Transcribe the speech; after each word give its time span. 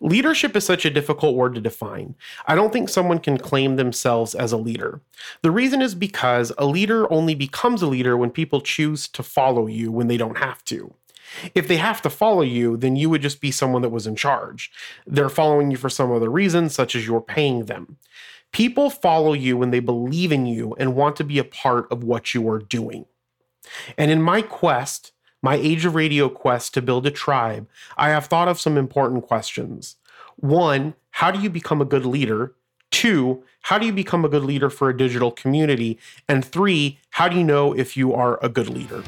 Leadership 0.00 0.54
is 0.54 0.64
such 0.64 0.84
a 0.84 0.90
difficult 0.90 1.36
word 1.36 1.54
to 1.54 1.60
define. 1.60 2.14
I 2.46 2.54
don't 2.54 2.72
think 2.72 2.88
someone 2.88 3.18
can 3.18 3.38
claim 3.38 3.76
themselves 3.76 4.34
as 4.34 4.52
a 4.52 4.56
leader. 4.56 5.00
The 5.42 5.50
reason 5.50 5.80
is 5.80 5.94
because 5.94 6.52
a 6.58 6.66
leader 6.66 7.10
only 7.12 7.34
becomes 7.34 7.82
a 7.82 7.86
leader 7.86 8.16
when 8.16 8.30
people 8.30 8.60
choose 8.60 9.08
to 9.08 9.22
follow 9.22 9.66
you 9.66 9.90
when 9.90 10.08
they 10.08 10.16
don't 10.16 10.38
have 10.38 10.62
to. 10.66 10.94
If 11.54 11.66
they 11.66 11.76
have 11.76 12.02
to 12.02 12.10
follow 12.10 12.42
you, 12.42 12.76
then 12.76 12.96
you 12.96 13.10
would 13.10 13.22
just 13.22 13.40
be 13.40 13.50
someone 13.50 13.82
that 13.82 13.88
was 13.88 14.06
in 14.06 14.16
charge. 14.16 14.70
They're 15.06 15.28
following 15.28 15.70
you 15.70 15.76
for 15.76 15.90
some 15.90 16.12
other 16.12 16.30
reason, 16.30 16.68
such 16.68 16.94
as 16.94 17.06
you're 17.06 17.20
paying 17.20 17.64
them. 17.64 17.96
People 18.52 18.90
follow 18.90 19.32
you 19.32 19.56
when 19.56 19.70
they 19.70 19.80
believe 19.80 20.30
in 20.30 20.46
you 20.46 20.74
and 20.78 20.94
want 20.94 21.16
to 21.16 21.24
be 21.24 21.38
a 21.38 21.44
part 21.44 21.90
of 21.90 22.04
what 22.04 22.32
you 22.32 22.48
are 22.48 22.58
doing. 22.58 23.06
And 23.98 24.10
in 24.10 24.22
my 24.22 24.42
quest, 24.42 25.12
my 25.42 25.54
Age 25.56 25.84
of 25.84 25.94
Radio 25.94 26.28
quest 26.28 26.74
to 26.74 26.82
build 26.82 27.06
a 27.06 27.10
tribe, 27.10 27.68
I 27.96 28.08
have 28.08 28.26
thought 28.26 28.48
of 28.48 28.60
some 28.60 28.76
important 28.76 29.24
questions. 29.26 29.96
One, 30.36 30.94
how 31.12 31.30
do 31.30 31.40
you 31.40 31.50
become 31.50 31.80
a 31.80 31.86
good 31.86 32.04
leader? 32.04 32.54
Two, 32.90 33.42
how 33.62 33.78
do 33.78 33.86
you 33.86 33.92
become 33.92 34.24
a 34.24 34.28
good 34.28 34.44
leader 34.44 34.70
for 34.70 34.88
a 34.88 34.96
digital 34.96 35.30
community? 35.30 35.98
And 36.28 36.44
three, 36.44 36.98
how 37.10 37.28
do 37.28 37.36
you 37.36 37.44
know 37.44 37.72
if 37.72 37.96
you 37.96 38.14
are 38.14 38.38
a 38.42 38.48
good 38.48 38.68
leader? 38.68 39.02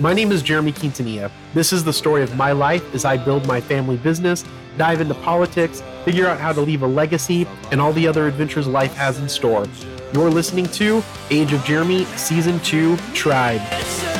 My 0.00 0.12
name 0.12 0.32
is 0.32 0.42
Jeremy 0.42 0.72
Quintanilla. 0.72 1.30
This 1.54 1.72
is 1.72 1.84
the 1.84 1.92
story 1.92 2.22
of 2.22 2.36
my 2.36 2.52
life 2.52 2.94
as 2.94 3.04
I 3.04 3.16
build 3.16 3.46
my 3.46 3.60
family 3.60 3.96
business, 3.96 4.44
dive 4.76 5.00
into 5.00 5.14
politics, 5.14 5.82
figure 6.04 6.26
out 6.26 6.40
how 6.40 6.52
to 6.52 6.60
leave 6.60 6.82
a 6.82 6.86
legacy, 6.86 7.46
and 7.70 7.80
all 7.80 7.92
the 7.92 8.08
other 8.08 8.26
adventures 8.26 8.66
life 8.66 8.94
has 8.94 9.18
in 9.18 9.28
store. 9.28 9.66
You're 10.12 10.30
listening 10.30 10.66
to 10.66 11.02
Age 11.30 11.52
of 11.52 11.64
Jeremy 11.64 12.04
Season 12.16 12.58
2 12.60 12.96
Tribe. 13.14 14.11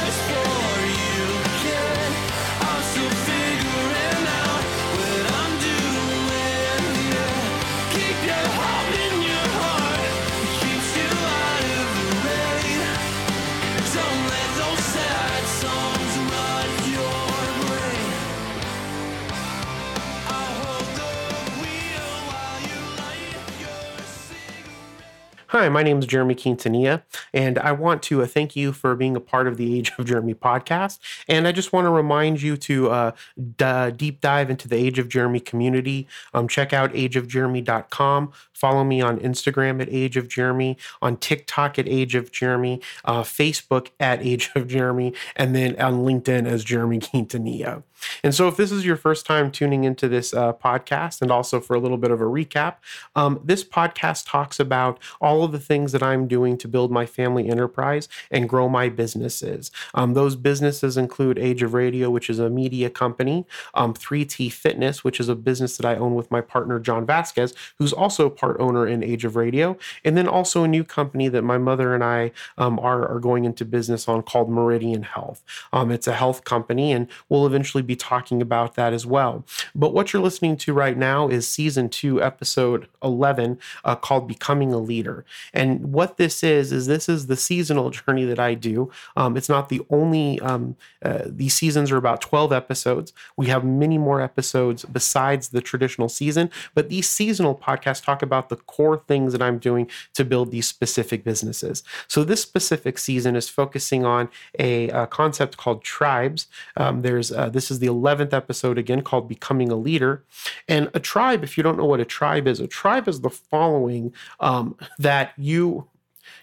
Hi, 25.53 25.69
my 25.69 25.83
name 25.83 25.99
is 25.99 26.07
Jeremy 26.07 26.35
Quintanilla, 26.35 27.03
and 27.35 27.59
I 27.59 27.73
want 27.73 28.03
to 28.05 28.23
uh, 28.23 28.27
thank 28.27 28.57
you 28.57 28.73
for 28.73 28.97
being 28.97 29.15
a 29.17 29.21
part 29.21 29.47
of 29.47 29.59
the 29.59 29.79
Age 29.79 29.93
of 29.99 30.07
Jeremy 30.07 30.33
podcast. 30.33 30.99
And 31.29 31.47
I 31.47 31.53
just 31.53 31.75
want 31.75 31.85
to 31.85 31.91
remind 31.91 32.41
you 32.41 32.57
to 32.57 32.91
uh, 32.91 33.13
d- 33.59 33.91
deep 33.95 34.23
dive 34.23 34.49
into 34.49 34.67
the 34.67 34.77
Age 34.77 34.99
of 34.99 35.11
Jeremy 35.11 35.41
community. 35.41 36.09
Um, 36.33 36.49
check 36.49 36.73
out 36.73 36.95
ageofjeremy.com. 36.95 38.33
Follow 38.55 38.83
me 38.83 39.03
on 39.03 39.19
Instagram 39.19 39.83
at 39.83 39.91
Age 39.91 40.17
of 40.17 40.27
Jeremy, 40.27 40.79
on 41.03 41.19
TikTok 41.19 41.79
at 41.79 41.87
Age 41.87 42.15
of 42.15 42.33
Jeremy, 42.33 42.81
uh, 43.05 43.23
Facebook 43.23 43.89
at 44.01 44.25
Age 44.25 44.51
of 44.55 44.67
Jeremy, 44.69 45.13
and 45.37 45.55
then 45.55 45.79
on 45.79 46.03
LinkedIn 46.07 46.47
as 46.47 46.65
Jeremy 46.65 46.99
Quintanilla. 46.99 47.83
And 48.23 48.35
so, 48.35 48.49
if 48.49 48.57
this 48.57 48.73
is 48.73 48.85
your 48.85 48.97
first 48.97 49.27
time 49.27 49.51
tuning 49.51 49.85
into 49.85 50.09
this 50.09 50.35
uh, 50.35 50.53
podcast, 50.53 51.23
and 51.23 51.31
also 51.31 51.61
for 51.61 51.75
a 51.75 51.81
little 51.81 51.97
bit 51.97 52.11
of 52.11 52.21
a 52.21 52.25
recap, 52.25 52.77
um, 53.15 53.41
this 53.45 53.65
podcast 53.65 54.29
talks 54.29 54.59
about 54.61 54.99
all 55.21 55.45
of 55.45 55.53
the 55.53 55.59
things 55.59 55.93
that 55.93 56.03
I'm 56.03 56.29
doing 56.29 56.57
to 56.59 56.69
build 56.69 56.91
my 56.91 57.07
family 57.07 57.49
enterprise 57.49 58.09
and 58.31 58.49
grow 58.49 58.69
my 58.69 58.89
businesses. 58.89 59.71
Um, 59.95 60.15
those 60.15 60.37
businesses 60.37 60.97
include 60.97 61.39
Age 61.39 61.63
of 61.63 61.75
Radio, 61.75 62.11
which 62.11 62.29
is 62.31 62.39
a 62.39 62.51
media 62.51 62.91
company, 62.91 63.47
um, 63.75 63.95
3T 63.95 64.53
Fitness, 64.53 65.05
which 65.05 65.21
is 65.21 65.29
a 65.29 65.35
business 65.35 65.77
that 65.77 65.87
I 65.87 65.97
own 65.97 66.15
with 66.15 66.31
my 66.31 66.41
partner, 66.41 66.79
John 66.79 67.07
Vasquez, 67.07 67.55
who's 67.79 67.93
also 67.93 68.29
part 68.29 68.57
owner 68.61 68.87
in 68.87 69.03
Age 69.03 69.25
of 69.25 69.37
Radio, 69.37 69.77
and 70.05 70.17
then 70.17 70.29
also 70.29 70.65
a 70.65 70.69
new 70.69 70.85
company 70.85 71.29
that 71.29 71.43
my 71.43 71.59
mother 71.59 71.95
and 71.95 72.03
I 72.05 72.33
um, 72.59 72.79
are, 72.79 73.09
are 73.09 73.21
going 73.21 73.45
into 73.45 73.65
business 73.65 74.09
on 74.09 74.23
called 74.23 74.51
Meridian 74.51 75.03
Health. 75.03 75.43
Um, 75.73 75.91
it's 75.91 76.07
a 76.07 76.15
health 76.15 76.45
company, 76.45 76.93
and 76.93 77.09
we'll 77.29 77.47
eventually 77.47 77.83
be 77.83 77.92
be 77.93 77.97
talking 77.97 78.41
about 78.41 78.75
that 78.75 78.95
as 78.95 79.05
well. 79.05 79.45
But 79.75 79.93
what 79.93 80.13
you're 80.13 80.23
listening 80.23 80.57
to 80.59 80.73
right 80.73 80.97
now 80.97 81.29
is 81.29 81.47
season 81.47 81.91
two, 81.91 82.23
episode 82.23 82.89
11, 83.03 83.59
uh, 83.85 83.97
called 83.97 84.27
Becoming 84.27 84.73
a 84.73 84.79
Leader. 84.79 85.27
And 85.53 85.93
what 85.93 86.17
this 86.17 86.43
is, 86.43 86.73
is 86.73 86.87
this 86.87 87.07
is 87.07 87.27
the 87.27 87.37
seasonal 87.37 87.91
journey 87.91 88.25
that 88.25 88.39
I 88.39 88.55
do. 88.55 88.91
Um, 89.15 89.37
it's 89.37 89.51
not 89.51 89.69
the 89.69 89.83
only, 89.91 90.41
um, 90.41 90.77
uh, 91.05 91.25
these 91.27 91.53
seasons 91.53 91.91
are 91.91 91.99
about 91.99 92.23
12 92.23 92.51
episodes. 92.53 93.13
We 93.37 93.49
have 93.49 93.63
many 93.63 93.99
more 93.99 94.23
episodes 94.23 94.87
besides 94.87 95.49
the 95.49 95.61
traditional 95.61 96.09
season, 96.09 96.51
but 96.75 96.89
these 96.89 97.09
seasonal 97.09 97.55
podcasts 97.55 98.03
talk 98.03 98.23
about 98.23 98.49
the 98.49 98.57
core 98.57 99.03
things 99.07 99.33
that 99.33 99.43
I'm 99.43 99.59
doing 99.59 99.91
to 100.15 100.25
build 100.25 100.51
these 100.51 100.67
specific 100.67 101.25
businesses. 101.25 101.83
So 102.09 102.25
this 102.25 102.41
specific 102.41 102.97
season 102.97 103.37
is 103.37 103.51
focusing 103.51 104.07
on 104.07 104.31
a, 104.59 104.89
a 104.89 105.07
concept 105.07 105.59
called 105.59 105.85
tribes. 105.85 106.47
Um, 106.77 107.03
there's 107.03 107.31
uh, 107.31 107.51
this 107.51 107.71
is 107.71 107.82
the 107.83 107.89
11th 107.89 108.33
episode 108.33 108.79
again 108.79 109.03
called 109.03 109.29
Becoming 109.29 109.73
a 109.73 109.75
Leader. 109.75 110.23
And 110.69 110.89
a 110.95 111.01
tribe, 111.01 111.43
if 111.43 111.57
you 111.57 111.65
don't 111.65 111.77
know 111.77 111.85
what 111.85 111.99
a 111.99 112.05
tribe 112.05 112.47
is, 112.47 112.61
a 112.61 112.69
tribe 112.69 113.09
is 113.09 113.23
the 113.23 113.29
following 113.29 114.15
um, 114.39 114.77
that 115.01 115.33
you 115.37 115.89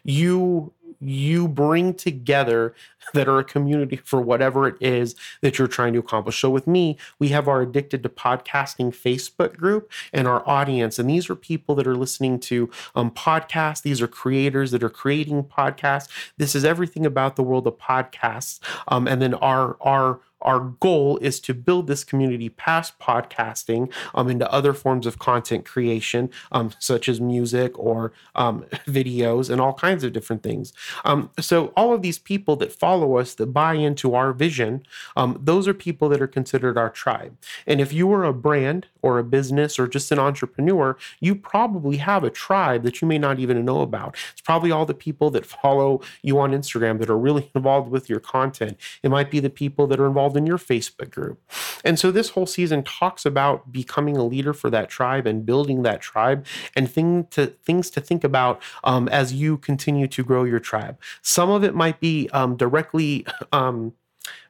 you 0.04 0.74
you 1.02 1.48
bring 1.48 1.94
together 1.94 2.76
that 3.14 3.30
are 3.30 3.40
a 3.40 3.44
community 3.44 3.96
for 3.96 4.20
whatever 4.20 4.68
it 4.68 4.76
is 4.82 5.16
that 5.42 5.58
you're 5.58 5.68
trying 5.68 5.94
to 5.94 6.00
accomplish. 6.00 6.42
So 6.42 6.50
with 6.50 6.68
me, 6.68 6.98
we 7.20 7.30
have 7.30 7.48
our 7.48 7.62
Addicted 7.62 8.04
to 8.04 8.10
Podcasting 8.10 8.90
Facebook 8.90 9.56
group 9.56 9.90
and 10.12 10.28
our 10.28 10.48
audience. 10.48 11.00
And 11.00 11.10
these 11.10 11.30
are 11.30 11.36
people 11.36 11.74
that 11.76 11.88
are 11.88 11.96
listening 11.96 12.40
to 12.42 12.70
um, 12.96 13.12
podcasts. 13.12 13.82
These 13.82 14.02
are 14.02 14.08
creators 14.08 14.72
that 14.72 14.84
are 14.84 14.90
creating 14.90 15.44
podcasts. 15.44 16.10
This 16.38 16.54
is 16.54 16.66
everything 16.66 17.06
about 17.06 17.38
the 17.38 17.44
world 17.44 17.66
of 17.66 17.78
podcasts. 17.78 18.60
Um, 18.90 19.08
and 19.08 19.22
then 19.22 19.36
our 19.36 19.78
our 19.82 20.20
our 20.42 20.60
goal 20.60 21.18
is 21.18 21.40
to 21.42 21.54
build 21.54 21.88
this 21.88 22.04
community 22.04 22.50
past 22.50 22.98
podcasting 23.00 23.92
um, 24.16 24.30
into 24.30 24.50
other 24.52 24.74
forms 24.74 25.06
of 25.06 25.20
content 25.20 25.66
creation, 25.66 26.30
um, 26.52 26.72
such 26.80 27.10
as 27.10 27.20
music 27.20 27.78
or 27.78 28.14
um, 28.36 28.64
videos 28.88 29.50
and 29.50 29.60
all 29.60 29.74
kinds 29.74 30.04
of 30.04 30.14
different 30.14 30.44
things. 30.44 30.74
Um, 31.06 31.30
so, 31.40 31.68
all 31.76 31.94
of 31.94 32.02
these 32.02 32.20
people 32.20 32.56
that 32.58 32.72
follow 32.72 33.18
us, 33.18 33.34
that 33.36 33.48
buy 33.48 33.74
into 33.74 34.16
our 34.16 34.34
vision, 34.34 34.84
um, 35.16 35.40
those 35.42 35.68
are 35.68 35.74
people 35.74 36.10
that 36.10 36.22
are 36.22 36.28
considered 36.28 36.78
our 36.78 36.90
tribe. 36.90 37.36
And 37.68 37.82
if 37.82 37.92
you 37.92 38.12
are 38.14 38.24
a 38.24 38.34
brand 38.34 38.88
or 39.02 39.20
a 39.20 39.24
business 39.24 39.80
or 39.80 39.88
just 39.88 40.12
an 40.12 40.20
entrepreneur, 40.20 40.98
you 41.20 41.36
probably 41.36 41.98
have 41.98 42.24
a 42.24 42.30
tribe 42.30 42.84
that 42.84 43.02
you 43.02 43.08
may 43.08 43.18
not 43.18 43.40
even 43.40 43.64
know 43.66 43.82
about. 43.82 44.16
It's 44.32 44.42
probably 44.42 44.72
all 44.72 44.86
the 44.86 44.94
people 44.94 45.30
that 45.32 45.46
follow 45.46 46.02
you 46.22 46.40
on 46.40 46.52
Instagram 46.52 47.00
that 47.00 47.10
are 47.10 47.18
really 47.18 47.52
involved 47.56 47.90
with 47.90 48.10
your 48.10 48.20
content. 48.20 48.78
It 49.04 49.10
might 49.10 49.32
be 49.32 49.40
the 49.40 49.50
people 49.50 49.88
that 49.88 50.00
are 50.00 50.08
involved 50.08 50.29
involved 50.30 50.38
in 50.38 50.46
your 50.46 50.58
Facebook 50.58 51.10
group. 51.10 51.40
And 51.84 51.98
so 51.98 52.12
this 52.12 52.30
whole 52.30 52.46
season 52.46 52.84
talks 52.84 53.26
about 53.26 53.72
becoming 53.72 54.18
a 54.18 54.24
leader 54.24 54.54
for 54.54 54.70
that 54.70 54.90
tribe 54.90 55.26
and 55.28 55.46
building 55.46 55.84
that 55.84 56.02
tribe 56.02 56.46
and 56.76 56.90
thing 56.90 57.28
to 57.32 57.48
things 57.66 57.90
to 57.92 58.02
think 58.02 58.24
about 58.24 58.62
um, 58.84 59.08
as 59.10 59.34
you 59.34 59.58
continue 59.58 60.08
to 60.08 60.24
grow 60.24 60.44
your 60.44 60.60
tribe. 60.60 60.98
Some 61.22 61.50
of 61.50 61.64
it 61.64 61.74
might 61.74 62.00
be 62.00 62.30
um, 62.34 62.56
directly 62.56 63.26
um, 63.52 63.94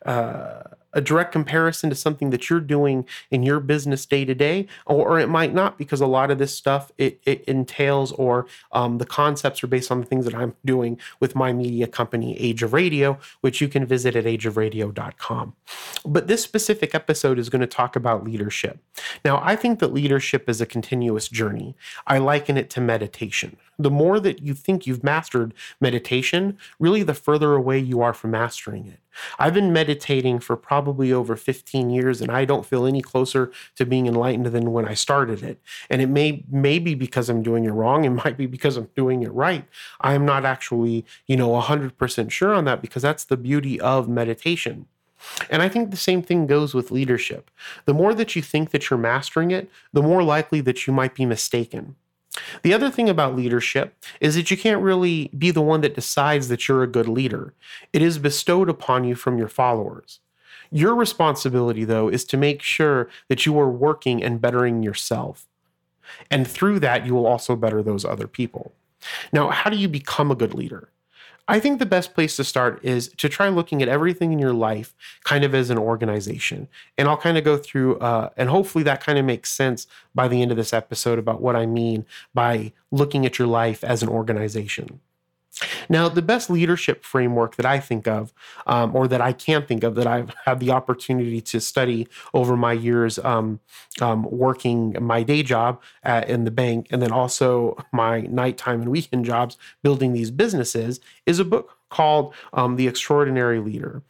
uh, 0.05 0.63
a 0.93 1.01
direct 1.01 1.31
comparison 1.31 1.89
to 1.89 1.95
something 1.95 2.31
that 2.31 2.49
you're 2.49 2.59
doing 2.59 3.05
in 3.29 3.43
your 3.43 3.59
business 3.59 4.05
day 4.05 4.25
to 4.25 4.33
day, 4.33 4.67
or 4.85 5.19
it 5.19 5.29
might 5.29 5.53
not 5.53 5.77
because 5.77 6.01
a 6.01 6.07
lot 6.07 6.31
of 6.31 6.39
this 6.39 6.55
stuff 6.55 6.91
it, 6.97 7.19
it 7.25 7.43
entails 7.43 8.11
or 8.13 8.47
um, 8.71 8.97
the 8.97 9.05
concepts 9.05 9.63
are 9.63 9.67
based 9.67 9.91
on 9.91 9.99
the 9.99 10.05
things 10.05 10.25
that 10.25 10.33
I'm 10.33 10.55
doing 10.65 10.99
with 11.19 11.35
my 11.35 11.53
media 11.53 11.87
company, 11.87 12.37
Age 12.39 12.63
of 12.63 12.73
Radio, 12.73 13.19
which 13.41 13.61
you 13.61 13.67
can 13.67 13.85
visit 13.85 14.15
at 14.15 14.25
ageofradio.com. 14.25 15.53
But 16.05 16.27
this 16.27 16.41
specific 16.41 16.95
episode 16.95 17.37
is 17.37 17.49
going 17.49 17.61
to 17.61 17.67
talk 17.67 17.95
about 17.95 18.23
leadership. 18.23 18.79
Now, 19.23 19.39
I 19.43 19.55
think 19.55 19.79
that 19.79 19.93
leadership 19.93 20.49
is 20.49 20.59
a 20.59 20.65
continuous 20.65 21.27
journey. 21.27 21.75
I 22.07 22.17
liken 22.17 22.57
it 22.57 22.69
to 22.71 22.81
meditation. 22.81 23.57
The 23.77 23.91
more 23.91 24.19
that 24.19 24.41
you 24.41 24.53
think 24.53 24.85
you've 24.85 25.03
mastered 25.03 25.53
meditation, 25.79 26.57
really 26.79 27.03
the 27.03 27.13
further 27.13 27.53
away 27.53 27.79
you 27.79 28.01
are 28.01 28.13
from 28.13 28.31
mastering 28.31 28.87
it. 28.87 28.99
I've 29.37 29.53
been 29.53 29.73
meditating 29.73 29.88
for 30.39 30.55
probably 30.55 31.11
over 31.11 31.35
15 31.35 31.89
years 31.89 32.21
and 32.21 32.31
I 32.31 32.45
don't 32.45 32.65
feel 32.65 32.85
any 32.85 33.01
closer 33.01 33.51
to 33.75 33.85
being 33.85 34.07
enlightened 34.07 34.47
than 34.47 34.71
when 34.71 34.87
I 34.87 34.93
started 34.93 35.43
it. 35.43 35.61
And 35.89 36.01
it 36.01 36.07
may 36.07 36.43
may 36.49 36.79
be 36.79 36.95
because 36.95 37.29
I'm 37.29 37.43
doing 37.43 37.65
it 37.65 37.71
wrong, 37.71 38.05
it 38.05 38.09
might 38.09 38.37
be 38.37 38.45
because 38.45 38.77
I'm 38.77 38.89
doing 38.95 39.23
it 39.23 39.31
right. 39.33 39.65
I'm 40.01 40.25
not 40.25 40.45
actually, 40.45 41.05
you 41.27 41.35
know, 41.35 41.49
100% 41.49 42.31
sure 42.31 42.53
on 42.53 42.65
that 42.65 42.81
because 42.81 43.01
that's 43.01 43.25
the 43.25 43.37
beauty 43.37 43.79
of 43.79 44.07
meditation. 44.09 44.87
And 45.49 45.61
I 45.61 45.69
think 45.69 45.91
the 45.91 45.97
same 45.97 46.21
thing 46.21 46.47
goes 46.47 46.73
with 46.73 46.91
leadership. 46.91 47.51
The 47.85 47.93
more 47.93 48.13
that 48.13 48.35
you 48.35 48.41
think 48.41 48.71
that 48.71 48.89
you're 48.89 48.99
mastering 48.99 49.51
it, 49.51 49.69
the 49.91 50.01
more 50.01 50.23
likely 50.23 50.61
that 50.61 50.87
you 50.87 50.93
might 50.93 51.15
be 51.15 51.25
mistaken. 51.25 51.95
The 52.61 52.73
other 52.73 52.89
thing 52.89 53.09
about 53.09 53.35
leadership 53.35 53.95
is 54.21 54.35
that 54.35 54.51
you 54.51 54.57
can't 54.57 54.81
really 54.81 55.29
be 55.37 55.51
the 55.51 55.61
one 55.61 55.81
that 55.81 55.95
decides 55.95 56.47
that 56.47 56.67
you're 56.67 56.83
a 56.83 56.87
good 56.87 57.07
leader. 57.07 57.53
It 57.91 58.01
is 58.01 58.17
bestowed 58.19 58.69
upon 58.69 59.03
you 59.03 59.15
from 59.15 59.37
your 59.37 59.47
followers. 59.47 60.19
Your 60.71 60.93
responsibility, 60.95 61.83
though, 61.83 62.09
is 62.09 62.23
to 62.25 62.37
make 62.37 62.61
sure 62.61 63.09
that 63.27 63.45
you 63.45 63.59
are 63.59 63.69
working 63.69 64.23
and 64.23 64.39
bettering 64.39 64.83
yourself. 64.83 65.47
And 66.29 66.47
through 66.47 66.79
that, 66.79 67.05
you 67.05 67.13
will 67.15 67.25
also 67.25 67.55
better 67.55 67.81
those 67.81 68.05
other 68.05 68.27
people. 68.27 68.73
Now, 69.33 69.49
how 69.49 69.69
do 69.69 69.77
you 69.77 69.87
become 69.87 70.29
a 70.29 70.35
good 70.35 70.53
leader? 70.53 70.89
I 71.49 71.59
think 71.59 71.79
the 71.79 71.85
best 71.87 72.13
place 72.13 72.35
to 72.35 72.43
start 72.43 72.79
is 72.85 73.07
to 73.17 73.27
try 73.27 73.49
looking 73.49 73.81
at 73.81 73.89
everything 73.89 74.31
in 74.31 74.37
your 74.37 74.53
life 74.53 74.93
kind 75.23 75.43
of 75.43 75.55
as 75.55 75.71
an 75.71 75.79
organization. 75.79 76.67
And 76.95 77.07
I'll 77.07 77.17
kind 77.17 77.39
of 77.39 77.43
go 77.43 77.57
through, 77.57 77.97
uh, 77.97 78.29
and 78.37 78.49
hopefully 78.49 78.83
that 78.83 79.01
kind 79.03 79.17
of 79.17 79.25
makes 79.25 79.51
sense 79.51 79.87
by 80.13 80.27
the 80.27 80.43
end 80.43 80.51
of 80.51 80.57
this 80.57 80.73
episode 80.73 81.17
about 81.17 81.41
what 81.41 81.55
I 81.55 81.65
mean 81.65 82.05
by 82.35 82.71
looking 82.91 83.25
at 83.25 83.39
your 83.39 83.47
life 83.47 83.83
as 83.83 84.03
an 84.03 84.09
organization. 84.09 84.99
Now, 85.89 86.09
the 86.09 86.21
best 86.21 86.49
leadership 86.49 87.03
framework 87.03 87.55
that 87.55 87.65
I 87.65 87.79
think 87.79 88.07
of, 88.07 88.33
um, 88.67 88.95
or 88.95 89.07
that 89.07 89.21
I 89.21 89.33
can 89.33 89.65
think 89.65 89.83
of, 89.83 89.95
that 89.95 90.07
I've 90.07 90.33
had 90.45 90.59
the 90.59 90.71
opportunity 90.71 91.41
to 91.41 91.59
study 91.59 92.07
over 92.33 92.55
my 92.55 92.73
years 92.73 93.19
um, 93.19 93.59
um, 94.01 94.23
working 94.23 94.95
my 95.01 95.23
day 95.23 95.43
job 95.43 95.81
at, 96.03 96.29
in 96.29 96.43
the 96.43 96.51
bank, 96.51 96.87
and 96.91 97.01
then 97.01 97.11
also 97.11 97.77
my 97.91 98.21
nighttime 98.21 98.81
and 98.81 98.91
weekend 98.91 99.25
jobs 99.25 99.57
building 99.83 100.13
these 100.13 100.31
businesses, 100.31 100.99
is 101.25 101.39
a 101.39 101.45
book 101.45 101.78
called 101.89 102.33
um, 102.53 102.75
The 102.75 102.87
Extraordinary 102.87 103.59
Leader. 103.59 104.01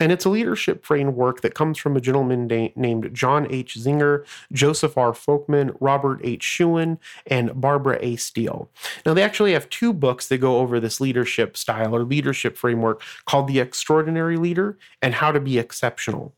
And 0.00 0.12
it's 0.12 0.24
a 0.24 0.30
leadership 0.30 0.84
framework 0.84 1.40
that 1.40 1.54
comes 1.54 1.78
from 1.78 1.96
a 1.96 2.00
gentleman 2.00 2.48
da- 2.48 2.72
named 2.76 3.14
John 3.14 3.46
H. 3.50 3.76
Zenger, 3.76 4.26
Joseph 4.52 4.98
R. 4.98 5.12
Folkman, 5.12 5.76
Robert 5.80 6.20
H. 6.22 6.42
Sherwin, 6.42 6.98
and 7.26 7.58
Barbara 7.60 7.98
A. 8.00 8.16
Steel. 8.16 8.68
Now, 9.04 9.14
they 9.14 9.22
actually 9.22 9.52
have 9.52 9.68
two 9.68 9.92
books 9.92 10.28
that 10.28 10.38
go 10.38 10.58
over 10.58 10.80
this 10.80 11.00
leadership 11.00 11.56
style 11.56 11.94
or 11.94 12.04
leadership 12.04 12.56
framework 12.56 13.02
called 13.26 13.48
The 13.48 13.60
Extraordinary 13.60 14.36
Leader 14.36 14.78
and 15.00 15.14
How 15.14 15.32
to 15.32 15.40
Be 15.40 15.58
Exceptional. 15.58 16.34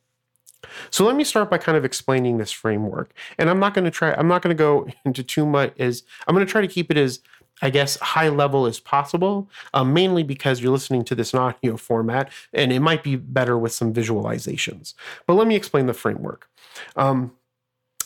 So 0.90 1.04
let 1.04 1.16
me 1.16 1.24
start 1.24 1.50
by 1.50 1.58
kind 1.58 1.78
of 1.78 1.84
explaining 1.84 2.38
this 2.38 2.50
framework. 2.50 3.12
And 3.38 3.48
I'm 3.48 3.60
not 3.60 3.74
going 3.74 3.84
to 3.84 3.90
try, 3.90 4.12
I'm 4.12 4.28
not 4.28 4.42
going 4.42 4.56
to 4.56 4.60
go 4.60 4.88
into 5.04 5.22
too 5.22 5.46
much 5.46 5.72
as 5.78 6.02
I'm 6.26 6.34
going 6.34 6.46
to 6.46 6.50
try 6.50 6.60
to 6.60 6.68
keep 6.68 6.90
it 6.90 6.96
as 6.96 7.20
I 7.62 7.70
guess, 7.70 7.96
high 7.96 8.28
level 8.28 8.66
as 8.66 8.80
possible, 8.80 9.48
um, 9.74 9.92
mainly 9.92 10.22
because 10.22 10.60
you're 10.60 10.72
listening 10.72 11.04
to 11.04 11.14
this 11.14 11.32
in 11.32 11.38
audio 11.38 11.76
format, 11.76 12.30
and 12.52 12.72
it 12.72 12.80
might 12.80 13.02
be 13.02 13.16
better 13.16 13.58
with 13.58 13.72
some 13.72 13.92
visualizations. 13.92 14.94
But 15.26 15.34
let 15.34 15.46
me 15.46 15.56
explain 15.56 15.86
the 15.86 15.94
framework. 15.94 16.48
Um, 16.96 17.32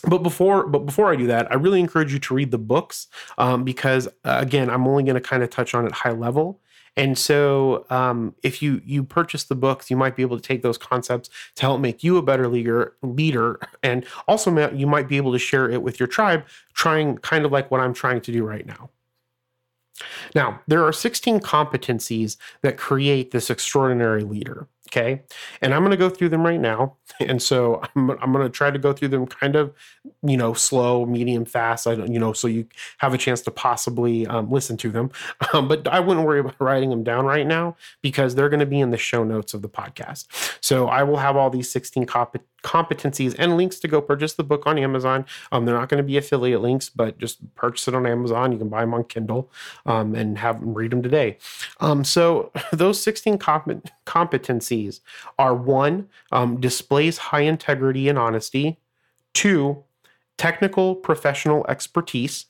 but 0.05 0.19
before, 0.19 0.67
but 0.67 0.85
before 0.85 1.11
I 1.11 1.15
do 1.15 1.27
that, 1.27 1.49
I 1.51 1.55
really 1.55 1.79
encourage 1.79 2.11
you 2.11 2.19
to 2.19 2.33
read 2.33 2.51
the 2.51 2.57
books 2.57 3.07
um, 3.37 3.63
because, 3.63 4.07
uh, 4.25 4.37
again, 4.41 4.69
I'm 4.69 4.87
only 4.87 5.03
going 5.03 5.15
to 5.15 5.21
kind 5.21 5.43
of 5.43 5.49
touch 5.49 5.73
on 5.73 5.85
it 5.85 5.91
high 5.91 6.11
level. 6.11 6.59
And 6.95 7.17
so, 7.17 7.85
um, 7.89 8.35
if 8.43 8.61
you 8.61 8.81
you 8.85 9.03
purchase 9.03 9.45
the 9.45 9.55
books, 9.55 9.89
you 9.89 9.97
might 9.97 10.15
be 10.15 10.21
able 10.21 10.37
to 10.37 10.43
take 10.43 10.61
those 10.61 10.77
concepts 10.77 11.29
to 11.55 11.61
help 11.63 11.81
make 11.81 12.03
you 12.03 12.17
a 12.17 12.21
better 12.21 12.47
leader. 12.47 12.95
Leader, 13.01 13.59
and 13.81 14.05
also 14.27 14.71
you 14.73 14.85
might 14.85 15.07
be 15.07 15.17
able 15.17 15.31
to 15.31 15.39
share 15.39 15.69
it 15.69 15.81
with 15.81 15.99
your 15.99 16.07
tribe, 16.07 16.43
trying 16.73 17.17
kind 17.19 17.45
of 17.45 17.51
like 17.51 17.71
what 17.71 17.81
I'm 17.81 17.93
trying 17.95 18.21
to 18.21 18.31
do 18.31 18.45
right 18.45 18.65
now. 18.65 18.91
Now, 20.35 20.61
there 20.67 20.83
are 20.83 20.93
16 20.93 21.39
competencies 21.39 22.37
that 22.61 22.77
create 22.77 23.31
this 23.31 23.49
extraordinary 23.49 24.23
leader. 24.23 24.67
Okay. 24.89 25.23
And 25.61 25.73
I'm 25.73 25.81
going 25.81 25.91
to 25.91 25.97
go 25.97 26.09
through 26.09 26.29
them 26.29 26.45
right 26.45 26.59
now. 26.59 26.97
And 27.19 27.41
so 27.41 27.79
I'm, 27.95 28.09
I'm 28.09 28.33
going 28.33 28.43
to 28.43 28.49
try 28.49 28.71
to 28.71 28.79
go 28.79 28.91
through 28.91 29.09
them 29.09 29.27
kind 29.27 29.55
of, 29.55 29.71
you 30.23 30.35
know, 30.35 30.53
slow, 30.53 31.05
medium, 31.05 31.45
fast. 31.45 31.85
I 31.85 31.93
don't, 31.93 32.11
you 32.11 32.17
know, 32.19 32.33
so 32.33 32.47
you 32.47 32.67
have 32.97 33.13
a 33.13 33.19
chance 33.19 33.41
to 33.41 33.51
possibly 33.51 34.25
um, 34.25 34.49
listen 34.49 34.77
to 34.77 34.89
them. 34.89 35.11
Um, 35.53 35.67
but 35.67 35.87
I 35.87 35.99
wouldn't 35.99 36.25
worry 36.25 36.39
about 36.39 36.55
writing 36.59 36.89
them 36.89 37.03
down 37.03 37.25
right 37.25 37.45
now 37.45 37.75
because 38.01 38.33
they're 38.33 38.49
going 38.49 38.61
to 38.61 38.65
be 38.65 38.79
in 38.79 38.89
the 38.89 38.97
show 38.97 39.23
notes 39.23 39.53
of 39.53 39.61
the 39.61 39.69
podcast. 39.69 40.25
So 40.61 40.87
I 40.87 41.03
will 41.03 41.17
have 41.17 41.35
all 41.35 41.51
these 41.51 41.69
16 41.69 42.07
comp- 42.07 42.41
competencies 42.63 43.35
and 43.37 43.57
links 43.57 43.79
to 43.79 43.87
go 43.87 44.01
purchase 44.01 44.33
the 44.33 44.43
book 44.43 44.65
on 44.65 44.79
Amazon. 44.79 45.25
Um, 45.51 45.65
they're 45.65 45.77
not 45.77 45.89
going 45.89 46.01
to 46.01 46.07
be 46.07 46.17
affiliate 46.17 46.61
links, 46.61 46.89
but 46.89 47.19
just 47.19 47.53
purchase 47.55 47.87
it 47.87 47.93
on 47.93 48.07
Amazon. 48.07 48.51
You 48.51 48.57
can 48.57 48.69
buy 48.69 48.81
them 48.81 48.93
on 48.93 49.03
Kindle 49.03 49.51
um, 49.85 50.15
and 50.15 50.37
have 50.37 50.59
them 50.59 50.73
read 50.73 50.91
them 50.91 51.03
today. 51.03 51.37
Um, 51.79 52.03
so 52.03 52.51
those 52.73 53.01
16 53.01 53.37
comp- 53.37 53.89
competencies 54.05 55.01
are 55.37 55.53
one, 55.53 56.07
um, 56.31 56.59
displays 56.59 57.17
high 57.17 57.41
integrity 57.41 58.09
and 58.09 58.17
honesty. 58.17 58.79
Two, 59.33 59.83
technical 60.37 60.95
professional 60.95 61.65
expertise. 61.67 62.45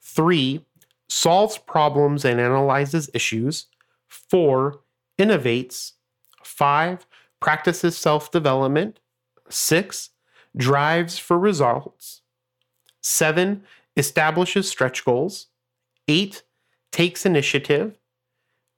Three, 0.00 0.64
solves 1.08 1.58
problems 1.58 2.24
and 2.24 2.40
analyzes 2.40 3.10
issues. 3.14 3.66
Four, 4.08 4.80
innovates. 5.18 5.92
Five, 6.42 7.06
practices 7.40 7.96
self 7.96 8.30
development. 8.30 9.00
Six, 9.48 10.10
drives 10.56 11.18
for 11.18 11.38
results. 11.38 12.22
Seven, 13.02 13.62
establishes 13.96 14.68
stretch 14.68 15.04
goals. 15.04 15.46
Eight, 16.08 16.42
takes 16.92 17.26
initiative. 17.26 17.98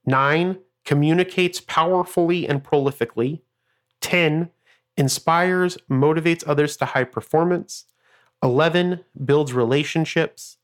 Nine, 0.05 0.59
communicates 0.85 1.61
powerfully 1.61 2.47
and 2.47 2.63
prolifically. 2.63 3.41
10, 4.01 4.49
inspires, 4.97 5.77
motivates 5.89 6.43
others 6.47 6.77
to 6.77 6.85
high 6.85 7.03
performance. 7.03 7.85
11, 8.43 9.01
builds 9.23 9.53
relationships. 9.53 10.57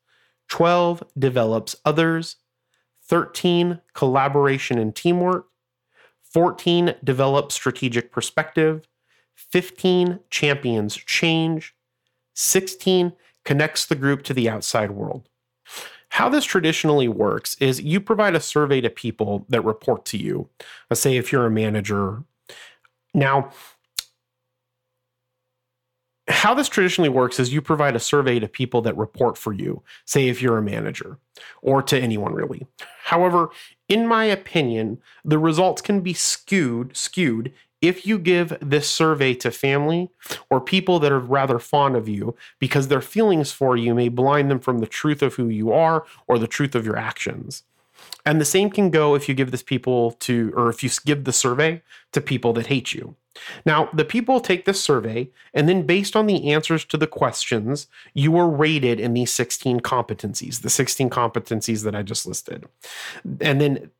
12, 0.50 1.04
develops 1.18 1.75
others. 1.86 2.38
13, 3.04 3.81
collaboration 3.94 4.80
and 4.80 4.96
teamwork. 4.96 5.48
14, 6.24 6.96
develops 7.04 7.56
strategic 7.56 8.12
perspective. 8.12 8.88
15 9.35 10.19
champions 10.29 10.95
change, 10.95 11.75
16 12.33 13.13
connects 13.43 13.85
the 13.85 13.95
group 13.95 14.23
to 14.23 14.33
the 14.33 14.49
outside 14.49 14.91
world. 14.91 15.29
How 16.09 16.29
this 16.29 16.45
traditionally 16.45 17.07
works 17.07 17.55
is 17.59 17.81
you 17.81 17.99
provide 17.99 18.35
a 18.35 18.39
survey 18.39 18.81
to 18.81 18.89
people 18.89 19.45
that 19.49 19.61
report 19.61 20.05
to 20.05 20.17
you. 20.17 20.49
Let's 20.89 21.01
say 21.01 21.17
if 21.17 21.31
you're 21.31 21.45
a 21.45 21.51
manager. 21.51 22.23
Now, 23.13 23.51
how 26.27 26.53
this 26.53 26.69
traditionally 26.69 27.09
works 27.09 27.39
is 27.39 27.53
you 27.53 27.61
provide 27.61 27.95
a 27.95 27.99
survey 27.99 28.39
to 28.39 28.47
people 28.47 28.81
that 28.81 28.97
report 28.97 29.37
for 29.37 29.53
you, 29.53 29.83
say 30.05 30.27
if 30.27 30.41
you're 30.41 30.57
a 30.57 30.61
manager, 30.61 31.19
or 31.61 31.83
to 31.83 31.99
anyone 31.99 32.33
really. 32.33 32.65
However, 33.03 33.49
in 33.89 34.07
my 34.07 34.25
opinion, 34.25 34.99
the 35.23 35.37
results 35.37 35.81
can 35.81 36.01
be 36.01 36.13
skewed 36.13 36.95
skewed 36.97 37.53
if 37.87 38.05
you 38.05 38.17
give 38.17 38.57
this 38.61 38.89
survey 38.89 39.33
to 39.35 39.51
family 39.51 40.09
or 40.49 40.59
people 40.59 40.99
that 40.99 41.11
are 41.11 41.19
rather 41.19 41.59
fond 41.59 41.95
of 41.95 42.07
you 42.07 42.35
because 42.59 42.87
their 42.87 43.01
feelings 43.01 43.51
for 43.51 43.77
you 43.77 43.94
may 43.94 44.09
blind 44.09 44.49
them 44.49 44.59
from 44.59 44.80
the 44.80 44.87
truth 44.87 45.21
of 45.21 45.35
who 45.35 45.49
you 45.49 45.71
are 45.71 46.06
or 46.27 46.39
the 46.39 46.47
truth 46.47 46.75
of 46.75 46.85
your 46.85 46.97
actions. 46.97 47.63
And 48.25 48.42
the 48.42 48.45
same 48.45 48.69
can 48.69 48.89
go 48.89 49.15
if 49.15 49.30
you 49.30 49.35
give 49.35 49.51
this 49.51 49.63
people 49.63 50.11
to, 50.11 50.51
or 50.56 50.69
if 50.69 50.83
you 50.83 50.89
give 51.06 51.23
the 51.23 51.33
survey 51.33 51.81
to 52.11 52.21
people 52.21 52.54
that 52.54 52.68
hate 52.68 52.94
you. 52.94 53.15
Now, 53.65 53.89
the 53.94 54.06
people 54.06 54.39
take 54.39 54.65
this 54.65 54.81
survey, 54.81 55.30
and 55.54 55.68
then 55.68 55.83
based 55.83 56.15
on 56.15 56.25
the 56.25 56.51
answers 56.51 56.85
to 56.85 56.97
the 56.97 57.07
questions, 57.07 57.87
you 58.13 58.37
are 58.37 58.49
rated 58.49 58.99
in 58.99 59.13
these 59.13 59.31
16 59.31 59.81
competencies, 59.81 60.61
the 60.61 60.69
16 60.69 61.09
competencies 61.09 61.83
that 61.83 61.95
I 61.95 62.01
just 62.01 62.25
listed. 62.25 62.65
And 63.42 63.59
then 63.59 63.92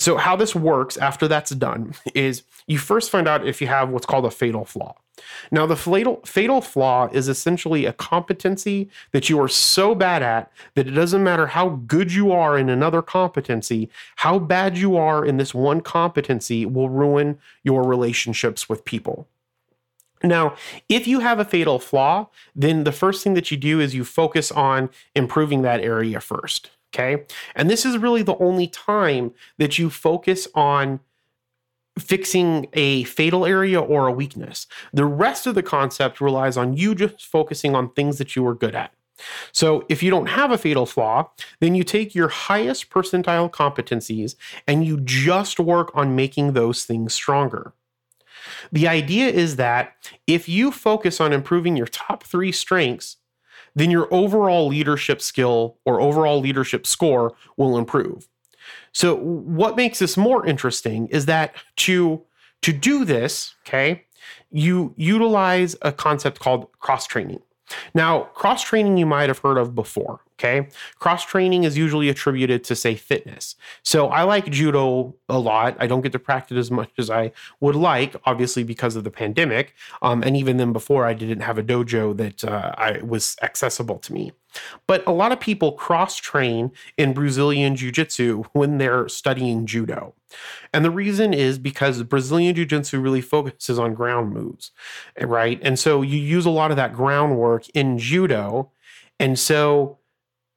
so, 0.00 0.16
how 0.16 0.34
this 0.34 0.54
works 0.54 0.96
after 0.96 1.28
that's 1.28 1.50
done 1.50 1.92
is 2.14 2.42
you 2.66 2.78
first 2.78 3.10
find 3.10 3.28
out 3.28 3.46
if 3.46 3.60
you 3.60 3.66
have 3.66 3.90
what's 3.90 4.06
called 4.06 4.24
a 4.24 4.30
fatal 4.30 4.64
flaw. 4.64 4.94
Now, 5.50 5.66
the 5.66 5.76
fatal, 5.76 6.22
fatal 6.24 6.62
flaw 6.62 7.10
is 7.12 7.28
essentially 7.28 7.84
a 7.84 7.92
competency 7.92 8.88
that 9.12 9.28
you 9.28 9.38
are 9.38 9.48
so 9.48 9.94
bad 9.94 10.22
at 10.22 10.50
that 10.74 10.86
it 10.86 10.92
doesn't 10.92 11.22
matter 11.22 11.48
how 11.48 11.80
good 11.86 12.14
you 12.14 12.32
are 12.32 12.56
in 12.56 12.70
another 12.70 13.02
competency, 13.02 13.90
how 14.16 14.38
bad 14.38 14.78
you 14.78 14.96
are 14.96 15.22
in 15.22 15.36
this 15.36 15.52
one 15.52 15.82
competency 15.82 16.64
will 16.64 16.88
ruin 16.88 17.38
your 17.62 17.86
relationships 17.86 18.70
with 18.70 18.86
people. 18.86 19.28
Now, 20.22 20.56
if 20.88 21.06
you 21.06 21.20
have 21.20 21.38
a 21.38 21.44
fatal 21.44 21.78
flaw, 21.78 22.28
then 22.56 22.84
the 22.84 22.92
first 22.92 23.22
thing 23.22 23.34
that 23.34 23.50
you 23.50 23.58
do 23.58 23.80
is 23.80 23.94
you 23.94 24.04
focus 24.04 24.50
on 24.50 24.88
improving 25.14 25.60
that 25.60 25.80
area 25.80 26.20
first. 26.20 26.70
Okay. 26.92 27.24
And 27.54 27.70
this 27.70 27.86
is 27.86 27.98
really 27.98 28.22
the 28.22 28.36
only 28.38 28.66
time 28.66 29.32
that 29.58 29.78
you 29.78 29.90
focus 29.90 30.48
on 30.54 31.00
fixing 31.98 32.66
a 32.72 33.04
fatal 33.04 33.46
area 33.46 33.80
or 33.80 34.06
a 34.06 34.12
weakness. 34.12 34.66
The 34.92 35.04
rest 35.04 35.46
of 35.46 35.54
the 35.54 35.62
concept 35.62 36.20
relies 36.20 36.56
on 36.56 36.74
you 36.74 36.94
just 36.94 37.24
focusing 37.24 37.74
on 37.74 37.92
things 37.92 38.18
that 38.18 38.34
you 38.34 38.46
are 38.46 38.54
good 38.54 38.74
at. 38.74 38.92
So, 39.52 39.84
if 39.90 40.02
you 40.02 40.10
don't 40.10 40.28
have 40.28 40.50
a 40.50 40.56
fatal 40.56 40.86
flaw, 40.86 41.30
then 41.60 41.74
you 41.74 41.84
take 41.84 42.14
your 42.14 42.28
highest 42.28 42.88
percentile 42.88 43.50
competencies 43.50 44.34
and 44.66 44.84
you 44.84 44.98
just 45.00 45.60
work 45.60 45.90
on 45.94 46.16
making 46.16 46.54
those 46.54 46.84
things 46.84 47.12
stronger. 47.12 47.74
The 48.72 48.88
idea 48.88 49.28
is 49.28 49.56
that 49.56 49.94
if 50.26 50.48
you 50.48 50.70
focus 50.70 51.20
on 51.20 51.34
improving 51.34 51.76
your 51.76 51.86
top 51.86 52.22
three 52.22 52.50
strengths, 52.50 53.18
then 53.80 53.90
your 53.90 54.12
overall 54.12 54.66
leadership 54.66 55.22
skill 55.22 55.78
or 55.84 56.00
overall 56.00 56.40
leadership 56.40 56.86
score 56.86 57.34
will 57.56 57.78
improve. 57.78 58.28
So 58.92 59.16
what 59.16 59.76
makes 59.76 59.98
this 60.00 60.16
more 60.16 60.46
interesting 60.46 61.06
is 61.08 61.26
that 61.26 61.54
to 61.76 62.22
to 62.62 62.72
do 62.74 63.06
this, 63.06 63.54
okay, 63.66 64.04
you 64.50 64.92
utilize 64.96 65.76
a 65.80 65.92
concept 65.92 66.40
called 66.40 66.70
cross 66.78 67.06
training. 67.06 67.40
Now, 67.94 68.20
cross 68.34 68.62
training 68.62 68.96
you 68.96 69.06
might 69.06 69.28
have 69.28 69.38
heard 69.38 69.58
of 69.58 69.74
before. 69.74 70.20
Okay. 70.38 70.68
Cross 70.98 71.26
training 71.26 71.64
is 71.64 71.76
usually 71.76 72.08
attributed 72.08 72.64
to, 72.64 72.74
say, 72.74 72.94
fitness. 72.94 73.56
So 73.82 74.06
I 74.06 74.22
like 74.22 74.50
judo 74.50 75.14
a 75.28 75.38
lot. 75.38 75.76
I 75.78 75.86
don't 75.86 76.00
get 76.00 76.12
to 76.12 76.18
practice 76.18 76.56
as 76.56 76.70
much 76.70 76.90
as 76.96 77.10
I 77.10 77.32
would 77.60 77.76
like, 77.76 78.16
obviously, 78.24 78.64
because 78.64 78.96
of 78.96 79.04
the 79.04 79.10
pandemic. 79.10 79.74
Um, 80.00 80.22
and 80.22 80.38
even 80.38 80.56
then, 80.56 80.72
before, 80.72 81.04
I 81.04 81.12
didn't 81.12 81.40
have 81.40 81.58
a 81.58 81.62
dojo 81.62 82.16
that 82.16 82.42
uh, 82.42 82.72
I 82.78 83.00
was 83.02 83.36
accessible 83.42 83.98
to 83.98 84.14
me. 84.14 84.32
But 84.86 85.06
a 85.06 85.12
lot 85.12 85.32
of 85.32 85.40
people 85.40 85.72
cross 85.72 86.16
train 86.16 86.72
in 86.96 87.12
Brazilian 87.12 87.76
Jiu 87.76 87.92
Jitsu 87.92 88.44
when 88.52 88.78
they're 88.78 89.08
studying 89.08 89.66
judo. 89.66 90.14
And 90.72 90.84
the 90.84 90.90
reason 90.90 91.32
is 91.32 91.58
because 91.58 92.02
Brazilian 92.02 92.54
Jiu 92.54 92.66
Jitsu 92.66 93.00
really 93.00 93.20
focuses 93.20 93.78
on 93.78 93.94
ground 93.94 94.32
moves, 94.32 94.72
right? 95.20 95.58
And 95.62 95.78
so 95.78 96.02
you 96.02 96.18
use 96.18 96.46
a 96.46 96.50
lot 96.50 96.70
of 96.70 96.76
that 96.76 96.92
groundwork 96.92 97.68
in 97.70 97.98
judo. 97.98 98.70
And 99.18 99.38
so 99.38 99.98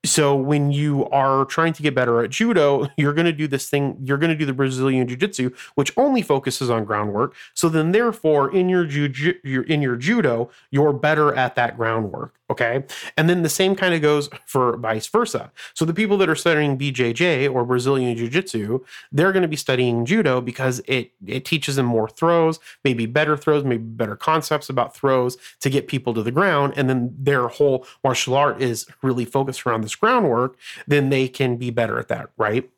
so 0.05 0.35
when 0.35 0.71
you 0.71 1.07
are 1.09 1.45
trying 1.45 1.73
to 1.73 1.81
get 1.81 1.95
better 1.95 2.23
at 2.23 2.29
judo 2.29 2.87
you're 2.97 3.13
going 3.13 3.25
to 3.25 3.31
do 3.31 3.47
this 3.47 3.69
thing 3.69 3.97
you're 4.03 4.17
going 4.17 4.29
to 4.29 4.35
do 4.37 4.45
the 4.45 4.53
brazilian 4.53 5.07
jiu-jitsu 5.07 5.49
which 5.75 5.93
only 5.97 6.21
focuses 6.21 6.69
on 6.69 6.85
groundwork. 6.85 7.33
So 7.53 7.69
then 7.69 7.91
therefore 7.91 8.53
in 8.53 8.69
your, 8.69 8.85
in 8.85 9.81
your 9.81 9.95
judo 9.95 10.49
you're 10.71 10.93
better 10.93 11.33
at 11.35 11.55
that 11.55 11.77
groundwork 11.77 12.33
okay? 12.49 12.83
And 13.17 13.29
then 13.29 13.41
the 13.41 13.49
same 13.49 13.75
kind 13.75 13.93
of 13.93 14.01
goes 14.01 14.29
for 14.45 14.77
vice 14.77 15.07
versa. 15.07 15.51
So 15.73 15.85
the 15.85 15.93
people 15.93 16.17
that 16.17 16.29
are 16.29 16.35
studying 16.35 16.77
bjj 16.77 17.51
or 17.51 17.65
brazilian 17.65 18.15
jiu-jitsu 18.15 18.83
they're 19.11 19.31
going 19.31 19.41
to 19.41 19.47
be 19.47 19.55
studying 19.55 20.05
judo 20.05 20.41
because 20.41 20.81
it 20.87 21.11
it 21.25 21.45
teaches 21.45 21.77
them 21.77 21.85
more 21.85 22.09
throws 22.09 22.59
maybe 22.83 23.05
better 23.05 23.37
throws 23.37 23.63
maybe 23.63 23.83
better 23.83 24.15
concepts 24.15 24.69
about 24.69 24.95
throws 24.95 25.37
to 25.59 25.69
get 25.69 25.87
people 25.87 26.13
to 26.13 26.23
the 26.23 26.31
ground. 26.31 26.73
And 26.75 26.89
then 26.89 27.13
their 27.17 27.47
whole 27.47 27.85
martial 28.03 28.35
art 28.35 28.61
is 28.61 28.85
really 29.01 29.25
focused 29.25 29.65
around 29.65 29.81
this 29.81 29.92
this 29.93 29.99
groundwork, 29.99 30.57
then 30.87 31.09
they 31.09 31.27
can 31.27 31.57
be 31.57 31.69
better 31.69 31.99
at 31.99 32.07
that, 32.09 32.29
right? 32.37 32.69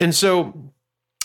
And 0.00 0.14
so 0.14 0.72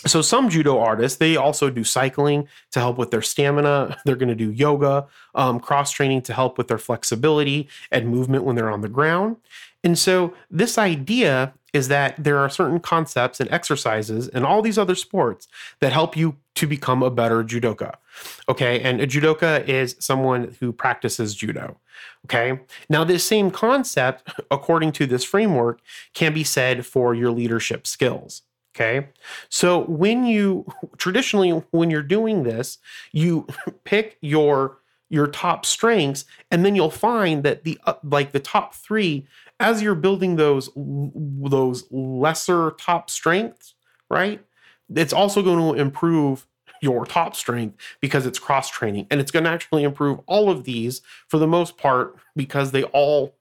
so 0.06 0.20
some 0.20 0.50
judo 0.50 0.78
artists 0.78 1.16
they 1.16 1.34
also 1.34 1.70
do 1.70 1.82
cycling 1.82 2.46
to 2.72 2.78
help 2.78 2.98
with 2.98 3.10
their 3.10 3.22
stamina 3.22 3.96
they're 4.04 4.16
going 4.16 4.28
to 4.28 4.34
do 4.34 4.52
yoga 4.52 5.06
um, 5.34 5.58
cross 5.58 5.90
training 5.90 6.20
to 6.20 6.34
help 6.34 6.58
with 6.58 6.68
their 6.68 6.76
flexibility 6.76 7.68
and 7.90 8.06
movement 8.06 8.44
when 8.44 8.54
they're 8.54 8.70
on 8.70 8.82
the 8.82 8.88
ground 8.88 9.36
and 9.84 9.98
so 9.98 10.34
this 10.50 10.78
idea 10.78 11.54
is 11.74 11.88
that 11.88 12.14
there 12.16 12.38
are 12.38 12.48
certain 12.48 12.80
concepts 12.80 13.40
and 13.40 13.50
exercises 13.52 14.28
and 14.28 14.46
all 14.46 14.62
these 14.62 14.78
other 14.78 14.94
sports 14.94 15.48
that 15.80 15.92
help 15.92 16.16
you 16.16 16.36
to 16.54 16.66
become 16.66 17.02
a 17.02 17.10
better 17.10 17.42
judoka. 17.42 17.94
Okay. 18.48 18.80
And 18.80 19.00
a 19.00 19.06
judoka 19.06 19.66
is 19.68 19.96
someone 19.98 20.56
who 20.60 20.72
practices 20.72 21.34
judo. 21.34 21.78
Okay. 22.26 22.60
Now, 22.88 23.02
this 23.04 23.24
same 23.24 23.50
concept, 23.50 24.30
according 24.50 24.92
to 24.92 25.06
this 25.06 25.24
framework, 25.24 25.80
can 26.14 26.32
be 26.32 26.44
said 26.44 26.86
for 26.86 27.12
your 27.12 27.32
leadership 27.32 27.86
skills. 27.86 28.42
Okay. 28.74 29.08
So 29.48 29.84
when 29.84 30.26
you 30.26 30.64
traditionally, 30.96 31.50
when 31.72 31.90
you're 31.90 32.02
doing 32.02 32.44
this, 32.44 32.78
you 33.12 33.46
pick 33.84 34.16
your 34.20 34.78
your 35.14 35.28
top 35.28 35.64
strengths 35.64 36.24
and 36.50 36.64
then 36.64 36.74
you'll 36.74 36.90
find 36.90 37.44
that 37.44 37.62
the 37.62 37.78
uh, 37.86 37.94
like 38.02 38.32
the 38.32 38.40
top 38.40 38.74
3 38.74 39.26
as 39.60 39.80
you're 39.80 39.94
building 39.94 40.36
those 40.36 40.68
those 40.76 41.84
lesser 41.90 42.72
top 42.72 43.08
strengths, 43.08 43.74
right? 44.10 44.44
It's 44.94 45.12
also 45.12 45.40
going 45.42 45.74
to 45.74 45.80
improve 45.80 46.46
your 46.82 47.06
top 47.06 47.36
strength 47.36 47.76
because 48.00 48.26
it's 48.26 48.38
cross 48.38 48.68
training 48.68 49.06
and 49.10 49.20
it's 49.20 49.30
going 49.30 49.44
to 49.44 49.50
actually 49.50 49.84
improve 49.84 50.18
all 50.26 50.50
of 50.50 50.64
these 50.64 51.00
for 51.28 51.38
the 51.38 51.46
most 51.46 51.78
part 51.78 52.16
because 52.34 52.72
they 52.72 52.82
all 52.84 53.34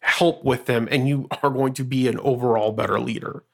help 0.00 0.44
with 0.44 0.66
them 0.66 0.86
and 0.90 1.08
you 1.08 1.26
are 1.42 1.50
going 1.50 1.72
to 1.72 1.84
be 1.84 2.06
an 2.06 2.18
overall 2.20 2.70
better 2.70 3.00
leader. 3.00 3.44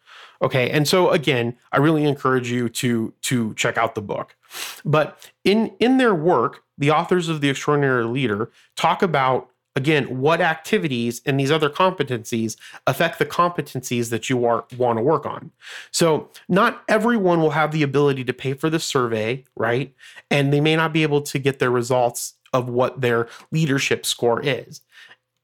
Okay. 0.42 0.70
And 0.70 0.86
so 0.86 1.10
again, 1.10 1.56
I 1.72 1.78
really 1.78 2.04
encourage 2.04 2.50
you 2.50 2.68
to 2.70 3.14
to 3.22 3.54
check 3.54 3.78
out 3.78 3.94
the 3.94 4.02
book. 4.02 4.36
But 4.84 5.30
in 5.44 5.72
in 5.78 5.98
their 5.98 6.14
work, 6.14 6.62
the 6.78 6.90
authors 6.90 7.28
of 7.28 7.40
The 7.40 7.50
Extraordinary 7.50 8.04
Leader 8.04 8.50
talk 8.76 9.02
about 9.02 9.50
again 9.76 10.20
what 10.20 10.40
activities 10.40 11.20
and 11.26 11.38
these 11.38 11.50
other 11.50 11.70
competencies 11.70 12.56
affect 12.86 13.18
the 13.18 13.26
competencies 13.26 14.10
that 14.10 14.28
you 14.28 14.44
are, 14.44 14.64
want 14.76 14.98
to 14.98 15.02
work 15.02 15.26
on. 15.26 15.50
So 15.90 16.30
not 16.48 16.82
everyone 16.88 17.40
will 17.40 17.50
have 17.50 17.70
the 17.70 17.82
ability 17.82 18.24
to 18.24 18.32
pay 18.32 18.54
for 18.54 18.70
the 18.70 18.80
survey 18.80 19.44
right? 19.56 19.94
And 20.30 20.52
they 20.52 20.60
may 20.60 20.76
not 20.76 20.92
be 20.92 21.02
able 21.02 21.22
to 21.22 21.38
get 21.38 21.58
their 21.58 21.70
results 21.70 22.34
of 22.52 22.68
what 22.68 23.00
their 23.00 23.28
leadership 23.52 24.06
score 24.06 24.40
is 24.42 24.80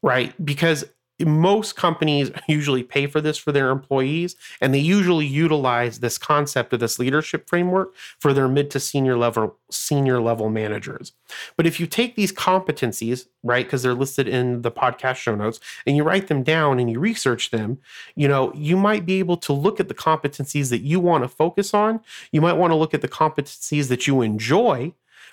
right? 0.05 0.35
Because 0.45 0.85
most 1.21 1.77
companies 1.77 2.31
usually 2.49 2.83
pay 2.83 3.07
for 3.07 3.21
this 3.21 3.39
for 3.39 3.53
their 3.53 3.71
employees 3.71 4.37
and 4.61 4.75
they 4.75 4.79
usually 4.79 5.27
utilize 5.27 6.01
this 6.01 6.19
concept 6.19 6.73
of 6.73 6.81
this 6.81 6.99
leadership 6.99 7.49
framework 7.49 7.95
for 8.19 8.33
their 8.33 8.49
mid 8.49 8.71
to 8.71 8.81
senior 8.81 9.17
level 9.17 9.57
senior 9.71 10.21
level 10.21 10.51
managers. 10.51 11.13
But 11.57 11.67
if 11.67 11.79
you 11.79 11.87
take 11.87 12.17
these 12.17 12.33
competencies 12.33 13.27
right 13.43 13.65
because 13.65 13.83
they're 13.83 13.95
listed 13.95 14.27
in 14.27 14.63
the 14.63 14.73
podcast 14.73 15.17
show 15.17 15.35
notes 15.35 15.61
and 15.87 15.97
you 15.97 16.03
write 16.03 16.27
them 16.27 16.43
down 16.43 16.79
and 16.79 16.91
you 16.91 16.99
research 16.99 17.51
them 17.51 17.79
you 18.17 18.27
know 18.27 18.53
you 18.55 18.77
might 18.77 19.07
be 19.07 19.19
able 19.19 19.37
to 19.37 19.53
look 19.53 19.79
at 19.79 19.89
the 19.89 19.95
competencies 19.95 20.71
that 20.71 20.81
you 20.81 20.99
want 20.99 21.23
to 21.23 21.29
focus 21.29 21.75
on. 21.75 22.01
You 22.33 22.41
might 22.41 22.55
want 22.55 22.73
to 22.73 22.77
look 22.77 22.95
at 22.95 23.03
the 23.03 23.09
competencies 23.09 23.89
that 23.89 24.07
you 24.07 24.21
enjoy 24.21 24.93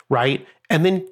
right 0.09 0.45
and 0.69 0.85
then 0.85 1.07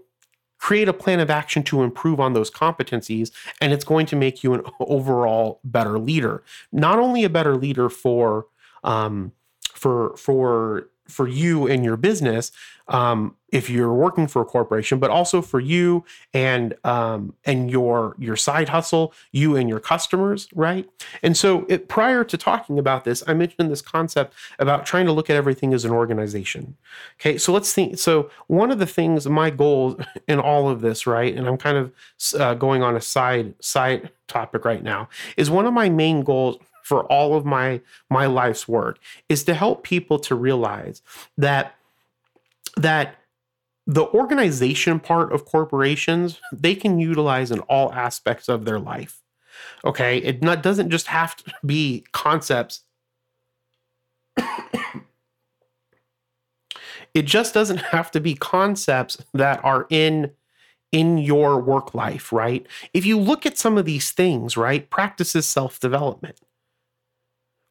create 0.59 0.87
a 0.87 0.93
plan 0.93 1.19
of 1.19 1.29
action 1.29 1.63
to 1.63 1.81
improve 1.81 2.19
on 2.19 2.33
those 2.33 2.51
competencies 2.51 3.31
and 3.59 3.73
it's 3.73 3.85
going 3.85 4.05
to 4.05 4.15
make 4.15 4.43
you 4.43 4.53
an 4.53 4.61
overall 4.81 5.59
better 5.63 5.97
leader. 5.97 6.43
Not 6.71 6.99
only 6.99 7.23
a 7.23 7.29
better 7.29 7.55
leader 7.55 7.89
for 7.89 8.45
um, 8.83 9.31
for 9.73 10.15
for 10.17 10.89
for 11.09 11.27
you 11.27 11.67
and 11.67 11.83
your 11.83 11.97
business 11.97 12.51
um, 12.89 13.35
if 13.51 13.69
you're 13.69 13.93
working 13.93 14.27
for 14.27 14.41
a 14.41 14.45
corporation, 14.45 14.99
but 14.99 15.09
also 15.09 15.41
for 15.41 15.59
you 15.59 16.03
and 16.33 16.75
um, 16.83 17.33
and 17.45 17.69
your 17.69 18.15
your 18.19 18.35
side 18.35 18.69
hustle, 18.69 19.13
you 19.31 19.55
and 19.55 19.69
your 19.69 19.79
customers, 19.79 20.47
right? 20.53 20.89
And 21.23 21.37
so, 21.37 21.65
it, 21.69 21.87
prior 21.87 22.23
to 22.23 22.37
talking 22.37 22.77
about 22.77 23.05
this, 23.05 23.23
I 23.27 23.33
mentioned 23.33 23.71
this 23.71 23.81
concept 23.81 24.33
about 24.59 24.85
trying 24.85 25.05
to 25.05 25.11
look 25.11 25.29
at 25.29 25.35
everything 25.35 25.73
as 25.73 25.85
an 25.85 25.91
organization. 25.91 26.77
Okay, 27.19 27.37
so 27.37 27.53
let's 27.53 27.73
think. 27.73 27.97
So 27.97 28.29
one 28.47 28.71
of 28.71 28.79
the 28.79 28.87
things, 28.87 29.27
my 29.27 29.49
goal 29.49 29.99
in 30.27 30.39
all 30.39 30.69
of 30.69 30.81
this, 30.81 31.07
right, 31.07 31.35
and 31.35 31.47
I'm 31.47 31.57
kind 31.57 31.77
of 31.77 31.91
uh, 32.39 32.53
going 32.55 32.83
on 32.83 32.95
a 32.95 33.01
side 33.01 33.53
side 33.59 34.11
topic 34.27 34.65
right 34.65 34.83
now, 34.83 35.09
is 35.37 35.49
one 35.49 35.65
of 35.65 35.73
my 35.73 35.89
main 35.89 36.21
goals 36.23 36.57
for 36.89 37.03
all 37.03 37.35
of 37.35 37.45
my 37.45 37.79
my 38.09 38.25
life's 38.25 38.67
work 38.67 38.97
is 39.29 39.43
to 39.43 39.53
help 39.53 39.83
people 39.83 40.17
to 40.17 40.33
realize 40.33 41.03
that 41.37 41.75
that 42.75 43.15
the 43.85 44.07
organization 44.07 44.99
part 44.99 45.31
of 45.31 45.45
corporations 45.45 46.41
they 46.51 46.73
can 46.73 46.97
utilize 46.99 47.51
in 47.51 47.59
all 47.61 47.93
aspects 47.93 48.49
of 48.49 48.65
their 48.65 48.79
life. 48.79 49.21
Okay? 49.85 50.17
It 50.17 50.41
not, 50.41 50.63
doesn't 50.63 50.89
just 50.89 51.07
have 51.07 51.35
to 51.37 51.53
be 51.65 52.05
concepts. 52.11 52.81
It 57.15 57.23
just 57.23 57.55
doesn't 57.55 57.81
have 57.81 58.11
to 58.11 58.19
be 58.19 58.35
concepts 58.35 59.17
that 59.33 59.63
are 59.63 59.87
in 59.89 60.31
in 60.91 61.17
your 61.19 61.59
work 61.59 61.93
life 61.93 62.31
right? 62.31 62.65
If 62.93 63.05
you 63.05 63.19
look 63.19 63.45
at 63.45 63.57
some 63.57 63.77
of 63.77 63.85
these 63.85 64.11
things 64.11 64.57
right 64.57 64.89
practices 64.89 65.47
self-development 65.47 66.39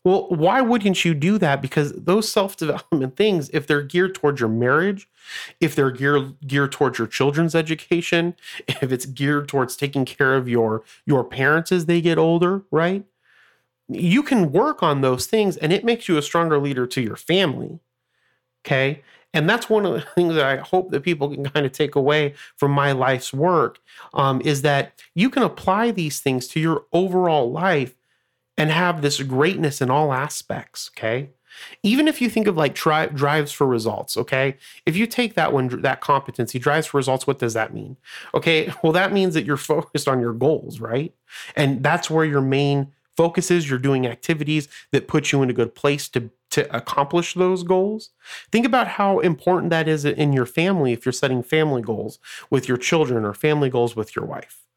well, 0.09 0.27
why 0.31 0.63
wouldn't 0.63 1.05
you 1.05 1.13
do 1.13 1.37
that? 1.39 1.61
Because 1.61 1.93
those 1.93 2.31
self 2.31 2.57
development 2.57 3.17
things, 3.17 3.51
if 3.53 3.67
they're 3.67 3.83
geared 3.83 4.15
towards 4.15 4.41
your 4.41 4.49
marriage, 4.49 5.09
if 5.61 5.75
they're 5.75 5.91
geared 5.91 6.37
geared 6.47 6.73
towards 6.73 6.99
your 6.99 7.07
children's 7.07 7.55
education, 7.55 8.35
if 8.69 8.91
it's 8.91 9.07
geared 9.07 9.49
towards 9.49 9.77
taking 9.77 10.05
care 10.05 10.35
of 10.35 10.49
your 10.49 10.83
your 11.05 11.25
parents 11.25 11.71
as 11.73 11.87
they 11.87 12.01
get 12.01 12.19
older, 12.19 12.63
right? 12.71 13.05
You 13.89 14.23
can 14.23 14.51
work 14.53 14.83
on 14.83 15.03
those 15.03 15.27
things, 15.27 15.57
and 15.59 15.73
it 15.73 15.85
makes 15.85 16.09
you 16.09 16.17
a 16.17 16.23
stronger 16.23 16.59
leader 16.59 16.87
to 16.87 17.01
your 17.01 17.17
family. 17.17 17.81
Okay. 18.67 19.03
And 19.35 19.49
that's 19.49 19.69
one 19.69 19.85
of 19.85 19.93
the 19.93 20.01
things 20.15 20.35
that 20.35 20.47
I 20.47 20.57
hope 20.57 20.91
that 20.91 21.03
people 21.03 21.29
can 21.31 21.45
kind 21.45 21.67
of 21.67 21.73
take 21.73 21.95
away 21.95 22.35
from 22.57 22.71
my 22.71 22.93
life's 22.93 23.33
work 23.33 23.79
um, 24.15 24.41
is 24.43 24.63
that 24.63 25.01
you 25.15 25.29
can 25.29 25.43
apply 25.43 25.91
these 25.91 26.21
things 26.21 26.49
to 26.49 26.61
your 26.61 26.87
overall 26.93 27.51
life 27.51 27.95
and 28.59 28.73
have 28.73 29.01
this 29.01 29.23
greatness 29.23 29.81
in 29.81 29.89
all 29.89 30.13
aspects, 30.13 30.91
okay? 30.93 31.31
Even 31.83 32.09
if 32.09 32.21
you 32.21 32.29
think 32.29 32.49
of 32.49 32.57
like 32.57 32.75
tri- 32.75 33.07
drives 33.07 33.53
for 33.53 33.67
results, 33.67 34.17
okay? 34.17 34.57
If 34.85 34.97
you 34.97 35.07
take 35.07 35.35
that 35.35 35.53
one, 35.53 35.81
that 35.83 36.01
competency, 36.01 36.59
drives 36.59 36.89
for 36.89 36.99
results, 36.99 37.27
what 37.27 37.39
does 37.39 37.55
that 37.55 37.73
mean? 37.73 37.97
Okay, 38.35 38.73
well, 38.83 38.93
that 38.93 39.13
means 39.13 39.35
that 39.35 39.47
you're 39.47 39.57
focused 39.57 40.09
on 40.09 40.21
your 40.21 40.33
goals, 40.33 40.81
right? 40.81 41.15
And 41.57 41.83
that's 41.83 42.11
where 42.11 42.25
your 42.25 42.43
main 42.43 42.93
focus 43.17 43.51
is. 43.51 43.71
You're 43.71 43.79
doing 43.79 44.07
activities 44.07 44.69
that 44.91 45.09
put 45.09 45.31
you 45.31 45.41
in 45.43 45.51
a 45.51 45.55
good 45.55 45.77
place 45.77 46.09
to, 46.11 46.31
to 46.51 46.77
accomplish 46.77 47.35
those 47.35 47.63
goals. 47.63 48.11
Think 48.51 48.67
about 48.67 48.89
how 48.89 49.21
important 49.21 49.71
that 49.71 49.87
is 49.87 50.05
in 50.05 50.33
your 50.33 50.47
family 50.47 50.93
if 50.93 51.07
you're 51.07 51.13
setting 51.13 51.45
family 51.45 51.83
goals 51.83 52.19
with 52.51 52.67
your 52.67 52.77
children 52.77 53.25
or 53.25 53.35
family 53.35 53.71
goals 53.71 53.95
with 53.95 54.17
your 54.17 54.25
wife. 54.25 54.68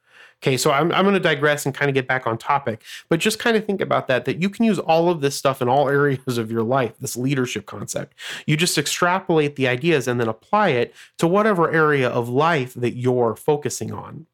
Okay, 0.41 0.57
so 0.57 0.71
I'm, 0.71 0.91
I'm 0.91 1.03
going 1.03 1.13
to 1.13 1.19
digress 1.19 1.67
and 1.67 1.75
kind 1.75 1.88
of 1.88 1.93
get 1.93 2.07
back 2.07 2.25
on 2.25 2.36
topic, 2.36 2.81
but 3.10 3.19
just 3.19 3.38
kind 3.38 3.55
of 3.55 3.63
think 3.63 3.79
about 3.79 4.07
that 4.07 4.25
that 4.25 4.41
you 4.41 4.50
can 4.50 4.65
use 4.65 4.79
all 4.79 5.10
of 5.10 5.21
this 5.21 5.36
stuff 5.36 5.62
in 5.62 5.69
all 5.69 5.88
areas 6.01 6.38
of 6.38 6.51
your 6.51 6.63
life, 6.63 6.98
this 7.00 7.15
leadership 7.15 7.67
concept. 7.67 8.17
You 8.48 8.57
just 8.57 8.77
extrapolate 8.77 9.55
the 9.55 9.67
ideas 9.67 10.07
and 10.07 10.19
then 10.19 10.27
apply 10.27 10.69
it 10.69 10.95
to 11.19 11.27
whatever 11.27 11.71
area 11.71 12.10
of 12.10 12.27
life 12.27 12.74
that 12.74 12.95
you're 12.95 13.36
focusing 13.36 13.93
on. 13.93 14.25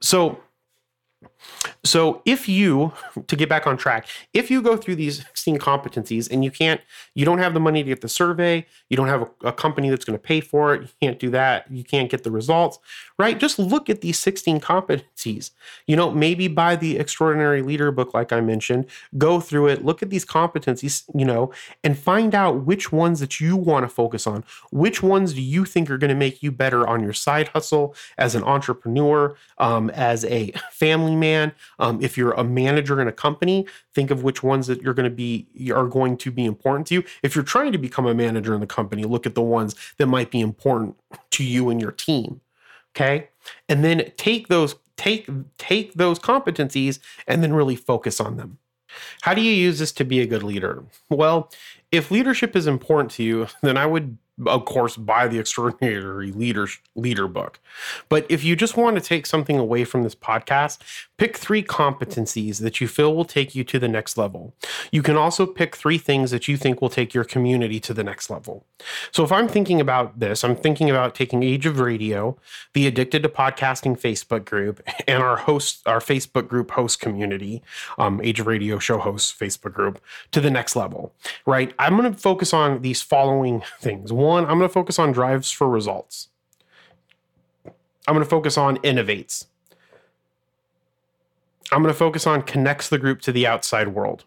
So, 0.00 0.40
so 1.84 2.22
if 2.24 2.48
you, 2.48 2.92
to 3.26 3.36
get 3.36 3.48
back 3.48 3.66
on 3.66 3.76
track, 3.76 4.08
if 4.32 4.50
you 4.50 4.62
go 4.62 4.76
through 4.76 4.96
these 4.96 5.18
16 5.18 5.58
competencies 5.58 6.30
and 6.30 6.44
you 6.44 6.50
can't, 6.50 6.80
you 7.14 7.24
don't 7.24 7.38
have 7.38 7.54
the 7.54 7.60
money 7.60 7.82
to 7.82 7.88
get 7.88 8.00
the 8.00 8.08
survey, 8.08 8.66
you 8.88 8.96
don't 8.96 9.08
have 9.08 9.22
a, 9.22 9.48
a 9.48 9.52
company 9.52 9.90
that's 9.90 10.04
going 10.04 10.18
to 10.18 10.22
pay 10.22 10.40
for 10.40 10.74
it, 10.74 10.82
you 10.82 10.88
can't 11.00 11.18
do 11.18 11.30
that, 11.30 11.70
you 11.70 11.84
can't 11.84 12.10
get 12.10 12.24
the 12.24 12.30
results, 12.30 12.78
right? 13.18 13.38
Just 13.38 13.58
look 13.58 13.88
at 13.88 14.00
these 14.00 14.18
16 14.18 14.60
competencies. 14.60 15.50
You 15.86 15.96
know, 15.96 16.10
maybe 16.10 16.48
buy 16.48 16.76
the 16.76 16.98
Extraordinary 16.98 17.62
Leader 17.62 17.90
book, 17.90 18.14
like 18.14 18.32
I 18.32 18.40
mentioned, 18.40 18.86
go 19.16 19.40
through 19.40 19.68
it, 19.68 19.84
look 19.84 20.02
at 20.02 20.10
these 20.10 20.24
competencies, 20.24 21.04
you 21.14 21.24
know, 21.24 21.52
and 21.84 21.98
find 21.98 22.34
out 22.34 22.64
which 22.64 22.92
ones 22.92 23.20
that 23.20 23.40
you 23.40 23.56
want 23.56 23.84
to 23.84 23.88
focus 23.88 24.26
on. 24.26 24.44
Which 24.70 25.02
ones 25.02 25.34
do 25.34 25.42
you 25.42 25.64
think 25.64 25.90
are 25.90 25.98
going 25.98 26.10
to 26.10 26.14
make 26.14 26.42
you 26.42 26.50
better 26.50 26.86
on 26.86 27.02
your 27.02 27.12
side 27.12 27.48
hustle 27.48 27.94
as 28.18 28.34
an 28.34 28.42
entrepreneur, 28.42 29.36
um, 29.58 29.90
as 29.90 30.24
a 30.24 30.50
family 30.70 31.14
man? 31.14 31.35
Um, 31.78 32.02
if 32.02 32.16
you're 32.16 32.32
a 32.32 32.44
manager 32.44 33.00
in 33.00 33.08
a 33.08 33.12
company, 33.12 33.66
think 33.94 34.10
of 34.10 34.22
which 34.22 34.42
ones 34.42 34.66
that 34.66 34.82
you're 34.82 34.94
going 34.94 35.10
to 35.10 35.16
be 35.16 35.46
are 35.72 35.86
going 35.86 36.16
to 36.18 36.30
be 36.30 36.44
important 36.44 36.86
to 36.88 36.94
you. 36.94 37.04
If 37.22 37.34
you're 37.34 37.44
trying 37.44 37.72
to 37.72 37.78
become 37.78 38.06
a 38.06 38.14
manager 38.14 38.54
in 38.54 38.60
the 38.60 38.66
company, 38.66 39.04
look 39.04 39.26
at 39.26 39.34
the 39.34 39.42
ones 39.42 39.74
that 39.98 40.06
might 40.06 40.30
be 40.30 40.40
important 40.40 40.96
to 41.30 41.44
you 41.44 41.70
and 41.70 41.80
your 41.80 41.92
team. 41.92 42.40
Okay, 42.94 43.28
and 43.68 43.84
then 43.84 44.12
take 44.16 44.48
those 44.48 44.76
take 44.96 45.28
take 45.58 45.94
those 45.94 46.18
competencies 46.18 46.98
and 47.26 47.42
then 47.42 47.52
really 47.52 47.76
focus 47.76 48.20
on 48.20 48.36
them. 48.36 48.58
How 49.22 49.34
do 49.34 49.42
you 49.42 49.52
use 49.52 49.78
this 49.78 49.92
to 49.92 50.04
be 50.04 50.20
a 50.20 50.26
good 50.26 50.42
leader? 50.42 50.84
Well, 51.10 51.50
if 51.92 52.10
leadership 52.10 52.56
is 52.56 52.66
important 52.66 53.10
to 53.12 53.22
you, 53.22 53.48
then 53.62 53.76
I 53.76 53.86
would 53.86 54.18
of 54.44 54.66
course, 54.66 54.96
buy 54.96 55.28
the 55.28 55.38
Extraordinary 55.38 56.30
Leader, 56.30 56.68
Leader 56.94 57.26
book. 57.26 57.58
But 58.08 58.26
if 58.28 58.44
you 58.44 58.54
just 58.54 58.76
want 58.76 58.96
to 58.96 59.02
take 59.02 59.24
something 59.24 59.58
away 59.58 59.84
from 59.84 60.02
this 60.02 60.14
podcast, 60.14 60.78
pick 61.16 61.36
three 61.38 61.62
competencies 61.62 62.60
that 62.60 62.80
you 62.80 62.88
feel 62.88 63.14
will 63.14 63.24
take 63.24 63.54
you 63.54 63.64
to 63.64 63.78
the 63.78 63.88
next 63.88 64.18
level. 64.18 64.54
You 64.92 65.02
can 65.02 65.16
also 65.16 65.46
pick 65.46 65.74
three 65.74 65.96
things 65.96 66.30
that 66.32 66.48
you 66.48 66.56
think 66.56 66.82
will 66.82 66.90
take 66.90 67.14
your 67.14 67.24
community 67.24 67.80
to 67.80 67.94
the 67.94 68.04
next 68.04 68.28
level. 68.28 68.66
So 69.10 69.24
if 69.24 69.32
I'm 69.32 69.48
thinking 69.48 69.80
about 69.80 70.20
this, 70.20 70.44
I'm 70.44 70.56
thinking 70.56 70.90
about 70.90 71.14
taking 71.14 71.42
Age 71.42 71.64
of 71.64 71.80
Radio, 71.80 72.36
the 72.74 72.86
Addicted 72.86 73.22
to 73.22 73.28
Podcasting 73.30 73.98
Facebook 73.98 74.44
group, 74.44 74.82
and 75.08 75.22
our 75.22 75.36
host, 75.36 75.86
our 75.86 76.00
Facebook 76.00 76.48
group 76.48 76.72
host 76.72 77.00
community, 77.00 77.62
um, 77.98 78.20
Age 78.22 78.40
of 78.40 78.46
Radio 78.46 78.78
show 78.78 78.98
hosts 78.98 79.34
Facebook 79.36 79.72
group, 79.72 80.00
to 80.32 80.40
the 80.40 80.50
next 80.50 80.76
level, 80.76 81.14
right? 81.46 81.72
I'm 81.78 81.96
going 81.96 82.12
to 82.12 82.18
focus 82.18 82.52
on 82.52 82.82
these 82.82 83.00
following 83.00 83.62
things 83.80 84.12
I'm 84.32 84.58
going 84.58 84.60
to 84.60 84.68
focus 84.68 84.98
on 84.98 85.12
drives 85.12 85.50
for 85.50 85.68
results. 85.68 86.28
I'm 88.08 88.14
going 88.14 88.24
to 88.24 88.30
focus 88.30 88.56
on 88.56 88.76
innovates. 88.78 89.46
I'm 91.72 91.82
going 91.82 91.92
to 91.92 91.98
focus 91.98 92.26
on 92.26 92.42
connects 92.42 92.88
the 92.88 92.98
group 92.98 93.20
to 93.22 93.32
the 93.32 93.46
outside 93.46 93.88
world. 93.88 94.24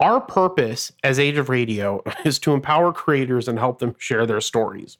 Our 0.00 0.20
purpose 0.20 0.92
as 1.02 1.18
Age 1.18 1.36
of 1.36 1.48
Radio 1.48 2.02
is 2.24 2.38
to 2.40 2.52
empower 2.52 2.92
creators 2.92 3.48
and 3.48 3.58
help 3.58 3.78
them 3.78 3.94
share 3.98 4.26
their 4.26 4.40
stories. 4.40 4.98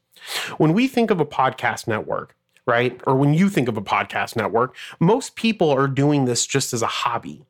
When 0.57 0.73
we 0.73 0.89
think 0.89 1.11
of 1.11 1.21
a 1.21 1.27
podcast 1.27 1.87
network, 1.87 2.37
right, 2.67 3.01
or 3.07 3.17
when 3.17 3.35
you 3.35 3.49
think 3.49 3.69
of 3.69 3.77
a 3.77 3.83
podcast 3.83 4.37
network, 4.37 4.77
most 5.01 5.37
people 5.37 5.71
are 5.71 5.89
doing 5.89 6.25
this 6.25 6.47
just 6.47 6.73
as 6.73 6.83
a 6.83 6.87
hobby. 6.87 7.45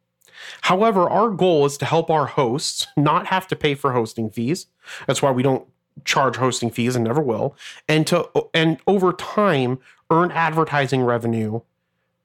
However, 0.62 1.08
our 1.08 1.30
goal 1.30 1.66
is 1.66 1.76
to 1.78 1.84
help 1.84 2.10
our 2.10 2.26
hosts 2.26 2.86
not 2.96 3.26
have 3.26 3.48
to 3.48 3.56
pay 3.56 3.74
for 3.74 3.92
hosting 3.92 4.30
fees. 4.30 4.66
That's 5.06 5.20
why 5.20 5.30
we 5.30 5.42
don't 5.42 5.66
charge 6.04 6.36
hosting 6.36 6.70
fees 6.70 6.96
and 6.96 7.04
never 7.04 7.20
will 7.20 7.56
and 7.88 8.06
to 8.06 8.28
and 8.54 8.78
over 8.86 9.12
time 9.12 9.78
earn 10.10 10.30
advertising 10.32 11.02
revenue 11.02 11.60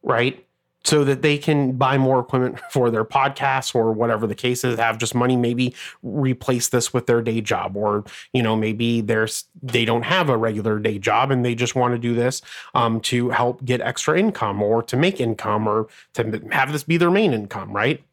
right? 0.03 0.45
So 0.85 1.05
that 1.05 1.21
they 1.21 1.37
can 1.37 1.73
buy 1.73 1.97
more 1.97 2.19
equipment 2.19 2.59
for 2.71 2.91
their 2.91 3.05
podcasts 3.05 3.73
or 3.73 3.93
whatever 3.93 4.27
the 4.27 4.35
case 4.35 4.63
is 4.65 4.77
have 4.77 4.97
just 4.97 5.15
money 5.15 5.37
maybe 5.37 5.73
replace 6.03 6.67
this 6.67 6.93
with 6.93 7.07
their 7.07 7.21
day 7.21 7.39
job 7.39 7.77
or 7.77 8.03
you 8.33 8.43
know 8.43 8.55
maybe 8.55 8.99
there's 8.99 9.45
they 9.61 9.85
don't 9.85 10.03
have 10.03 10.29
a 10.29 10.37
regular 10.37 10.79
day 10.79 10.99
job 10.99 11.31
and 11.31 11.45
they 11.45 11.55
just 11.55 11.75
want 11.75 11.93
to 11.93 11.97
do 11.97 12.13
this 12.13 12.41
um, 12.75 12.99
to 12.99 13.29
help 13.29 13.63
get 13.63 13.79
extra 13.79 14.19
income 14.19 14.61
or 14.61 14.83
to 14.83 14.97
make 14.97 15.21
income 15.21 15.67
or 15.67 15.87
to 16.13 16.41
have 16.51 16.71
this 16.73 16.83
be 16.83 16.97
their 16.97 17.11
main 17.11 17.33
income 17.33 17.73
right? 17.73 18.03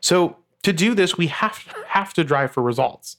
So 0.00 0.36
to 0.62 0.74
do 0.74 0.94
this 0.94 1.16
we 1.16 1.28
have 1.28 1.64
have 1.86 2.12
to 2.14 2.22
drive 2.22 2.52
for 2.52 2.62
results 2.62 3.16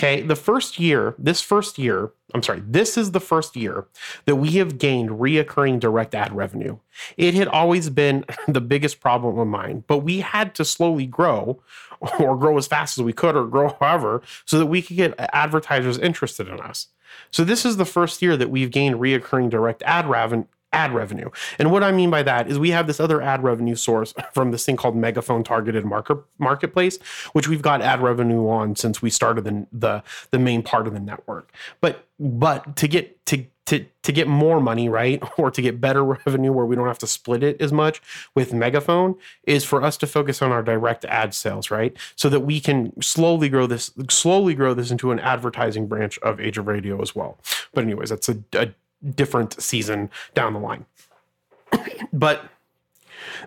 Okay, 0.00 0.22
the 0.22 0.34
first 0.34 0.80
year, 0.80 1.14
this 1.18 1.42
first 1.42 1.78
year, 1.78 2.10
I'm 2.32 2.42
sorry, 2.42 2.62
this 2.66 2.96
is 2.96 3.10
the 3.10 3.20
first 3.20 3.54
year 3.54 3.86
that 4.24 4.36
we 4.36 4.52
have 4.52 4.78
gained 4.78 5.10
reoccurring 5.10 5.78
direct 5.78 6.14
ad 6.14 6.34
revenue. 6.34 6.78
It 7.18 7.34
had 7.34 7.48
always 7.48 7.90
been 7.90 8.24
the 8.48 8.62
biggest 8.62 9.00
problem 9.00 9.38
of 9.38 9.46
mine, 9.46 9.84
but 9.86 9.98
we 9.98 10.20
had 10.20 10.54
to 10.54 10.64
slowly 10.64 11.04
grow 11.04 11.62
or 12.18 12.34
grow 12.38 12.56
as 12.56 12.66
fast 12.66 12.96
as 12.96 13.04
we 13.04 13.12
could 13.12 13.36
or 13.36 13.46
grow 13.46 13.76
however 13.80 14.22
so 14.46 14.58
that 14.58 14.66
we 14.66 14.80
could 14.80 14.96
get 14.96 15.14
advertisers 15.34 15.98
interested 15.98 16.48
in 16.48 16.60
us. 16.60 16.86
So 17.30 17.44
this 17.44 17.66
is 17.66 17.76
the 17.76 17.84
first 17.84 18.22
year 18.22 18.38
that 18.38 18.48
we've 18.48 18.70
gained 18.70 18.94
reoccurring 18.94 19.50
direct 19.50 19.82
ad 19.82 20.08
revenue 20.08 20.46
ad 20.72 20.94
revenue. 20.94 21.30
And 21.58 21.70
what 21.70 21.82
I 21.82 21.92
mean 21.92 22.10
by 22.10 22.22
that 22.22 22.48
is 22.48 22.58
we 22.58 22.70
have 22.70 22.86
this 22.86 23.00
other 23.00 23.20
ad 23.20 23.42
revenue 23.42 23.74
source 23.74 24.14
from 24.32 24.50
this 24.50 24.64
thing 24.64 24.76
called 24.76 24.96
Megaphone 24.96 25.44
Targeted 25.44 25.84
Market 25.84 26.18
Marketplace, 26.38 26.98
which 27.32 27.48
we've 27.48 27.62
got 27.62 27.82
ad 27.82 28.00
revenue 28.00 28.48
on 28.48 28.76
since 28.76 29.02
we 29.02 29.10
started 29.10 29.44
the 29.44 29.66
the, 29.72 30.02
the 30.30 30.38
main 30.38 30.62
part 30.62 30.86
of 30.86 30.92
the 30.92 31.00
network. 31.00 31.52
But 31.80 32.06
but 32.18 32.76
to 32.76 32.88
get 32.88 33.24
to 33.26 33.46
to 33.66 33.86
to 34.02 34.12
get 34.12 34.26
more 34.26 34.60
money, 34.60 34.88
right, 34.88 35.22
or 35.38 35.50
to 35.50 35.62
get 35.62 35.80
better 35.80 36.04
revenue 36.26 36.52
where 36.52 36.66
we 36.66 36.76
don't 36.76 36.86
have 36.86 36.98
to 36.98 37.06
split 37.06 37.42
it 37.42 37.60
as 37.60 37.72
much 37.72 38.02
with 38.34 38.52
Megaphone 38.52 39.16
is 39.44 39.64
for 39.64 39.82
us 39.82 39.96
to 39.98 40.06
focus 40.06 40.42
on 40.42 40.50
our 40.52 40.62
direct 40.62 41.04
ad 41.06 41.34
sales, 41.34 41.70
right, 41.70 41.96
so 42.16 42.28
that 42.28 42.40
we 42.40 42.60
can 42.60 43.00
slowly 43.00 43.48
grow 43.48 43.66
this 43.66 43.92
slowly 44.08 44.54
grow 44.54 44.74
this 44.74 44.90
into 44.90 45.12
an 45.12 45.20
advertising 45.20 45.86
branch 45.86 46.18
of 46.18 46.40
Age 46.40 46.58
of 46.58 46.66
Radio 46.66 47.00
as 47.00 47.14
well. 47.14 47.38
But 47.72 47.84
anyways, 47.84 48.10
that's 48.10 48.28
a, 48.28 48.38
a 48.54 48.74
different 49.14 49.60
season 49.60 50.10
down 50.34 50.52
the 50.52 50.58
line. 50.60 50.86
but 52.12 52.44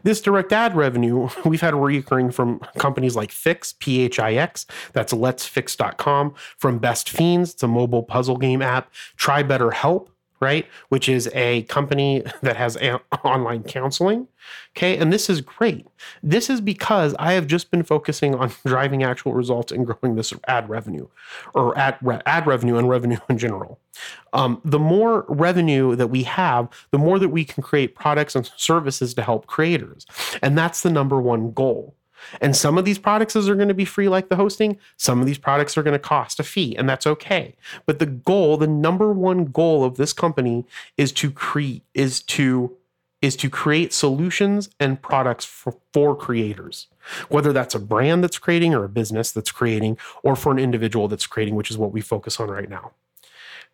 this 0.03 0.21
direct 0.21 0.51
ad 0.51 0.75
revenue 0.75 1.29
we've 1.45 1.61
had 1.61 1.75
recurring 1.75 2.31
from 2.31 2.59
companies 2.77 3.15
like 3.15 3.31
Phix, 3.31 3.73
P 3.73 4.01
H 4.01 4.19
I 4.19 4.33
X, 4.33 4.65
that's 4.93 5.13
letsphix.com, 5.13 6.33
from 6.57 6.79
Best 6.79 7.09
Fiends, 7.09 7.53
it's 7.53 7.63
a 7.63 7.67
mobile 7.67 8.03
puzzle 8.03 8.37
game 8.37 8.61
app, 8.61 8.91
Try 9.17 9.43
Better 9.43 9.71
Help, 9.71 10.09
right? 10.43 10.67
Which 10.89 11.09
is 11.09 11.29
a 11.33 11.63
company 11.63 12.23
that 12.41 12.57
has 12.57 12.75
a- 12.77 13.01
online 13.23 13.63
counseling. 13.63 14.27
Okay. 14.75 14.97
And 14.97 15.11
this 15.11 15.29
is 15.29 15.41
great. 15.41 15.87
This 16.21 16.49
is 16.49 16.59
because 16.59 17.15
I 17.17 17.33
have 17.33 17.47
just 17.47 17.71
been 17.71 17.83
focusing 17.83 18.35
on 18.35 18.51
driving 18.65 19.01
actual 19.03 19.33
results 19.33 19.71
and 19.71 19.85
growing 19.85 20.15
this 20.15 20.33
ad 20.47 20.69
revenue 20.69 21.07
or 21.55 21.77
ad, 21.77 21.97
re- 22.01 22.21
ad 22.25 22.45
revenue 22.45 22.77
and 22.77 22.89
revenue 22.89 23.19
in 23.29 23.37
general. 23.37 23.79
Um, 24.33 24.61
the 24.65 24.79
more 24.79 25.25
revenue 25.29 25.95
that 25.95 26.07
we 26.07 26.23
have, 26.23 26.67
the 26.91 26.97
more 26.97 27.19
that 27.19 27.29
we 27.29 27.45
can 27.45 27.63
create 27.63 27.95
products 27.95 28.35
and 28.35 28.49
services 28.57 29.13
to 29.13 29.21
help 29.21 29.45
creators. 29.47 30.05
And 30.41 30.57
that's 30.57 30.81
the 30.81 30.89
number 30.89 31.21
one 31.21 31.51
goal. 31.51 31.95
And 32.41 32.55
some 32.55 32.77
of 32.77 32.85
these 32.85 32.99
products 32.99 33.35
are 33.35 33.55
going 33.55 33.67
to 33.67 33.73
be 33.73 33.85
free, 33.85 34.09
like 34.09 34.29
the 34.29 34.35
hosting. 34.35 34.77
Some 34.97 35.19
of 35.19 35.25
these 35.25 35.37
products 35.37 35.77
are 35.77 35.83
going 35.83 35.93
to 35.93 35.99
cost 35.99 36.39
a 36.39 36.43
fee, 36.43 36.75
and 36.75 36.87
that's 36.87 37.07
okay. 37.07 37.55
But 37.85 37.99
the 37.99 38.05
goal, 38.05 38.57
the 38.57 38.67
number 38.67 39.11
one 39.11 39.45
goal 39.45 39.83
of 39.83 39.97
this 39.97 40.13
company 40.13 40.65
is 40.97 41.11
to 41.13 41.31
create 41.31 41.83
is 41.93 42.21
to 42.23 42.75
is 43.21 43.37
to 43.37 43.49
create 43.49 43.93
solutions 43.93 44.69
and 44.81 45.01
products 45.01 45.45
for, 45.45 45.77
for 45.93 46.13
creators, 46.13 46.87
whether 47.29 47.53
that's 47.53 47.73
a 47.73 47.79
brand 47.79 48.21
that's 48.21 48.37
creating 48.37 48.73
or 48.73 48.83
a 48.83 48.89
business 48.89 49.31
that's 49.31 49.51
creating, 49.51 49.97
or 50.23 50.35
for 50.35 50.51
an 50.51 50.59
individual 50.59 51.07
that's 51.07 51.25
creating, 51.25 51.55
which 51.55 51.71
is 51.71 51.77
what 51.77 51.93
we 51.93 52.01
focus 52.01 52.37
on 52.37 52.51
right 52.51 52.69
now. 52.69 52.91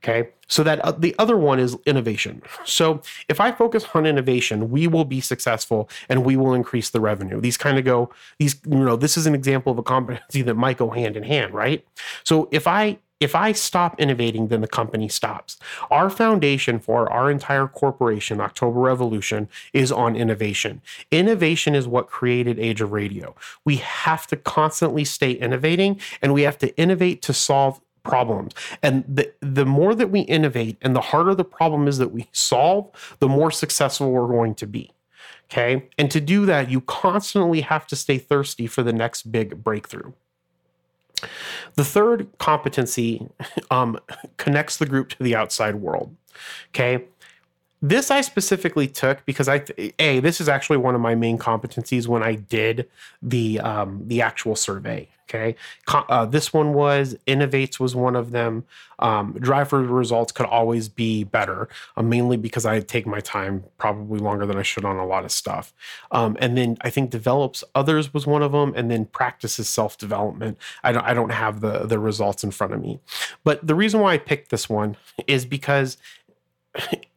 Okay. 0.02 0.30
So 0.48 0.64
that 0.64 0.80
uh, 0.80 0.94
the 0.94 1.14
other 1.20 1.38
one 1.38 1.60
is 1.60 1.78
innovation. 1.86 2.42
So 2.66 3.02
if 3.28 3.40
I 3.40 3.52
focus 3.52 3.86
on 3.94 4.06
innovation, 4.06 4.72
we 4.72 4.88
will 4.88 5.06
be 5.06 5.20
successful 5.22 5.90
and 6.08 6.24
we 6.24 6.38
will 6.38 6.54
increase 6.54 6.90
the 6.90 7.02
revenue. 7.02 7.42
These 7.42 7.58
kind 7.58 7.78
of 7.78 7.86
go, 7.86 8.10
these, 8.40 8.56
you 8.66 8.78
know, 8.78 8.96
this 8.96 9.18
is 9.18 9.28
an 9.28 9.36
example 9.36 9.72
of 9.72 9.78
a 9.78 9.84
competency 9.84 10.42
that 10.44 10.56
might 10.56 10.78
go 10.78 10.90
hand 10.90 11.18
in 11.18 11.24
hand, 11.24 11.54
right? 11.54 11.86
So 12.24 12.48
if 12.52 12.66
I 12.66 13.00
if 13.20 13.36
I 13.36 13.52
stop 13.52 14.00
innovating, 14.00 14.48
then 14.48 14.62
the 14.62 14.68
company 14.68 15.10
stops. 15.10 15.58
Our 15.92 16.10
foundation 16.10 16.80
for 16.80 17.12
our 17.12 17.30
entire 17.30 17.68
corporation, 17.68 18.40
October 18.40 18.80
Revolution, 18.80 19.50
is 19.74 19.92
on 19.92 20.16
innovation. 20.16 20.82
Innovation 21.12 21.76
is 21.76 21.86
what 21.86 22.08
created 22.08 22.60
Age 22.60 22.80
of 22.80 22.94
Radio. 22.94 23.36
We 23.66 23.76
have 23.78 24.26
to 24.28 24.38
constantly 24.38 25.04
stay 25.04 25.34
innovating 25.34 26.00
and 26.22 26.34
we 26.34 26.44
have 26.44 26.58
to 26.60 26.76
innovate 26.78 27.22
to 27.24 27.34
solve 27.34 27.82
problems. 28.10 28.54
And 28.82 29.04
the, 29.08 29.32
the 29.40 29.66
more 29.66 29.96
that 29.96 30.10
we 30.10 30.22
innovate 30.22 30.78
and 30.82 30.96
the 30.96 31.02
harder 31.02 31.36
the 31.36 31.44
problem 31.44 31.88
is 31.88 31.98
that 32.00 32.10
we 32.12 32.28
solve, 32.32 32.90
the 33.20 33.28
more 33.28 33.52
successful 33.52 34.12
we're 34.12 34.28
going 34.28 34.56
to 34.56 34.68
be. 34.68 34.92
Okay. 35.46 35.88
And 35.98 36.12
to 36.12 36.22
do 36.22 36.46
that, 36.46 36.70
you 36.70 36.82
constantly 36.82 37.62
have 37.62 37.88
to 37.88 37.96
stay 37.96 38.18
thirsty 38.18 38.68
for 38.68 38.84
the 38.84 38.94
next 38.94 39.32
big 39.32 39.64
breakthrough. 39.64 40.12
The 41.76 41.84
third 41.84 42.28
competency 42.38 43.28
um, 43.72 44.00
connects 44.38 44.78
the 44.78 44.86
group 44.86 45.10
to 45.10 45.24
the 45.24 45.36
outside 45.36 45.76
world. 45.76 46.16
Okay. 46.70 47.06
This 47.82 48.12
I 48.12 48.22
specifically 48.22 48.88
took 48.88 49.26
because 49.26 49.48
I 49.48 49.64
a 50.00 50.20
this 50.20 50.42
is 50.42 50.50
actually 50.50 50.78
one 50.78 50.96
of 50.96 51.02
my 51.02 51.16
main 51.16 51.38
competencies 51.38 52.08
when 52.08 52.24
I 52.24 52.36
did 52.36 52.90
the 53.22 53.60
um, 53.62 54.04
the 54.06 54.22
actual 54.22 54.56
survey. 54.56 55.08
Okay, 55.30 55.56
uh, 55.88 56.26
this 56.26 56.52
one 56.52 56.74
was 56.74 57.16
innovates 57.28 57.80
was 57.80 57.96
one 57.96 58.16
of 58.16 58.32
them. 58.32 58.66
Um, 58.98 59.38
drive 59.40 59.70
for 59.70 59.82
results 59.84 60.32
could 60.32 60.48
always 60.48 60.90
be 60.90 61.24
better, 61.24 61.70
uh, 61.96 62.02
mainly 62.02 62.36
because 62.36 62.66
I 62.66 62.80
take 62.80 63.06
my 63.06 63.20
time 63.20 63.64
probably 63.78 64.20
longer 64.20 64.48
than 64.48 64.58
I 64.58 64.64
should 64.64 64.86
on 64.86 64.98
a 64.98 65.06
lot 65.06 65.26
of 65.26 65.32
stuff. 65.32 65.72
Um, 66.12 66.36
and 66.40 66.58
then 66.58 66.78
I 66.82 66.90
think 66.90 67.12
develops 67.12 67.64
others 67.76 68.12
was 68.12 68.26
one 68.26 68.42
of 68.42 68.54
them, 68.54 68.74
and 68.76 68.90
then 68.90 69.06
practices 69.06 69.70
self 69.70 70.00
development. 70.00 70.58
I 70.84 70.92
don't 70.92 71.06
I 71.06 71.14
don't 71.14 71.32
have 71.32 71.62
the 71.62 71.86
the 71.86 72.00
results 72.00 72.44
in 72.44 72.50
front 72.50 72.74
of 72.74 72.82
me, 72.82 73.00
but 73.44 73.66
the 73.66 73.76
reason 73.76 74.02
why 74.02 74.14
I 74.14 74.18
picked 74.18 74.50
this 74.50 74.68
one 74.68 74.98
is 75.28 75.46
because 75.46 75.98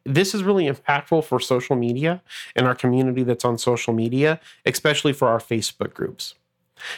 this 0.05 0.33
is 0.33 0.43
really 0.43 0.67
impactful 0.67 1.23
for 1.23 1.39
social 1.39 1.75
media 1.75 2.21
and 2.55 2.67
our 2.67 2.75
community 2.75 3.23
that's 3.23 3.45
on 3.45 3.57
social 3.57 3.93
media, 3.93 4.39
especially 4.65 5.13
for 5.13 5.27
our 5.27 5.39
Facebook 5.39 5.93
groups. 5.93 6.35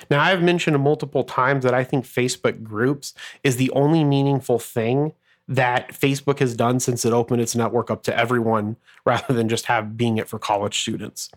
Now, 0.10 0.22
I've 0.22 0.41
mentioned 0.41 0.80
multiple 0.80 1.24
times 1.24 1.63
that 1.63 1.74
I 1.74 1.84
think 1.84 2.06
Facebook 2.06 2.63
groups 2.63 3.13
is 3.44 3.58
the 3.58 3.70
only 3.72 4.04
meaningful 4.04 4.58
thing 4.58 5.13
that 5.48 5.92
Facebook 5.94 6.40
has 6.40 6.56
done 6.56 6.80
since 6.80 7.06
it 7.06 7.14
opened 7.14 7.42
its 7.42 7.56
network 7.56 7.92
up 7.92 8.04
to 8.04 8.18
everyone 8.18 8.76
rather 9.06 9.34
than 9.34 9.48
just 9.48 9.66
have 9.66 9.96
being 9.98 10.18
it 10.18 10.28
for 10.28 10.40
college 10.40 10.80
students. 10.80 11.30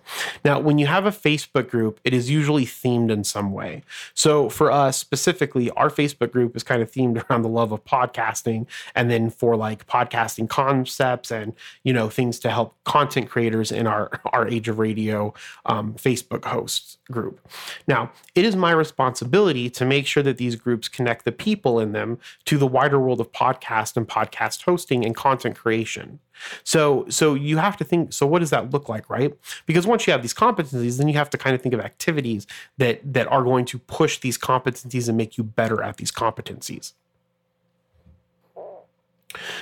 Now, 0.44 0.58
when 0.58 0.78
you 0.78 0.86
have 0.86 1.04
a 1.04 1.10
Facebook 1.10 1.68
group, 1.68 2.00
it 2.04 2.14
is 2.14 2.30
usually 2.30 2.64
themed 2.64 3.10
in 3.10 3.24
some 3.24 3.52
way. 3.52 3.82
So 4.14 4.48
for 4.48 4.70
us 4.70 4.96
specifically, 4.96 5.70
our 5.72 5.90
Facebook 5.90 6.32
group 6.32 6.56
is 6.56 6.62
kind 6.62 6.80
of 6.80 6.90
themed 6.90 7.22
around 7.30 7.42
the 7.42 7.48
love 7.48 7.72
of 7.72 7.84
podcasting 7.84 8.66
and 8.94 9.10
then 9.10 9.30
for 9.30 9.56
like 9.56 9.86
podcasting 9.86 10.48
concepts 10.48 11.30
and, 11.30 11.52
you 11.82 11.92
know, 11.92 12.08
things 12.08 12.38
to 12.40 12.50
help 12.50 12.74
content 12.84 13.28
creators 13.28 13.70
in 13.70 13.86
our, 13.86 14.20
our 14.32 14.48
Age 14.48 14.68
of 14.68 14.78
Radio 14.78 15.34
um, 15.66 15.94
Facebook 15.94 16.44
hosts 16.44 16.97
group. 17.10 17.40
Now, 17.86 18.12
it 18.34 18.44
is 18.44 18.56
my 18.56 18.72
responsibility 18.72 19.70
to 19.70 19.84
make 19.84 20.06
sure 20.06 20.22
that 20.22 20.36
these 20.36 20.56
groups 20.56 20.88
connect 20.88 21.24
the 21.24 21.32
people 21.32 21.80
in 21.80 21.92
them 21.92 22.18
to 22.44 22.58
the 22.58 22.66
wider 22.66 22.98
world 22.98 23.20
of 23.20 23.32
podcast 23.32 23.96
and 23.96 24.06
podcast 24.06 24.62
hosting 24.62 25.04
and 25.04 25.14
content 25.14 25.56
creation. 25.56 26.20
So, 26.64 27.06
so 27.08 27.34
you 27.34 27.56
have 27.56 27.76
to 27.78 27.84
think. 27.84 28.12
So, 28.12 28.26
what 28.26 28.40
does 28.40 28.50
that 28.50 28.70
look 28.70 28.88
like, 28.88 29.10
right? 29.10 29.36
Because 29.66 29.86
once 29.86 30.06
you 30.06 30.12
have 30.12 30.22
these 30.22 30.34
competencies, 30.34 30.98
then 30.98 31.08
you 31.08 31.14
have 31.14 31.30
to 31.30 31.38
kind 31.38 31.54
of 31.54 31.62
think 31.62 31.74
of 31.74 31.80
activities 31.80 32.46
that 32.76 33.00
that 33.12 33.26
are 33.26 33.42
going 33.42 33.64
to 33.66 33.78
push 33.78 34.20
these 34.20 34.38
competencies 34.38 35.08
and 35.08 35.16
make 35.16 35.36
you 35.36 35.44
better 35.44 35.82
at 35.82 35.96
these 35.96 36.12
competencies. 36.12 36.92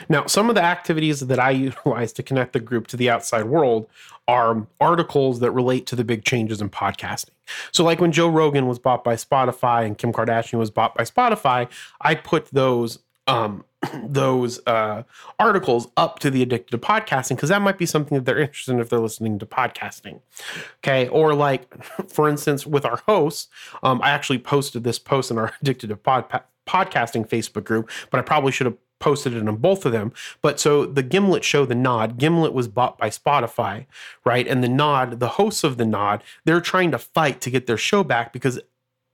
Now, 0.08 0.26
some 0.26 0.48
of 0.48 0.54
the 0.54 0.62
activities 0.62 1.20
that 1.20 1.38
I 1.38 1.50
utilize 1.68 2.12
to 2.14 2.22
connect 2.22 2.52
the 2.52 2.60
group 2.60 2.86
to 2.88 2.96
the 2.96 3.10
outside 3.10 3.44
world 3.44 3.88
are 4.28 4.66
articles 4.80 5.40
that 5.40 5.50
relate 5.52 5.86
to 5.86 5.96
the 5.96 6.04
big 6.04 6.24
changes 6.24 6.60
in 6.60 6.70
podcasting. 6.70 7.30
So, 7.72 7.84
like 7.84 8.00
when 8.00 8.12
Joe 8.12 8.28
Rogan 8.28 8.66
was 8.66 8.78
bought 8.78 9.04
by 9.04 9.14
Spotify 9.14 9.84
and 9.84 9.96
Kim 9.96 10.12
Kardashian 10.12 10.58
was 10.58 10.70
bought 10.70 10.94
by 10.94 11.04
Spotify, 11.04 11.68
I 12.00 12.14
put 12.14 12.46
those 12.46 12.98
um, 13.26 13.64
those 14.04 14.64
uh, 14.66 15.02
articles 15.38 15.88
up 15.96 16.18
to 16.20 16.30
the 16.30 16.42
addicted 16.42 16.70
to 16.70 16.78
podcasting 16.78 17.36
because 17.36 17.48
that 17.48 17.62
might 17.62 17.78
be 17.78 17.86
something 17.86 18.16
that 18.16 18.24
they're 18.24 18.38
interested 18.38 18.72
in 18.72 18.80
if 18.80 18.88
they're 18.88 19.00
listening 19.00 19.38
to 19.38 19.46
podcasting. 19.46 20.20
Okay, 20.78 21.08
or 21.08 21.34
like 21.34 21.72
for 22.08 22.28
instance, 22.28 22.66
with 22.66 22.84
our 22.84 22.98
hosts, 23.06 23.48
um, 23.82 24.00
I 24.02 24.10
actually 24.10 24.38
posted 24.38 24.84
this 24.84 24.98
post 24.98 25.30
in 25.30 25.38
our 25.38 25.52
addicted 25.60 25.88
to 25.88 25.96
pod, 25.96 26.42
podcasting 26.66 27.28
Facebook 27.28 27.64
group, 27.64 27.90
but 28.10 28.18
I 28.18 28.22
probably 28.22 28.52
should 28.52 28.66
have 28.66 28.76
posted 28.98 29.34
it 29.34 29.46
on 29.46 29.56
both 29.56 29.84
of 29.84 29.92
them. 29.92 30.12
But 30.42 30.58
so 30.58 30.86
the 30.86 31.02
Gimlet 31.02 31.44
show, 31.44 31.66
The 31.66 31.74
Nod, 31.74 32.18
Gimlet 32.18 32.52
was 32.52 32.68
bought 32.68 32.98
by 32.98 33.10
Spotify, 33.10 33.86
right? 34.24 34.46
And 34.46 34.62
The 34.62 34.68
Nod, 34.68 35.20
the 35.20 35.30
hosts 35.30 35.64
of 35.64 35.76
The 35.76 35.86
Nod, 35.86 36.22
they're 36.44 36.60
trying 36.60 36.90
to 36.92 36.98
fight 36.98 37.40
to 37.42 37.50
get 37.50 37.66
their 37.66 37.76
show 37.76 38.02
back 38.02 38.32
because 38.32 38.60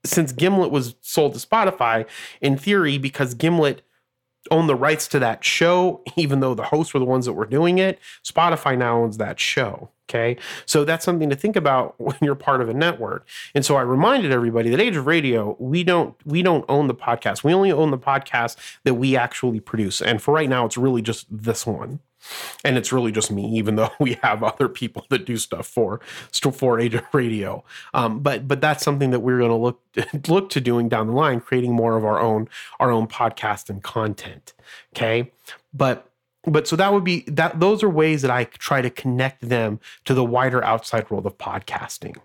since 0.05 0.33
Gimlet 0.33 0.71
was 0.71 0.97
sold 1.01 1.35
to 1.35 1.47
Spotify, 1.47 2.07
in 2.40 2.57
theory, 2.57 2.99
because 2.99 3.35
Gimlet 3.35 3.83
own 4.50 4.66
the 4.66 4.74
rights 4.74 5.09
to 5.09 5.18
that 5.20 5.44
show, 5.44 6.02
even 6.16 6.40
though 6.40 6.55
the 6.55 6.64
hosts 6.64 6.92
were 6.94 7.00
the 7.00 7.07
ones 7.07 7.26
that 7.26 7.35
were 7.35 7.46
doing 7.46 7.78
it. 7.78 7.98
Spotify 8.24 8.76
now 8.76 9.02
owns 9.02 9.18
that 9.18 9.38
show. 9.38 9.90
Okay. 10.09 10.37
So 10.66 10.85
that's 10.85 11.05
something 11.05 11.31
to 11.31 11.37
think 11.37 11.57
about 11.57 11.94
when 11.98 12.16
you're 12.20 12.35
part 12.35 12.61
of 12.61 12.68
a 12.68 12.74
network. 12.74 13.26
And 13.55 13.64
so 13.64 13.76
I 13.76 13.83
reminded 13.83 14.31
everybody 14.31 14.68
that 14.70 14.81
Age 14.81 14.96
of 14.96 15.07
Radio, 15.07 15.57
we 15.59 15.85
don't 15.85 16.14
we 16.26 16.42
don't 16.42 16.64
own 16.68 16.87
the 16.87 16.94
podcast. 16.94 17.44
We 17.44 17.55
only 17.55 17.72
own 17.72 17.90
the 17.90 17.98
podcast 17.98 18.57
that 18.85 18.94
we 18.94 19.16
actually 19.16 19.61
produce. 19.61 20.02
And 20.02 20.20
for 20.20 20.35
right 20.35 20.48
now, 20.48 20.66
it's 20.66 20.76
really 20.76 21.02
just 21.02 21.26
this 21.31 21.66
one 21.66 22.00
and 22.64 22.76
it's 22.76 22.92
really 22.92 23.12
just 23.12 23.30
me 23.30 23.44
even 23.56 23.76
though 23.76 23.90
we 24.00 24.18
have 24.22 24.42
other 24.42 24.68
people 24.68 25.06
that 25.11 25.24
do 25.24 25.37
stuff 25.37 25.66
for 25.66 26.00
for 26.52 26.78
radio. 27.12 27.64
Um, 27.94 28.20
but 28.20 28.48
but 28.48 28.61
that's 28.61 28.85
something 28.85 29.11
that 29.11 29.20
we're 29.20 29.38
going 29.38 29.50
to 29.50 29.56
look 29.56 29.80
look 30.28 30.50
to 30.50 30.61
doing 30.61 30.88
down 30.88 31.08
the 31.08 31.12
line 31.12 31.40
creating 31.40 31.72
more 31.72 31.96
of 31.96 32.04
our 32.04 32.20
own 32.20 32.48
our 32.80 32.90
own 32.90 33.06
podcast 33.06 33.68
and 33.70 33.82
content 33.82 34.52
okay? 34.94 35.30
But 35.72 36.08
but 36.44 36.66
so 36.66 36.76
that 36.76 36.92
would 36.92 37.04
be 37.04 37.24
that 37.28 37.61
those 37.61 37.82
are 37.82 37.88
ways 37.88 38.22
that 38.22 38.30
i 38.30 38.44
try 38.44 38.82
to 38.82 38.90
connect 38.90 39.48
them 39.48 39.78
to 40.04 40.14
the 40.14 40.24
wider 40.24 40.64
outside 40.64 41.08
world 41.11 41.26
of 41.26 41.38
podcasting. 41.38 42.16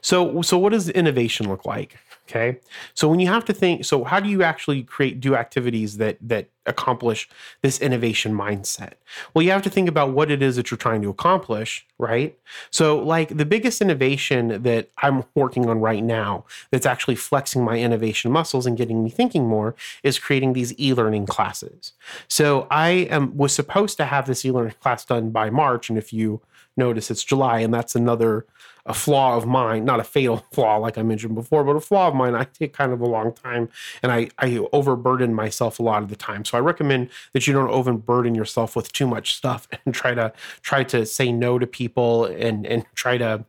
So 0.00 0.42
so 0.42 0.58
what 0.58 0.72
does 0.72 0.88
innovation 0.88 1.48
look 1.48 1.64
like 1.64 1.96
Okay. 2.28 2.58
So 2.92 3.08
when 3.08 3.20
you 3.20 3.28
have 3.28 3.46
to 3.46 3.54
think, 3.54 3.86
so 3.86 4.04
how 4.04 4.20
do 4.20 4.28
you 4.28 4.42
actually 4.42 4.82
create, 4.82 5.18
do 5.18 5.34
activities 5.34 5.96
that, 5.96 6.18
that 6.20 6.50
accomplish 6.66 7.26
this 7.62 7.80
innovation 7.80 8.34
mindset? 8.34 8.94
Well, 9.32 9.42
you 9.42 9.50
have 9.50 9.62
to 9.62 9.70
think 9.70 9.88
about 9.88 10.12
what 10.12 10.30
it 10.30 10.42
is 10.42 10.56
that 10.56 10.70
you're 10.70 10.76
trying 10.76 11.00
to 11.02 11.08
accomplish, 11.08 11.86
right? 11.96 12.38
So, 12.70 12.98
like 12.98 13.34
the 13.34 13.46
biggest 13.46 13.80
innovation 13.80 14.62
that 14.62 14.90
I'm 14.98 15.24
working 15.34 15.70
on 15.70 15.80
right 15.80 16.04
now 16.04 16.44
that's 16.70 16.84
actually 16.84 17.14
flexing 17.14 17.64
my 17.64 17.78
innovation 17.78 18.30
muscles 18.30 18.66
and 18.66 18.76
getting 18.76 19.02
me 19.02 19.08
thinking 19.08 19.46
more 19.46 19.74
is 20.02 20.18
creating 20.18 20.52
these 20.52 20.78
e-learning 20.78 21.24
classes. 21.24 21.92
So 22.28 22.66
I 22.70 22.90
am 23.10 23.38
was 23.38 23.54
supposed 23.54 23.96
to 23.96 24.04
have 24.04 24.26
this 24.26 24.44
e-learning 24.44 24.74
class 24.82 25.02
done 25.06 25.30
by 25.30 25.48
March, 25.48 25.88
and 25.88 25.96
if 25.96 26.12
you 26.12 26.42
notice, 26.78 27.10
it's 27.10 27.24
July, 27.24 27.60
and 27.60 27.74
that's 27.74 27.94
another 27.94 28.46
a 28.88 28.94
flaw 28.94 29.36
of 29.36 29.46
mine, 29.46 29.84
not 29.84 30.00
a 30.00 30.04
fatal 30.04 30.38
flaw 30.52 30.76
like 30.78 30.98
I 30.98 31.02
mentioned 31.02 31.34
before, 31.34 31.62
but 31.62 31.76
a 31.76 31.80
flaw 31.80 32.08
of 32.08 32.14
mine. 32.14 32.34
I 32.34 32.44
take 32.44 32.72
kind 32.72 32.90
of 32.90 33.00
a 33.00 33.06
long 33.06 33.32
time 33.32 33.68
and 34.02 34.10
I, 34.10 34.30
I 34.38 34.66
overburden 34.72 35.34
myself 35.34 35.78
a 35.78 35.82
lot 35.82 36.02
of 36.02 36.08
the 36.08 36.16
time. 36.16 36.44
So 36.44 36.56
I 36.56 36.62
recommend 36.62 37.10
that 37.34 37.46
you 37.46 37.52
don't 37.52 37.68
overburden 37.68 38.34
yourself 38.34 38.74
with 38.74 38.90
too 38.92 39.06
much 39.06 39.34
stuff 39.34 39.68
and 39.84 39.94
try 39.94 40.14
to 40.14 40.32
try 40.62 40.82
to 40.84 41.04
say 41.04 41.30
no 41.30 41.58
to 41.58 41.66
people 41.66 42.24
and 42.24 42.66
and 42.66 42.86
try 42.94 43.18
to 43.18 43.44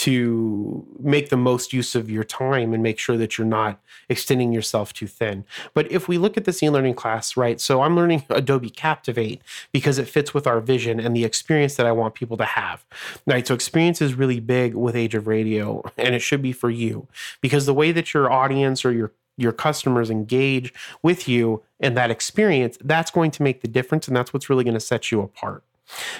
to 0.00 0.86
make 0.98 1.28
the 1.28 1.36
most 1.36 1.74
use 1.74 1.94
of 1.94 2.10
your 2.10 2.24
time 2.24 2.72
and 2.72 2.82
make 2.82 2.98
sure 2.98 3.18
that 3.18 3.36
you're 3.36 3.46
not 3.46 3.78
extending 4.08 4.50
yourself 4.50 4.94
too 4.94 5.06
thin. 5.06 5.44
But 5.74 5.92
if 5.92 6.08
we 6.08 6.16
look 6.16 6.38
at 6.38 6.46
this 6.46 6.62
e-learning 6.62 6.94
class, 6.94 7.36
right? 7.36 7.60
So 7.60 7.82
I'm 7.82 7.94
learning 7.94 8.24
Adobe 8.30 8.70
Captivate 8.70 9.42
because 9.72 9.98
it 9.98 10.08
fits 10.08 10.32
with 10.32 10.46
our 10.46 10.60
vision 10.60 11.00
and 11.00 11.14
the 11.14 11.26
experience 11.26 11.74
that 11.74 11.84
I 11.84 11.92
want 11.92 12.14
people 12.14 12.38
to 12.38 12.46
have. 12.46 12.82
Right? 13.26 13.46
So 13.46 13.52
experience 13.52 14.00
is 14.00 14.14
really 14.14 14.40
big 14.40 14.74
with 14.74 14.96
Age 14.96 15.14
of 15.14 15.26
Radio 15.26 15.82
and 15.98 16.14
it 16.14 16.20
should 16.20 16.40
be 16.40 16.52
for 16.52 16.70
you 16.70 17.06
because 17.42 17.66
the 17.66 17.74
way 17.74 17.92
that 17.92 18.14
your 18.14 18.32
audience 18.32 18.86
or 18.86 18.92
your 18.92 19.12
your 19.36 19.52
customers 19.52 20.10
engage 20.10 20.72
with 21.02 21.26
you 21.26 21.62
and 21.78 21.96
that 21.96 22.10
experience, 22.10 22.76
that's 22.82 23.10
going 23.10 23.30
to 23.30 23.42
make 23.42 23.62
the 23.62 23.68
difference 23.68 24.06
and 24.06 24.16
that's 24.16 24.34
what's 24.34 24.50
really 24.50 24.64
going 24.64 24.74
to 24.74 24.80
set 24.80 25.10
you 25.10 25.22
apart. 25.22 25.62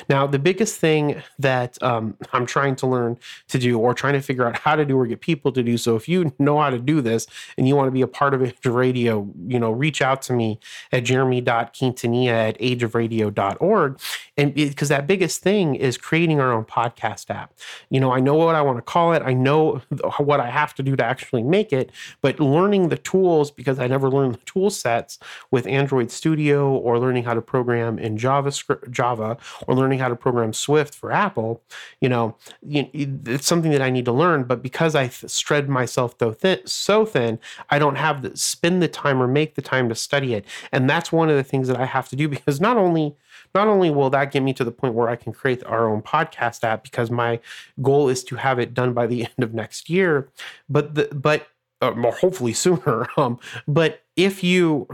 Now, 0.09 0.27
the 0.27 0.39
biggest 0.39 0.79
thing 0.79 1.23
that 1.39 1.81
um, 1.83 2.17
I'm 2.33 2.47
trying 2.47 2.77
to 2.77 2.87
learn 2.87 3.19
to 3.49 3.59
do 3.59 3.79
or 3.79 3.95
trying 3.95 4.15
to 4.15 4.21
figure 4.21 4.47
out 4.47 4.59
how 4.59 4.77
to 4.77 4.85
do 4.85 4.99
or 4.99 5.07
get 5.07 5.21
people 5.21 5.53
to 5.53 5.63
do 5.63 5.77
so, 5.77 5.97
if 5.97 6.09
you 6.09 6.33
know 6.39 6.61
how 6.61 6.71
to 6.71 6.79
do 6.79 7.01
this 7.01 7.27
and 7.57 7.67
you 7.69 7.77
want 7.77 7.89
to 7.89 7.93
be 7.93 8.03
a 8.03 8.07
part 8.07 8.35
of 8.35 8.43
Age 8.43 8.55
of 8.65 8.75
Radio, 8.75 9.29
you 9.47 9.59
know, 9.59 9.71
reach 9.71 10.03
out 10.03 10.23
to 10.23 10.33
me 10.33 10.59
at 10.93 11.05
jeremy.quintanilla 11.05 12.31
at 12.31 12.59
ageofradio.org. 12.59 14.01
And 14.37 14.55
because 14.55 14.89
that 14.89 15.07
biggest 15.07 15.43
thing 15.43 15.75
is 15.75 15.99
creating 15.99 16.41
our 16.41 16.53
own 16.53 16.65
podcast 16.65 17.31
app. 17.31 17.53
You 17.91 18.01
know, 18.01 18.13
I 18.13 18.21
know 18.21 18.35
what 18.35 18.55
I 18.55 18.63
want 18.63 18.79
to 18.79 18.83
call 18.83 19.13
it, 19.13 19.23
I 19.23 19.33
know 19.33 19.83
what 20.19 20.41
I 20.41 20.51
have 20.51 20.75
to 20.75 20.83
do 20.83 20.97
to 20.97 21.05
actually 21.05 21.43
make 21.43 21.73
it, 21.73 21.91
but 22.21 22.41
learning 22.41 22.89
the 22.89 22.99
tools 22.99 23.51
because 23.51 23.79
I 23.79 23.87
never 23.87 24.09
learned 24.09 24.35
the 24.35 24.45
tool 24.47 24.71
sets 24.71 25.19
with 25.51 25.67
Android 25.67 26.11
Studio 26.11 26.71
or 26.71 26.99
learning 26.99 27.25
how 27.25 27.35
to 27.35 27.43
program 27.43 27.99
in 27.99 28.17
JavaScript, 28.17 28.91
Java 28.91 29.37
or 29.66 29.75
learning 29.75 29.99
how 29.99 30.09
to 30.09 30.16
program 30.16 30.53
Swift 30.53 30.94
for 30.94 31.12
Apple, 31.12 31.62
you 32.01 32.09
know, 32.09 32.37
it's 32.62 33.46
something 33.46 33.70
that 33.73 33.83
I 33.83 33.90
need 33.90 34.05
to 34.07 34.12
learn. 34.12 34.44
But 34.44 34.62
because 34.62 34.94
I 34.94 35.09
spread 35.09 35.68
myself 35.68 36.16
so 36.64 37.05
thin, 37.05 37.38
I 37.70 37.79
don't 37.79 37.96
have 37.96 38.23
to 38.23 38.37
spend 38.37 38.83
the 38.83 38.88
time 38.88 39.23
or 39.23 39.27
make 39.27 39.55
the 39.55 39.62
time 39.62 39.88
to 39.88 39.94
study 39.94 40.35
it. 40.35 40.44
And 40.73 40.88
that's 40.88 41.12
one 41.12 41.31
of 41.31 41.37
the 41.37 41.44
things 41.44 41.68
that 41.68 41.79
I 41.79 41.87
have 41.87 42.09
to 42.11 42.16
do 42.16 42.29
because 42.37 42.61
not 42.61 42.77
only 42.77 43.14
not 43.55 43.68
only 43.68 43.90
will 43.90 44.11
that 44.11 44.33
get 44.33 44.42
me 44.42 44.53
to 44.55 44.64
the 44.64 44.70
point 44.70 44.94
where 44.94 45.09
I 45.09 45.16
can 45.16 45.33
create 45.33 45.64
our 45.64 45.88
own 45.88 46.03
podcast 46.03 46.62
app 46.62 46.85
because 46.85 47.11
my 47.11 47.40
goal 47.83 48.09
is 48.09 48.23
to 48.25 48.37
have 48.37 48.59
it 48.59 48.75
done 48.75 48.92
by 48.92 49.07
the 49.07 49.23
end 49.25 49.42
of 49.42 49.55
next 49.55 49.90
year, 49.90 50.29
but 50.68 50.94
the 50.94 51.09
but 51.12 51.49
uh, 51.81 51.92
hopefully 52.12 52.53
sooner. 52.53 53.07
Um, 53.16 53.38
but 53.66 54.03
if 54.16 54.42
you 54.42 54.88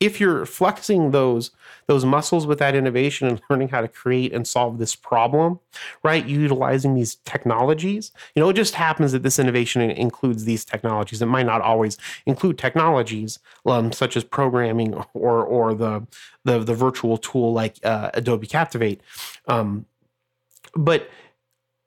if 0.00 0.18
you're 0.18 0.46
flexing 0.46 1.10
those 1.10 1.50
those 1.86 2.04
muscles 2.04 2.46
with 2.46 2.58
that 2.58 2.74
innovation 2.74 3.28
and 3.28 3.40
learning 3.50 3.68
how 3.68 3.80
to 3.80 3.88
create 3.88 4.32
and 4.32 4.46
solve 4.46 4.78
this 4.78 4.96
problem 4.96 5.60
right 6.02 6.26
utilizing 6.26 6.94
these 6.94 7.16
technologies 7.26 8.12
you 8.34 8.42
know 8.42 8.48
it 8.48 8.54
just 8.54 8.74
happens 8.74 9.12
that 9.12 9.22
this 9.22 9.38
innovation 9.38 9.90
includes 9.90 10.44
these 10.44 10.64
technologies. 10.64 11.22
It 11.22 11.26
might 11.26 11.46
not 11.46 11.60
always 11.60 11.96
include 12.26 12.58
technologies 12.58 13.38
um, 13.66 13.92
such 13.92 14.16
as 14.16 14.24
programming 14.24 14.94
or 15.14 15.44
or 15.44 15.74
the 15.74 16.06
the, 16.44 16.58
the 16.60 16.74
virtual 16.74 17.18
tool 17.18 17.52
like 17.52 17.76
uh, 17.84 18.10
adobe 18.14 18.46
captivate. 18.46 19.00
Um, 19.46 19.86
but 20.74 21.10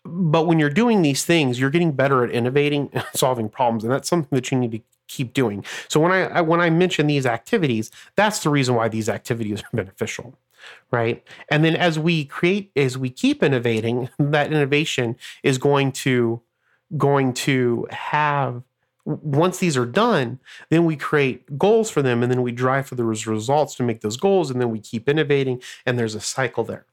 but 0.06 0.48
when 0.48 0.60
you're 0.60 0.70
doing 0.70 1.02
these 1.02 1.24
things 1.24 1.60
you're 1.60 1.70
getting 1.70 1.92
better 1.92 2.24
at 2.24 2.32
innovating 2.32 2.90
and 2.94 3.06
solving 3.14 3.50
problems. 3.50 3.84
And 3.84 3.92
that's 3.92 4.10
something 4.10 4.36
that 4.36 4.52
you 4.52 4.58
need 4.58 4.72
to 4.72 4.82
keep 5.08 5.34
doing. 5.34 5.66
So 5.88 6.00
when 6.00 6.12
I, 6.12 6.26
I 6.26 6.42
when 6.42 6.62
I 6.62 6.70
mention 6.70 7.08
these 7.08 7.26
activities, 7.26 7.92
that's 8.16 8.44
the 8.44 8.50
reason 8.50 8.76
why 8.76 8.88
these 8.88 9.10
activities 9.10 9.62
are 9.62 9.70
beneficial 9.74 10.38
right 10.92 11.28
and 11.50 11.64
then 11.64 11.76
as 11.76 12.00
we 12.00 12.26
create 12.26 12.72
as 12.76 12.98
we 12.98 13.10
keep 13.10 13.44
innovating 13.44 14.10
that 14.20 14.52
innovation 14.52 15.16
is 15.44 15.58
going 15.58 15.92
to 15.92 16.42
going 16.98 17.34
to 17.34 17.88
have 17.90 18.64
once 19.06 19.58
these 19.58 19.76
are 19.76 19.86
done 19.86 20.40
then 20.70 20.86
we 20.86 20.96
create 20.96 21.58
goals 21.58 21.90
for 21.90 22.02
them 22.02 22.24
and 22.24 22.32
then 22.32 22.42
we 22.42 22.52
drive 22.52 22.88
for 22.88 22.96
those 22.96 23.28
results 23.28 23.76
to 23.76 23.84
make 23.84 24.02
those 24.02 24.16
goals 24.16 24.50
and 24.50 24.62
then 24.62 24.70
we 24.70 24.80
keep 24.80 25.10
innovating 25.10 25.62
and 25.86 26.00
there's 26.00 26.16
a 26.16 26.22
cycle 26.22 26.64
there 26.64 26.86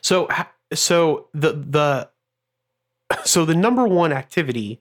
so 0.00 0.28
so 0.72 1.28
the 1.32 1.52
the 1.52 2.08
so 3.24 3.44
the 3.44 3.54
number 3.54 3.86
one 3.86 4.12
activity 4.12 4.80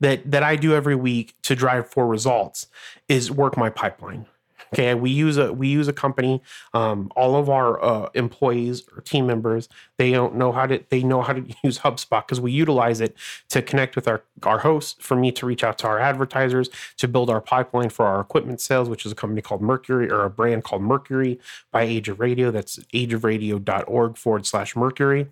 that 0.00 0.30
that 0.30 0.42
I 0.42 0.56
do 0.56 0.74
every 0.74 0.96
week 0.96 1.34
to 1.42 1.54
drive 1.54 1.88
for 1.88 2.06
results 2.06 2.66
is 3.08 3.30
work 3.30 3.56
my 3.56 3.70
pipeline. 3.70 4.26
Okay, 4.72 4.94
we 4.94 5.10
use 5.10 5.36
a 5.36 5.52
we 5.52 5.68
use 5.68 5.88
a 5.88 5.92
company. 5.92 6.42
Um, 6.74 7.10
all 7.16 7.34
of 7.34 7.50
our 7.50 7.82
uh, 7.82 8.08
employees 8.14 8.84
or 8.94 9.00
team 9.00 9.26
members 9.26 9.68
they 9.96 10.12
don't 10.12 10.36
know 10.36 10.52
how 10.52 10.66
to 10.66 10.82
they 10.90 11.02
know 11.02 11.22
how 11.22 11.32
to 11.32 11.44
use 11.64 11.80
HubSpot 11.80 12.24
because 12.24 12.40
we 12.40 12.52
utilize 12.52 13.00
it 13.00 13.16
to 13.48 13.62
connect 13.62 13.96
with 13.96 14.06
our 14.06 14.22
our 14.44 14.60
hosts. 14.60 15.02
For 15.02 15.16
me 15.16 15.32
to 15.32 15.46
reach 15.46 15.64
out 15.64 15.78
to 15.78 15.88
our 15.88 15.98
advertisers 15.98 16.70
to 16.98 17.08
build 17.08 17.30
our 17.30 17.40
pipeline 17.40 17.90
for 17.90 18.06
our 18.06 18.20
equipment 18.20 18.60
sales, 18.60 18.88
which 18.88 19.04
is 19.04 19.12
a 19.12 19.16
company 19.16 19.42
called 19.42 19.60
Mercury 19.60 20.08
or 20.08 20.24
a 20.24 20.30
brand 20.30 20.62
called 20.62 20.82
Mercury 20.82 21.40
by 21.72 21.82
Age 21.82 22.08
of 22.08 22.20
Radio. 22.20 22.50
That's 22.50 22.78
ageofradio.org 22.94 24.16
forward 24.16 24.46
slash 24.46 24.76
Mercury 24.76 25.26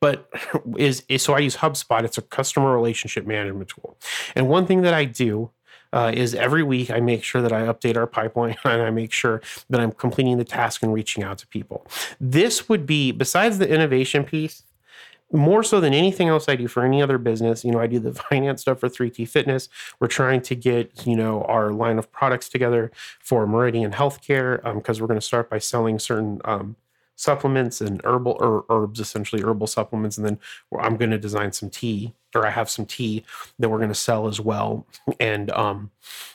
but 0.00 0.28
is, 0.76 1.04
is 1.08 1.22
so 1.22 1.34
I 1.34 1.40
use 1.40 1.56
HubSpot. 1.56 2.02
It's 2.04 2.18
a 2.18 2.22
customer 2.22 2.74
relationship 2.74 3.26
management 3.26 3.68
tool. 3.68 3.96
And 4.34 4.48
one 4.48 4.66
thing 4.66 4.82
that 4.82 4.94
I 4.94 5.04
do 5.04 5.50
uh, 5.92 6.10
is 6.12 6.34
every 6.34 6.62
week 6.62 6.90
I 6.90 7.00
make 7.00 7.22
sure 7.22 7.40
that 7.40 7.52
I 7.52 7.62
update 7.62 7.96
our 7.96 8.06
pipeline 8.06 8.56
and 8.64 8.82
I 8.82 8.90
make 8.90 9.12
sure 9.12 9.40
that 9.70 9.80
I'm 9.80 9.92
completing 9.92 10.36
the 10.38 10.44
task 10.44 10.82
and 10.82 10.92
reaching 10.92 11.22
out 11.22 11.38
to 11.38 11.46
people. 11.46 11.86
This 12.20 12.68
would 12.68 12.84
be, 12.84 13.12
besides 13.12 13.58
the 13.58 13.68
innovation 13.68 14.24
piece, 14.24 14.64
more 15.32 15.62
so 15.62 15.80
than 15.80 15.94
anything 15.94 16.28
else 16.28 16.48
I 16.48 16.56
do 16.56 16.68
for 16.68 16.84
any 16.84 17.02
other 17.02 17.18
business. 17.18 17.64
You 17.64 17.72
know, 17.72 17.80
I 17.80 17.86
do 17.86 17.98
the 17.98 18.12
finance 18.30 18.62
stuff 18.62 18.80
for 18.80 18.88
3T 18.88 19.28
Fitness. 19.28 19.68
We're 20.00 20.08
trying 20.08 20.42
to 20.42 20.54
get, 20.54 21.06
you 21.06 21.16
know, 21.16 21.42
our 21.44 21.72
line 21.72 21.98
of 21.98 22.10
products 22.12 22.48
together 22.48 22.90
for 23.20 23.46
Meridian 23.46 23.92
Healthcare 23.92 24.62
because 24.74 24.98
um, 24.98 25.02
we're 25.02 25.08
going 25.08 25.20
to 25.20 25.26
start 25.26 25.50
by 25.50 25.58
selling 25.58 25.98
certain 25.98 26.40
um, 26.44 26.76
supplements 27.16 27.80
and 27.80 28.00
herbal 28.04 28.36
or 28.40 28.64
herbs, 28.68 29.00
essentially 29.00 29.42
herbal 29.42 29.66
supplements. 29.66 30.16
And 30.16 30.26
then 30.26 30.38
I'm 30.78 30.96
going 30.96 31.10
to 31.10 31.18
design 31.18 31.52
some 31.52 31.70
tea, 31.70 32.14
or 32.34 32.46
I 32.46 32.50
have 32.50 32.68
some 32.68 32.86
tea 32.86 33.24
that 33.58 33.68
we're 33.68 33.78
going 33.78 33.88
to 33.88 33.94
sell 33.94 34.26
as 34.26 34.40
well, 34.40 34.86
and 35.20 35.50
um, 35.50 35.90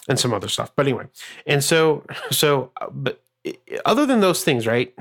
and 0.07 0.19
some 0.19 0.33
other 0.33 0.47
stuff. 0.47 0.71
But 0.75 0.87
anyway, 0.87 1.05
and 1.45 1.63
so 1.63 2.03
so, 2.31 2.71
uh, 2.81 2.87
but 2.91 3.21
other 3.85 4.05
than 4.05 4.19
those 4.19 4.43
things, 4.43 4.67
right? 4.67 4.93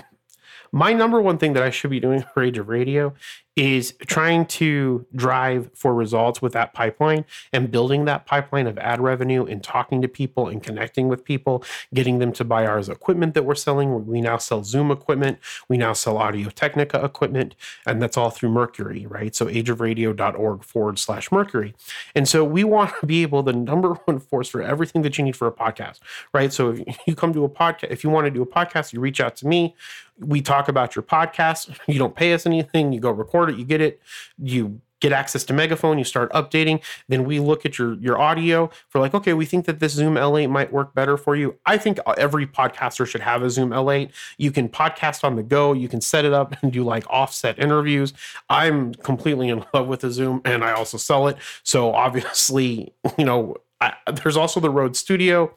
My 0.70 0.92
number 0.92 1.20
one 1.20 1.38
thing 1.38 1.54
that 1.54 1.62
I 1.62 1.70
should 1.70 1.90
be 1.90 2.00
doing 2.00 2.22
for 2.34 2.42
Age 2.42 2.58
of 2.58 2.68
Radio 2.68 3.14
is 3.58 3.92
trying 4.06 4.46
to 4.46 5.04
drive 5.16 5.68
for 5.74 5.92
results 5.92 6.40
with 6.40 6.52
that 6.52 6.72
pipeline 6.72 7.24
and 7.52 7.72
building 7.72 8.04
that 8.04 8.24
pipeline 8.24 8.68
of 8.68 8.78
ad 8.78 9.00
revenue 9.00 9.44
and 9.44 9.64
talking 9.64 10.00
to 10.00 10.06
people 10.06 10.46
and 10.46 10.62
connecting 10.62 11.08
with 11.08 11.24
people, 11.24 11.64
getting 11.92 12.20
them 12.20 12.32
to 12.32 12.44
buy 12.44 12.64
our 12.64 12.78
equipment 12.78 13.34
that 13.34 13.44
we're 13.44 13.56
selling. 13.56 14.06
We 14.06 14.20
now 14.20 14.38
sell 14.38 14.62
Zoom 14.62 14.92
equipment, 14.92 15.40
we 15.68 15.76
now 15.76 15.92
sell 15.92 16.18
Audio 16.18 16.50
Technica 16.50 17.04
equipment, 17.04 17.56
and 17.84 18.00
that's 18.00 18.16
all 18.16 18.30
through 18.30 18.50
Mercury, 18.50 19.06
right? 19.06 19.34
So 19.34 19.46
ageofradio.org 19.46 20.62
forward 20.62 21.00
slash 21.00 21.32
Mercury. 21.32 21.74
And 22.14 22.28
so 22.28 22.44
we 22.44 22.62
want 22.62 22.92
to 23.00 23.06
be 23.06 23.22
able 23.22 23.42
the 23.42 23.52
number 23.52 23.94
one 24.04 24.20
force 24.20 24.48
for 24.48 24.62
everything 24.62 25.02
that 25.02 25.18
you 25.18 25.24
need 25.24 25.34
for 25.34 25.48
a 25.48 25.52
podcast, 25.52 25.98
right? 26.32 26.52
So 26.52 26.70
if 26.70 26.98
you 27.06 27.16
come 27.16 27.32
to 27.32 27.42
a 27.42 27.48
podcast, 27.48 27.90
if 27.90 28.04
you 28.04 28.10
want 28.10 28.26
to 28.26 28.30
do 28.30 28.42
a 28.42 28.46
podcast, 28.46 28.92
you 28.92 29.00
reach 29.00 29.20
out 29.20 29.34
to 29.36 29.48
me. 29.48 29.74
We 30.20 30.40
talk 30.40 30.68
about 30.68 30.94
your 30.94 31.02
podcast. 31.02 31.76
You 31.88 31.98
don't 31.98 32.14
pay 32.14 32.34
us 32.34 32.44
anything. 32.44 32.92
You 32.92 33.00
go 33.00 33.10
record 33.10 33.47
it, 33.48 33.56
you 33.56 33.64
get 33.64 33.80
it, 33.80 34.00
you 34.38 34.80
get 35.00 35.12
access 35.12 35.44
to 35.44 35.52
megaphone 35.52 35.98
you 35.98 36.04
start 36.04 36.32
updating 36.32 36.82
then 37.08 37.24
we 37.24 37.38
look 37.38 37.64
at 37.64 37.78
your 37.78 37.94
your 37.94 38.18
audio. 38.18 38.70
For 38.88 38.98
like 38.98 39.14
okay 39.14 39.32
we 39.32 39.46
think 39.46 39.66
that 39.66 39.80
this 39.80 39.92
zoom 39.92 40.14
l8 40.14 40.50
might 40.50 40.72
work 40.72 40.94
better 40.94 41.16
for 41.16 41.36
you. 41.36 41.56
I 41.66 41.78
think 41.78 41.98
uh, 42.06 42.14
every 42.16 42.46
podcaster 42.46 43.06
should 43.06 43.20
have 43.20 43.42
a 43.42 43.50
zoom 43.50 43.70
l8 43.70 44.10
you 44.38 44.50
can 44.50 44.68
podcast 44.68 45.24
on 45.24 45.36
the 45.36 45.42
go 45.42 45.72
you 45.72 45.88
can 45.88 46.00
set 46.00 46.24
it 46.24 46.32
up 46.32 46.54
and 46.62 46.72
do 46.72 46.82
like 46.82 47.04
offset 47.08 47.58
interviews. 47.58 48.12
I'm 48.48 48.94
completely 48.94 49.48
in 49.48 49.64
love 49.72 49.86
with 49.86 50.00
the 50.00 50.10
zoom 50.10 50.42
and 50.44 50.64
i 50.64 50.72
also 50.72 50.98
sell 50.98 51.28
it. 51.28 51.36
So 51.62 51.92
obviously 51.92 52.92
you 53.18 53.24
know 53.24 53.56
I, 53.80 53.94
there's 54.12 54.36
also 54.36 54.58
the 54.58 54.70
Rode 54.70 54.96
Studio. 54.96 55.54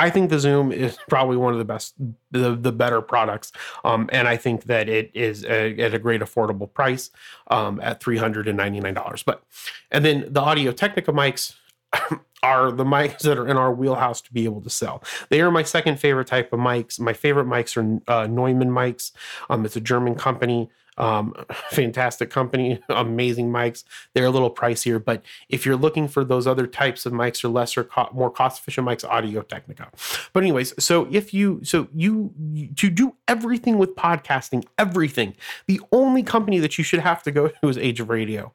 I 0.00 0.08
think 0.08 0.30
the 0.30 0.38
Zoom 0.38 0.72
is 0.72 0.96
probably 1.10 1.36
one 1.36 1.52
of 1.52 1.58
the 1.58 1.64
best, 1.66 1.94
the, 2.30 2.56
the 2.56 2.72
better 2.72 3.02
products. 3.02 3.52
Um, 3.84 4.08
and 4.10 4.26
I 4.26 4.38
think 4.38 4.64
that 4.64 4.88
it 4.88 5.10
is 5.12 5.44
a, 5.44 5.78
at 5.78 5.92
a 5.92 5.98
great 5.98 6.22
affordable 6.22 6.72
price 6.72 7.10
um, 7.48 7.78
at 7.82 8.00
$399. 8.00 9.24
But, 9.26 9.42
and 9.90 10.02
then 10.02 10.24
the 10.32 10.40
Audio 10.40 10.72
Technica 10.72 11.12
mics 11.12 11.54
are 12.42 12.72
the 12.72 12.84
mics 12.84 13.18
that 13.18 13.38
are 13.38 13.46
in 13.46 13.58
our 13.58 13.74
wheelhouse 13.74 14.22
to 14.22 14.32
be 14.32 14.46
able 14.46 14.62
to 14.62 14.70
sell. 14.70 15.04
They 15.28 15.42
are 15.42 15.50
my 15.50 15.64
second 15.64 16.00
favorite 16.00 16.28
type 16.28 16.50
of 16.54 16.60
mics. 16.60 16.98
My 16.98 17.12
favorite 17.12 17.46
mics 17.46 17.76
are 17.76 18.00
uh, 18.10 18.26
Neumann 18.26 18.70
mics. 18.70 19.12
Um, 19.50 19.66
it's 19.66 19.76
a 19.76 19.82
German 19.82 20.14
company. 20.14 20.70
Um, 21.00 21.34
fantastic 21.70 22.30
company, 22.30 22.78
amazing 22.90 23.50
mics. 23.50 23.84
They're 24.12 24.26
a 24.26 24.30
little 24.30 24.50
pricier, 24.54 25.02
but 25.02 25.22
if 25.48 25.64
you're 25.64 25.76
looking 25.76 26.06
for 26.06 26.24
those 26.24 26.46
other 26.46 26.66
types 26.66 27.06
of 27.06 27.12
mics 27.12 27.42
or 27.42 27.48
lesser, 27.48 27.84
co- 27.84 28.10
more 28.12 28.30
cost 28.30 28.60
efficient 28.60 28.86
mics, 28.86 29.08
Audio 29.08 29.40
Technica. 29.42 29.90
But 30.34 30.42
anyways, 30.42 30.74
so 30.82 31.08
if 31.10 31.32
you, 31.32 31.60
so 31.64 31.88
you, 31.94 32.32
you 32.52 32.68
to 32.76 32.90
do 32.90 33.16
everything 33.26 33.78
with 33.78 33.96
podcasting, 33.96 34.66
everything, 34.78 35.34
the 35.66 35.80
only 35.90 36.22
company 36.22 36.58
that 36.58 36.76
you 36.76 36.84
should 36.84 37.00
have 37.00 37.22
to 37.22 37.30
go 37.30 37.48
to 37.48 37.68
is 37.68 37.78
Age 37.78 38.00
of 38.00 38.10
Radio. 38.10 38.52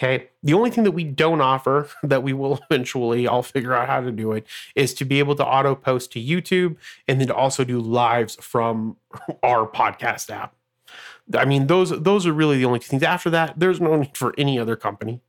Okay. 0.00 0.28
The 0.44 0.54
only 0.54 0.70
thing 0.70 0.84
that 0.84 0.92
we 0.92 1.02
don't 1.02 1.40
offer 1.40 1.90
that 2.02 2.22
we 2.22 2.32
will 2.32 2.60
eventually, 2.70 3.28
I'll 3.28 3.42
figure 3.42 3.74
out 3.74 3.88
how 3.88 4.00
to 4.00 4.12
do 4.12 4.32
it, 4.32 4.46
is 4.74 4.94
to 4.94 5.04
be 5.04 5.18
able 5.18 5.34
to 5.36 5.44
auto 5.44 5.74
post 5.74 6.12
to 6.12 6.20
YouTube 6.20 6.76
and 7.06 7.20
then 7.20 7.28
to 7.28 7.34
also 7.34 7.64
do 7.64 7.80
lives 7.80 8.36
from 8.40 8.96
our 9.42 9.66
podcast 9.68 10.30
app. 10.30 10.54
I 11.34 11.44
mean, 11.44 11.66
those 11.66 11.90
those 11.90 12.26
are 12.26 12.32
really 12.32 12.58
the 12.58 12.64
only 12.64 12.78
two 12.78 12.88
things. 12.88 13.02
After 13.02 13.30
that, 13.30 13.58
there's 13.58 13.80
no 13.80 13.96
need 13.96 14.16
for 14.16 14.34
any 14.38 14.58
other 14.58 14.76
company. 14.76 15.20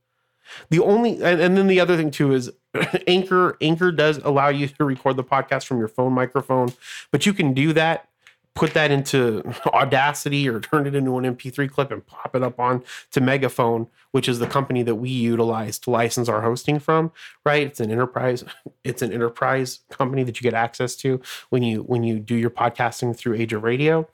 The 0.70 0.80
only 0.80 1.22
and, 1.22 1.40
and 1.40 1.56
then 1.56 1.66
the 1.66 1.80
other 1.80 1.96
thing 1.96 2.10
too 2.10 2.32
is 2.32 2.50
Anchor 3.06 3.56
Anchor 3.60 3.92
does 3.92 4.18
allow 4.18 4.48
you 4.48 4.68
to 4.68 4.84
record 4.84 5.16
the 5.16 5.24
podcast 5.24 5.66
from 5.66 5.78
your 5.78 5.88
phone 5.88 6.12
microphone, 6.12 6.72
but 7.10 7.26
you 7.26 7.32
can 7.32 7.54
do 7.54 7.72
that 7.72 8.10
put 8.54 8.74
that 8.74 8.90
into 8.90 9.42
Audacity 9.66 10.48
or 10.48 10.60
turn 10.60 10.86
it 10.86 10.94
into 10.94 11.16
an 11.18 11.24
MP3 11.24 11.70
clip 11.70 11.90
and 11.90 12.06
pop 12.06 12.34
it 12.34 12.42
up 12.42 12.58
on 12.58 12.82
to 13.12 13.20
Megaphone, 13.20 13.86
which 14.10 14.28
is 14.28 14.38
the 14.38 14.46
company 14.46 14.82
that 14.82 14.96
we 14.96 15.08
utilize 15.08 15.78
to 15.80 15.90
license 15.90 16.28
our 16.28 16.42
hosting 16.42 16.78
from, 16.78 17.12
right? 17.44 17.66
It's 17.66 17.80
an 17.80 17.90
enterprise, 17.90 18.44
it's 18.84 19.02
an 19.02 19.12
enterprise 19.12 19.80
company 19.90 20.24
that 20.24 20.40
you 20.40 20.42
get 20.42 20.54
access 20.54 20.96
to 20.96 21.20
when 21.50 21.62
you 21.62 21.82
when 21.82 22.02
you 22.02 22.18
do 22.18 22.34
your 22.34 22.50
podcasting 22.50 23.16
through 23.16 23.34
Age 23.34 23.52
of 23.52 23.62
Radio. 23.62 24.08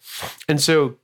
And 0.48 0.60
so 0.60 0.96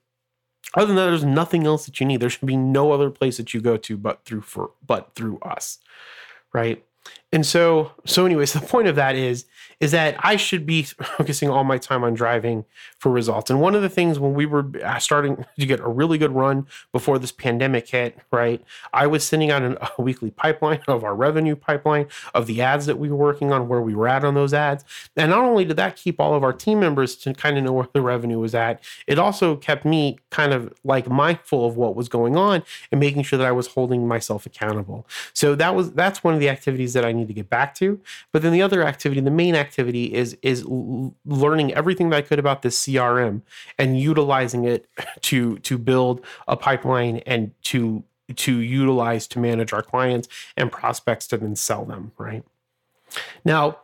other 0.75 0.87
than 0.87 0.96
that, 0.96 1.07
there's 1.07 1.25
nothing 1.25 1.66
else 1.66 1.87
that 1.87 2.01
you 2.01 2.07
need. 2.07 2.20
There 2.20 2.31
should 2.31 2.46
be 2.46 2.57
no 2.57 2.92
other 2.92 3.11
place 3.11 3.37
that 3.37 3.53
you 3.53 3.61
go 3.61 3.77
to 3.77 3.96
but 3.96 4.25
through 4.25 4.42
for 4.42 4.70
but 4.87 5.14
through 5.14 5.38
us. 5.40 5.79
Right. 6.53 6.85
And 7.33 7.47
so, 7.47 7.92
so 8.05 8.27
anyways, 8.27 8.53
the 8.53 8.61
point 8.61 8.88
of 8.88 8.97
that 8.97 9.16
is, 9.16 9.47
is 9.81 9.90
that 9.90 10.14
I 10.21 10.37
should 10.37 10.64
be 10.64 10.83
focusing 10.85 11.51
all 11.51 11.64
my 11.64 11.77
time 11.77 12.05
on 12.05 12.14
driving 12.14 12.64
for 12.99 13.11
results. 13.11 13.51
And 13.51 13.61
one 13.61 13.75
of 13.75 13.83
the 13.83 13.88
things 13.88 14.18
when 14.18 14.33
we 14.33 14.47
were 14.47 14.71
uh, 14.85 14.99
starting 15.01 15.45
to 15.59 15.66
get 15.66 15.81
a 15.81 15.88
really 15.88 16.18
good 16.18 16.31
run 16.31 16.66
before 16.92 17.18
this 17.18 17.33
pandemic 17.33 17.88
hit, 17.88 18.16
right? 18.31 18.62
I 18.92 19.09
was 19.09 19.25
sending 19.25 19.51
out 19.51 19.62
an, 19.62 19.77
a 19.99 20.03
weekly 20.03 20.31
pipeline 20.31 20.83
of 20.87 21.03
our 21.03 21.16
revenue 21.16 21.57
pipeline 21.57 22.07
of 22.33 22.47
the 22.47 22.62
ads 22.62 22.87
that 22.87 22.99
we 22.99 23.09
were 23.11 23.16
working 23.16 23.53
on, 23.53 23.66
where 23.66 23.81
we 23.81 23.95
were 23.95 24.07
at 24.07 24.25
on 24.25 24.35
those 24.35 24.55
ads. 24.55 24.85
And 25.16 25.31
not 25.31 25.45
only 25.45 25.64
did 25.64 25.77
that 25.79 25.97
keep 25.97 26.21
all 26.21 26.35
of 26.35 26.45
our 26.45 26.53
team 26.53 26.79
members 26.79 27.16
to 27.16 27.35
kind 27.35 27.59
of 27.59 27.64
know 27.64 27.73
where 27.73 27.88
the 27.92 28.03
revenue 28.03 28.38
was 28.38 28.55
at, 28.55 28.83
it 29.07 29.18
also 29.18 29.57
kept 29.57 29.85
me 29.85 30.18
kind 30.31 30.53
of 30.53 30.73
like 30.85 31.09
mindful 31.09 31.66
of 31.66 31.77
what 31.77 31.97
was 31.97 32.09
going 32.09 32.37
on 32.37 32.62
and 32.92 33.01
making 33.01 33.23
sure 33.23 33.38
that 33.38 33.47
I 33.47 33.53
was 33.53 33.68
holding 33.68 34.07
myself 34.07 34.47
accountable. 34.47 35.09
So 35.33 35.55
that 35.57 35.75
was 35.75 35.92
that's 35.92 36.23
one 36.23 36.35
of 36.35 36.40
the 36.40 36.49
activities 36.49 36.92
that 36.92 37.05
I 37.05 37.12
need 37.22 37.28
to 37.28 37.35
get 37.35 37.50
back 37.50 37.74
to. 37.76 38.00
But 38.32 38.42
then 38.42 38.52
the 38.52 38.62
other 38.62 38.82
activity, 38.82 39.20
the 39.20 39.30
main 39.30 39.54
activity 39.54 40.12
is 40.12 40.37
is 40.42 40.64
learning 40.64 41.72
everything 41.74 42.11
that 42.11 42.16
I 42.16 42.22
could 42.22 42.38
about 42.38 42.62
this 42.62 42.78
CRM 42.87 43.42
and 43.78 43.98
utilizing 43.98 44.64
it 44.64 44.87
to 45.22 45.58
to 45.58 45.78
build 45.78 46.24
a 46.48 46.56
pipeline 46.56 47.18
and 47.18 47.52
to 47.64 48.04
to 48.37 48.58
utilize 48.58 49.26
to 49.28 49.38
manage 49.38 49.72
our 49.72 49.82
clients 49.82 50.28
and 50.56 50.70
prospects 50.70 51.26
to 51.28 51.37
then 51.37 51.56
sell 51.56 51.85
them, 51.85 52.12
right? 52.18 52.44
Now, 53.44 53.78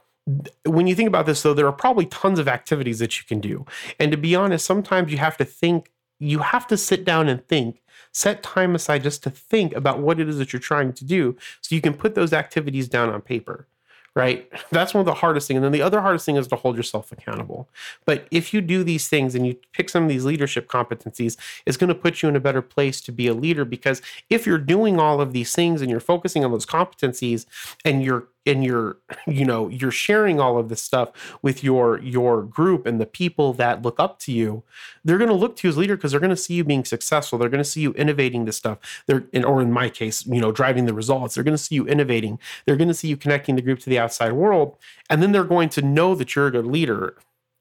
when 0.65 0.87
you 0.87 0.95
think 0.95 1.09
about 1.09 1.27
this 1.27 1.43
though, 1.43 1.55
there 1.55 1.67
are 1.67 1.73
probably 1.73 2.07
tons 2.07 2.39
of 2.39 2.49
activities 2.49 2.99
that 2.99 3.19
you 3.19 3.25
can 3.27 3.41
do. 3.41 3.67
And 3.99 4.11
to 4.13 4.19
be 4.19 4.35
honest, 4.35 4.65
sometimes 4.65 5.11
you 5.11 5.19
have 5.19 5.37
to 5.39 5.45
think 5.45 5.91
you 6.19 6.41
have 6.41 6.67
to 6.67 6.77
sit 6.77 7.05
down 7.05 7.29
and 7.29 7.47
think 7.47 7.81
set 8.19 8.43
time 8.43 8.75
aside 8.75 9.03
just 9.03 9.23
to 9.23 9.31
think 9.31 9.75
about 9.75 10.01
what 10.01 10.19
it 10.19 10.29
is 10.29 10.39
that 10.39 10.53
you're 10.53 10.61
trying 10.61 10.93
to 10.93 11.05
do 11.05 11.37
so 11.61 11.75
you 11.75 11.81
can 11.81 11.95
put 11.95 12.15
those 12.15 12.33
activities 12.33 12.89
down 12.89 13.09
on 13.09 13.21
paper 13.21 13.67
right? 14.15 14.51
That's 14.71 14.95
one 14.95 15.01
of 15.01 15.07
the 15.07 15.15
hardest 15.15 15.47
things 15.47 15.59
and 15.59 15.65
then 15.65 15.73
the 15.73 15.83
other 15.83 16.01
hardest 16.01 16.27
thing 16.27 16.37
is 16.37 16.49
to 16.49 16.57
hold 16.57 16.77
yourself 16.77 17.13
accountable. 17.13 17.69
But 18.05 18.27
if 18.33 18.53
you 18.53 18.61
do 18.61 18.83
these 18.83 19.07
things 19.07 19.35
and 19.35 19.47
you 19.47 19.57
pick 19.73 19.89
some 19.89 20.03
of 20.03 20.09
these 20.09 20.25
leadership 20.25 20.67
competencies 20.69 21.37
it's 21.67 21.77
going 21.77 21.89
to 21.89 21.95
put 21.95 22.21
you 22.23 22.29
in 22.29 22.35
a 22.35 22.41
better 22.41 22.63
place 22.63 23.01
to 23.03 23.13
be 23.13 23.29
a 23.29 23.35
leader 23.35 23.65
because 23.65 24.03
if 24.29 24.47
you're 24.47 24.59
doing 24.59 24.99
all 24.99 25.21
of 25.21 25.33
these 25.33 25.55
things 25.55 25.81
and 25.81 25.91
you're 25.91 26.01
focusing 26.01 26.45
on 26.45 26.51
those 26.51 26.67
competencies 26.67 27.47
and 27.85 28.03
you're 28.03 28.27
and 28.49 28.65
you're 28.65 28.97
you 29.27 29.45
know 29.45 29.69
you're 29.69 29.91
sharing 29.91 30.41
all 30.41 30.59
of 30.59 30.69
this 30.69 30.83
stuff 30.83 31.39
with 31.43 31.63
your 31.63 32.01
your 32.01 32.43
group 32.43 32.87
and 32.87 33.01
the 33.01 33.07
people 33.07 33.53
that 33.53 33.83
look 33.83 34.01
up 34.01 34.19
to 34.19 34.33
you 34.33 34.63
they're 35.05 35.19
going 35.19 35.31
to 35.31 35.35
look 35.35 35.57
to 35.57 35.67
you 35.67 35.71
as 35.71 35.77
leader 35.77 35.97
because 35.97 36.11
they're 36.11 36.21
going 36.21 36.31
to 36.31 36.37
see 36.37 36.55
you 36.55 36.65
being 36.65 36.85
successful. 36.85 37.39
They're 37.39 37.49
going 37.49 37.63
to 37.63 37.71
see 37.71 37.81
you 37.81 37.93
innovating 37.95 38.45
this 38.45 38.57
stuff. 38.57 38.79
They're 39.07 39.25
in, 39.33 39.45
or 39.45 39.63
in 39.63 39.73
my 39.73 39.89
case 39.89 40.27
you 40.27 40.41
know 40.41 40.53
driving 40.53 40.87
the 40.87 40.95
results. 40.95 41.35
They're 41.35 41.45
going 41.45 41.57
to 41.57 41.63
see 41.63 41.77
you 41.77 41.87
innovating. 41.87 42.39
They're 42.65 42.77
going 42.77 42.89
to 42.89 42.95
see 42.95 43.09
you 43.09 43.17
connecting 43.17 43.57
the 43.57 43.63
group 43.63 43.79
to 43.81 43.91
the 43.91 43.99
outside 43.99 44.33
world 44.33 44.77
and 45.11 45.23
then 45.23 45.33
they're 45.33 45.45
going 45.45 45.69
to 45.71 45.83
know 45.83 46.15
that 46.15 46.35
you're 46.35 46.49
a 46.49 46.53
good 46.53 46.67
leader 46.67 47.17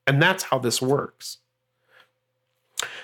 and 0.05 0.21
that's 0.21 0.43
how 0.43 0.59
this 0.59 0.81
works. 0.81 1.39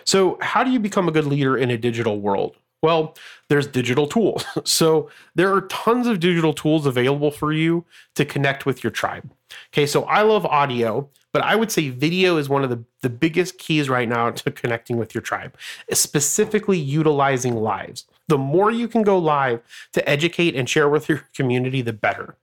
So 0.06 0.38
how 0.42 0.64
do 0.64 0.72
you 0.72 0.80
become 0.80 1.08
a 1.08 1.12
good 1.12 1.26
leader 1.26 1.58
in 1.58 1.72
a 1.72 1.78
digital 1.78 2.20
world 2.20 2.58
well, 2.84 3.16
there's 3.50 3.66
digital 3.66 4.06
tools. 4.06 4.46
So 4.66 5.10
there 5.36 5.54
are 5.54 5.62
tons 5.62 6.08
of 6.08 6.20
digital 6.20 6.54
tools 6.54 6.86
available 6.86 7.32
for 7.32 7.54
you 7.54 7.86
to 8.16 8.26
connect 8.26 8.66
with 8.66 8.84
your 8.84 8.92
tribe. 8.92 9.32
Okay, 9.72 9.86
so 9.86 10.04
I 10.04 10.22
love 10.22 10.46
audio, 10.46 11.10
but 11.32 11.44
I 11.44 11.56
would 11.56 11.72
say 11.72 11.90
video 11.90 12.38
is 12.38 12.50
one 12.50 12.64
of 12.64 12.70
the, 12.70 12.84
the 13.02 13.10
biggest 13.10 13.58
keys 13.58 13.90
right 13.90 14.08
now 14.08 14.32
to 14.42 14.52
connecting 14.52 14.98
with 14.98 15.16
your 15.16 15.22
tribe, 15.22 15.56
specifically 15.92 16.78
utilizing 16.78 17.56
lives. 17.56 18.06
The 18.28 18.38
more 18.38 18.72
you 18.72 18.88
can 18.88 19.04
go 19.04 19.18
live 19.18 19.62
to 19.94 20.10
educate 20.10 20.56
and 20.56 20.70
share 20.70 20.90
with 20.90 21.08
your 21.08 21.24
community, 21.34 21.82
the 21.82 21.94
better. 21.94 22.36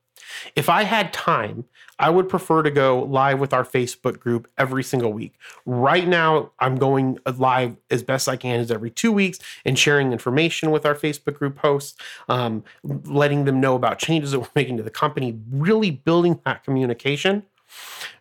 If 0.56 0.68
I 0.68 0.84
had 0.84 1.12
time, 1.12 1.64
I 1.98 2.08
would 2.10 2.28
prefer 2.28 2.62
to 2.62 2.70
go 2.70 3.02
live 3.02 3.40
with 3.40 3.52
our 3.52 3.64
Facebook 3.64 4.18
group 4.18 4.48
every 4.56 4.82
single 4.82 5.12
week. 5.12 5.34
Right 5.66 6.08
now, 6.08 6.50
I'm 6.58 6.76
going 6.76 7.18
live 7.36 7.76
as 7.90 8.02
best 8.02 8.28
I 8.28 8.36
can 8.36 8.60
is 8.60 8.70
every 8.70 8.90
two 8.90 9.12
weeks 9.12 9.38
and 9.64 9.78
sharing 9.78 10.12
information 10.12 10.70
with 10.70 10.86
our 10.86 10.94
Facebook 10.94 11.34
group 11.34 11.58
hosts, 11.58 11.96
um, 12.28 12.64
letting 12.82 13.44
them 13.44 13.60
know 13.60 13.74
about 13.74 13.98
changes 13.98 14.32
that 14.32 14.40
we're 14.40 14.48
making 14.54 14.78
to 14.78 14.82
the 14.82 14.90
company, 14.90 15.38
really 15.50 15.90
building 15.90 16.40
that 16.44 16.64
communication. 16.64 17.44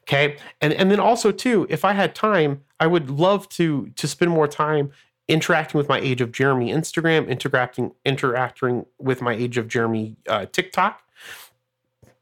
Okay. 0.03 0.37
And 0.61 0.73
and 0.73 0.91
then 0.91 0.99
also 0.99 1.31
too, 1.31 1.67
if 1.69 1.85
I 1.85 1.93
had 1.93 2.15
time, 2.15 2.61
I 2.79 2.87
would 2.87 3.09
love 3.09 3.47
to 3.49 3.89
to 3.95 4.07
spend 4.07 4.31
more 4.31 4.47
time 4.47 4.91
interacting 5.27 5.77
with 5.77 5.87
my 5.87 5.99
Age 5.99 6.21
of 6.21 6.31
Jeremy 6.31 6.71
Instagram, 6.71 7.27
interacting 7.27 7.93
interacting 8.03 8.85
with 8.97 9.21
my 9.21 9.33
Age 9.33 9.57
of 9.57 9.67
Jeremy 9.67 10.17
uh, 10.27 10.47
TikTok. 10.47 11.03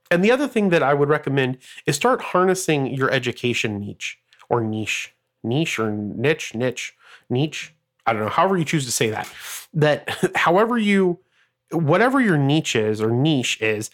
And 0.09 0.23
the 0.23 0.31
other 0.31 0.47
thing 0.47 0.69
that 0.69 0.83
I 0.83 0.93
would 0.93 1.09
recommend 1.09 1.57
is 1.85 1.95
start 1.95 2.21
harnessing 2.21 2.87
your 2.87 3.11
education 3.11 3.79
niche 3.79 4.19
or 4.49 4.61
niche, 4.61 5.13
niche 5.43 5.79
or 5.79 5.91
niche, 5.91 6.55
niche, 6.55 6.95
niche. 7.29 7.73
I 8.05 8.13
don't 8.13 8.23
know, 8.23 8.29
however 8.29 8.57
you 8.57 8.65
choose 8.65 8.85
to 8.85 8.91
say 8.91 9.09
that. 9.09 9.31
That 9.73 10.31
however 10.35 10.77
you, 10.77 11.19
whatever 11.71 12.21
your 12.21 12.37
niche 12.37 12.75
is 12.75 13.01
or 13.01 13.11
niche 13.11 13.61
is, 13.61 13.89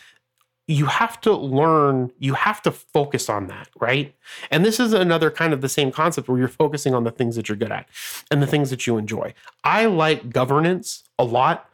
you 0.67 0.85
have 0.85 1.19
to 1.21 1.33
learn, 1.33 2.11
you 2.19 2.35
have 2.35 2.61
to 2.61 2.71
focus 2.71 3.27
on 3.27 3.47
that, 3.47 3.67
right? 3.81 4.15
And 4.49 4.63
this 4.63 4.79
is 4.79 4.93
another 4.93 5.29
kind 5.29 5.51
of 5.51 5.59
the 5.59 5.67
same 5.67 5.91
concept 5.91 6.29
where 6.29 6.37
you're 6.37 6.47
focusing 6.47 6.93
on 6.93 7.03
the 7.03 7.11
things 7.11 7.35
that 7.35 7.49
you're 7.49 7.57
good 7.57 7.71
at 7.71 7.89
and 8.31 8.41
the 8.41 8.47
things 8.47 8.69
that 8.69 8.87
you 8.87 8.97
enjoy. 8.97 9.33
I 9.63 9.87
like 9.87 10.31
governance 10.31 11.03
a 11.19 11.25
lot. 11.25 11.69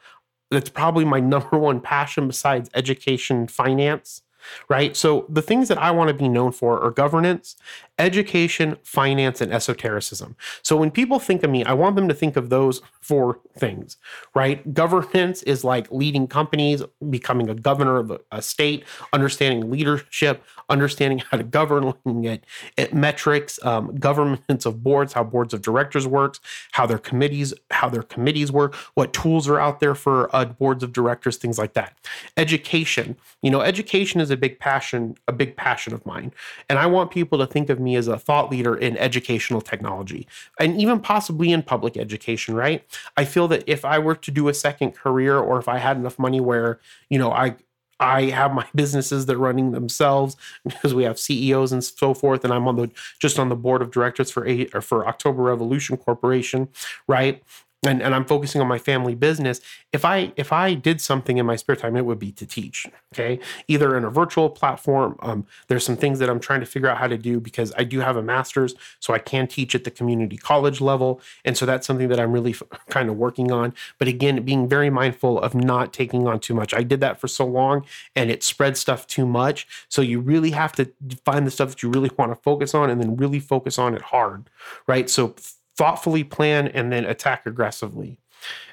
That's 0.50 0.70
probably 0.70 1.06
my 1.06 1.20
number 1.20 1.58
one 1.58 1.82
passion 1.82 2.26
besides 2.28 2.70
education, 2.74 3.48
finance 3.48 4.24
right? 4.68 4.96
So 4.96 5.26
the 5.30 5.42
things 5.42 5.68
that 5.68 5.78
I 5.78 5.92
want 5.92 6.10
to 6.10 6.14
be 6.14 6.30
known 6.30 6.52
for 6.52 6.82
are 6.82 6.92
governance, 6.92 7.56
education, 8.00 8.78
finance, 8.84 9.42
and 9.42 9.54
esotericism. 9.54 10.36
So 10.64 10.78
when 10.78 10.90
people 10.90 11.20
think 11.20 11.44
of 11.44 11.52
me, 11.52 11.64
I 11.66 11.74
want 11.74 11.96
them 11.98 12.08
to 12.08 12.14
think 12.14 12.38
of 12.38 12.50
those 12.50 12.82
four 13.02 13.40
things, 13.58 13.98
right? 14.34 14.74
Governance 14.74 15.44
is 15.44 15.64
like 15.64 15.92
leading 15.92 16.28
companies, 16.28 16.82
becoming 17.10 17.50
a 17.50 17.56
governor 17.56 17.98
of 17.98 18.20
a, 18.32 18.42
state, 18.42 18.86
understanding 19.12 19.70
leadership, 19.70 20.42
understanding 20.70 21.20
how 21.20 21.38
to 21.38 21.44
govern, 21.44 21.88
looking 21.88 22.26
at, 22.26 22.46
at 22.78 22.94
metrics, 22.94 23.64
um, 23.66 23.96
governments 23.96 24.66
of 24.66 24.82
boards, 24.82 25.14
how 25.14 25.24
boards 25.24 25.54
of 25.54 25.62
directors 25.62 26.08
works, 26.08 26.40
how 26.72 26.86
their 26.86 26.98
committees, 26.98 27.54
how 27.72 27.90
their 27.90 28.04
committees 28.04 28.52
work, 28.52 28.76
what 28.94 29.12
tools 29.12 29.48
are 29.48 29.60
out 29.60 29.82
there 29.82 29.96
for 29.96 30.34
uh, 30.34 30.46
boards 30.46 30.84
of 30.84 30.94
directors, 30.94 31.36
things 31.36 31.58
like 31.58 31.74
that. 31.74 31.98
Education, 32.38 33.18
you 33.42 33.52
know, 33.52 33.60
education 33.60 34.22
is 34.22 34.32
a 34.32 34.38
big 34.38 34.58
passion, 34.58 35.16
a 35.28 35.34
big 35.34 35.58
passion 35.58 35.94
of 35.94 36.06
mine, 36.06 36.32
and 36.70 36.80
I 36.80 36.86
want 36.86 37.12
people 37.12 37.38
to 37.40 37.48
think 37.48 37.70
of 37.70 37.80
me 37.80 37.89
me 37.90 37.96
as 37.96 38.08
a 38.08 38.18
thought 38.18 38.52
leader 38.52 38.76
in 38.76 38.98
educational 38.98 39.62
technology 39.62 40.28
and 40.60 40.80
even 40.80 41.00
possibly 41.00 41.52
in 41.52 41.64
public 41.64 41.98
education, 41.98 42.56
right? 42.56 42.84
I 43.18 43.26
feel 43.26 43.48
that 43.50 43.64
if 43.68 43.84
I 43.84 44.00
were 44.00 44.16
to 44.16 44.32
do 44.32 44.48
a 44.48 44.54
second 44.54 44.92
career 44.92 45.38
or 45.38 45.60
if 45.60 45.68
I 45.68 45.78
had 45.80 45.98
enough 45.98 46.20
money 46.20 46.40
where, 46.40 46.80
you 47.10 47.18
know, 47.18 47.32
I 47.32 47.56
I 48.00 48.24
have 48.30 48.54
my 48.54 48.66
businesses 48.76 49.26
that 49.26 49.36
are 49.36 49.40
running 49.40 49.72
themselves 49.72 50.38
because 50.64 50.94
we 50.94 51.04
have 51.04 51.20
CEOs 51.20 51.72
and 51.72 51.84
so 51.84 52.14
forth, 52.14 52.44
and 52.44 52.54
I'm 52.54 52.68
on 52.68 52.78
the 52.78 52.90
just 53.20 53.40
on 53.40 53.50
the 53.50 53.56
board 53.56 53.82
of 53.82 53.92
directors 53.92 54.32
for 54.32 54.48
or 54.74 54.82
for 54.82 55.08
October 55.08 55.44
Revolution 55.44 55.98
Corporation, 55.98 56.70
right? 57.08 57.44
And, 57.86 58.02
and 58.02 58.14
I'm 58.14 58.26
focusing 58.26 58.60
on 58.60 58.68
my 58.68 58.78
family 58.78 59.16
business. 59.16 59.62
If 59.94 60.04
I 60.04 60.34
if 60.36 60.52
I 60.52 60.74
did 60.74 61.00
something 61.00 61.38
in 61.38 61.46
my 61.46 61.56
spare 61.56 61.78
time, 61.78 61.96
it 61.96 62.06
would 62.06 62.20
be 62.20 62.32
to 62.34 62.46
teach. 62.46 62.86
Okay, 63.14 63.40
either 63.68 63.98
in 63.98 64.04
a 64.04 64.10
virtual 64.10 64.50
platform. 64.50 65.18
Um, 65.22 65.46
there's 65.68 65.86
some 65.86 65.96
things 65.96 66.20
that 66.20 66.30
I'm 66.30 66.40
trying 66.40 66.60
to 66.60 66.66
figure 66.66 66.90
out 66.90 66.98
how 66.98 67.08
to 67.08 67.18
do 67.18 67.40
because 67.40 67.72
I 67.78 67.86
do 67.86 68.02
have 68.02 68.18
a 68.18 68.22
master's, 68.22 68.76
so 69.00 69.14
I 69.14 69.20
can 69.20 69.48
teach 69.48 69.76
at 69.76 69.86
the 69.86 69.92
community 69.92 70.36
college 70.36 70.82
level, 70.82 71.22
and 71.46 71.58
so 71.58 71.66
that's 71.66 71.88
something 71.88 72.10
that 72.10 72.20
I'm 72.20 72.34
really 72.34 72.52
f- 72.52 72.64
kind 72.90 73.10
of 73.10 73.16
working 73.16 73.52
on. 73.52 73.74
But 73.98 74.10
again, 74.10 74.44
being 74.44 74.68
very 74.68 74.90
mindful 74.90 75.40
of 75.40 75.56
not 75.56 75.94
taking 75.94 76.28
on 76.28 76.40
too 76.40 76.54
much. 76.54 76.74
I 76.74 76.84
did 76.84 77.00
that 77.00 77.20
for 77.20 77.28
so 77.30 77.46
long, 77.46 77.86
and 78.16 78.30
it 78.30 78.44
spread 78.44 78.76
stuff 78.76 79.08
too 79.08 79.26
much. 79.26 79.68
So 79.88 80.02
you 80.02 80.20
really 80.20 80.52
have 80.52 80.74
to 80.74 80.92
find 81.24 81.48
the 81.48 81.52
stuff 81.52 81.70
that 81.70 81.84
you 81.84 81.90
really 81.90 82.12
want 82.18 82.32
to 82.32 82.36
focus 82.36 82.76
on, 82.76 82.90
and 82.90 83.02
then 83.02 83.16
really 83.16 83.40
focus 83.40 83.80
on 83.80 83.96
it 83.96 84.02
hard, 84.02 84.50
right? 84.86 85.10
So 85.10 85.36
thoughtfully 85.80 86.26
plan 86.26 86.68
and 86.68 86.92
then 86.92 87.06
attack 87.06 87.46
aggressively. 87.46 88.20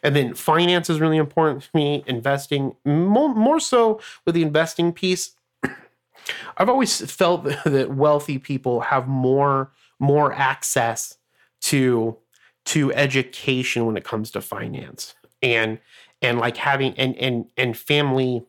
And 0.03 0.16
then 0.16 0.35
finance 0.35 0.90
is 0.90 1.01
really 1.01 1.19
important 1.19 1.62
to 1.62 1.69
me, 1.73 2.03
investing 2.09 2.75
more, 2.85 3.33
more 3.33 3.61
so 3.61 4.01
with 4.25 4.35
the 4.35 4.42
investing 4.42 4.92
piece. 4.92 5.37
I've 6.57 6.69
always 6.69 7.09
felt 7.09 7.44
that 7.65 7.94
wealthy 7.94 8.38
people 8.38 8.81
have 8.81 9.07
more 9.07 9.71
more 10.00 10.33
access 10.33 11.17
to 11.63 12.17
to 12.67 12.92
education 12.92 13.87
when 13.87 13.96
it 13.96 14.04
comes 14.04 14.33
to 14.33 14.40
finance 14.40 15.15
and 15.42 15.79
and 16.21 16.38
like 16.40 16.57
having 16.57 16.92
and 16.94 17.17
and 17.19 17.46
and 17.57 17.77
family 17.77 18.44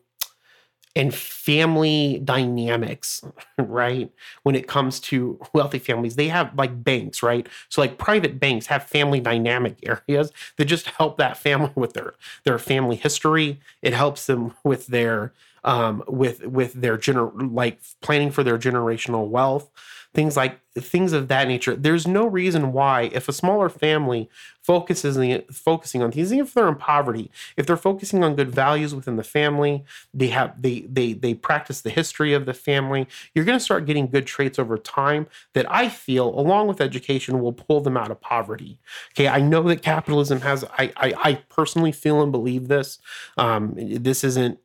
and 0.96 1.14
family 1.14 2.20
dynamics, 2.24 3.22
right? 3.58 4.10
When 4.42 4.54
it 4.54 4.66
comes 4.66 5.00
to 5.00 5.38
wealthy 5.52 5.78
families, 5.78 6.16
they 6.16 6.28
have 6.28 6.56
like 6.56 6.82
banks, 6.82 7.22
right? 7.22 7.46
So 7.68 7.80
like 7.80 7.98
private 7.98 8.40
banks 8.40 8.66
have 8.66 8.84
family 8.84 9.20
dynamic 9.20 9.76
areas 9.82 10.32
that 10.56 10.64
just 10.64 10.86
help 10.86 11.18
that 11.18 11.36
family 11.36 11.72
with 11.74 11.92
their 11.92 12.14
their 12.44 12.58
family 12.58 12.96
history. 12.96 13.60
It 13.82 13.92
helps 13.94 14.26
them 14.26 14.54
with 14.64 14.86
their 14.88 15.32
um 15.64 16.04
with 16.06 16.46
with 16.46 16.72
their 16.74 16.96
gener 16.96 17.32
like 17.52 17.80
planning 18.00 18.30
for 18.30 18.44
their 18.44 18.58
generational 18.58 19.26
wealth 19.26 19.68
things 20.14 20.36
like 20.36 20.58
things 20.74 21.12
of 21.12 21.28
that 21.28 21.48
nature. 21.48 21.76
There's 21.76 22.06
no 22.06 22.26
reason 22.26 22.72
why, 22.72 23.10
if 23.12 23.28
a 23.28 23.32
smaller 23.32 23.68
family 23.68 24.28
focuses 24.62 25.16
the, 25.16 25.44
focusing 25.52 26.02
on 26.02 26.12
things, 26.12 26.32
even 26.32 26.46
if 26.46 26.54
they're 26.54 26.68
in 26.68 26.76
poverty, 26.76 27.30
if 27.56 27.66
they're 27.66 27.76
focusing 27.76 28.24
on 28.24 28.34
good 28.34 28.50
values 28.50 28.94
within 28.94 29.16
the 29.16 29.24
family, 29.24 29.84
they 30.14 30.28
have 30.28 30.60
they 30.60 30.80
they 30.90 31.12
they 31.12 31.34
practice 31.34 31.80
the 31.82 31.90
history 31.90 32.32
of 32.32 32.46
the 32.46 32.54
family. 32.54 33.06
You're 33.34 33.44
going 33.44 33.58
to 33.58 33.64
start 33.64 33.86
getting 33.86 34.08
good 34.08 34.26
traits 34.26 34.58
over 34.58 34.78
time 34.78 35.26
that 35.54 35.70
I 35.70 35.88
feel, 35.88 36.28
along 36.28 36.68
with 36.68 36.80
education, 36.80 37.40
will 37.40 37.52
pull 37.52 37.80
them 37.80 37.96
out 37.96 38.10
of 38.10 38.20
poverty. 38.20 38.78
Okay, 39.12 39.28
I 39.28 39.40
know 39.40 39.62
that 39.64 39.82
capitalism 39.82 40.40
has. 40.40 40.64
I 40.78 40.92
I, 40.96 41.12
I 41.16 41.34
personally 41.48 41.92
feel 41.92 42.22
and 42.22 42.32
believe 42.32 42.68
this. 42.68 42.98
Um, 43.36 43.74
this 43.76 44.24
isn't 44.24 44.58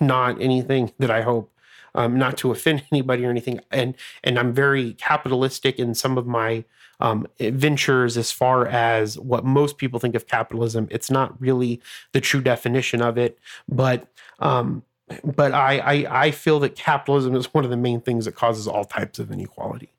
not 0.00 0.40
anything 0.40 0.92
that 0.98 1.10
I 1.10 1.22
hope 1.22 1.53
um, 1.94 2.18
not 2.18 2.36
to 2.38 2.50
offend 2.50 2.84
anybody 2.92 3.24
or 3.24 3.30
anything. 3.30 3.60
And 3.70 3.94
and 4.22 4.38
I'm 4.38 4.52
very 4.52 4.94
capitalistic 4.94 5.78
in 5.78 5.94
some 5.94 6.18
of 6.18 6.26
my 6.26 6.64
um, 7.00 7.26
ventures 7.38 8.16
as 8.16 8.30
far 8.30 8.66
as 8.66 9.18
what 9.18 9.44
most 9.44 9.78
people 9.78 9.98
think 9.98 10.14
of 10.14 10.26
capitalism. 10.26 10.88
It's 10.90 11.10
not 11.10 11.40
really 11.40 11.80
the 12.12 12.20
true 12.20 12.40
definition 12.40 13.02
of 13.02 13.18
it, 13.18 13.38
but 13.68 14.06
um, 14.38 14.82
but 15.22 15.52
I, 15.52 15.78
I 15.78 16.24
I 16.26 16.30
feel 16.30 16.60
that 16.60 16.76
capitalism 16.76 17.34
is 17.34 17.52
one 17.52 17.64
of 17.64 17.70
the 17.70 17.76
main 17.76 18.00
things 18.00 18.24
that 18.24 18.32
causes 18.32 18.66
all 18.66 18.84
types 18.84 19.18
of 19.18 19.30
inequality 19.30 19.90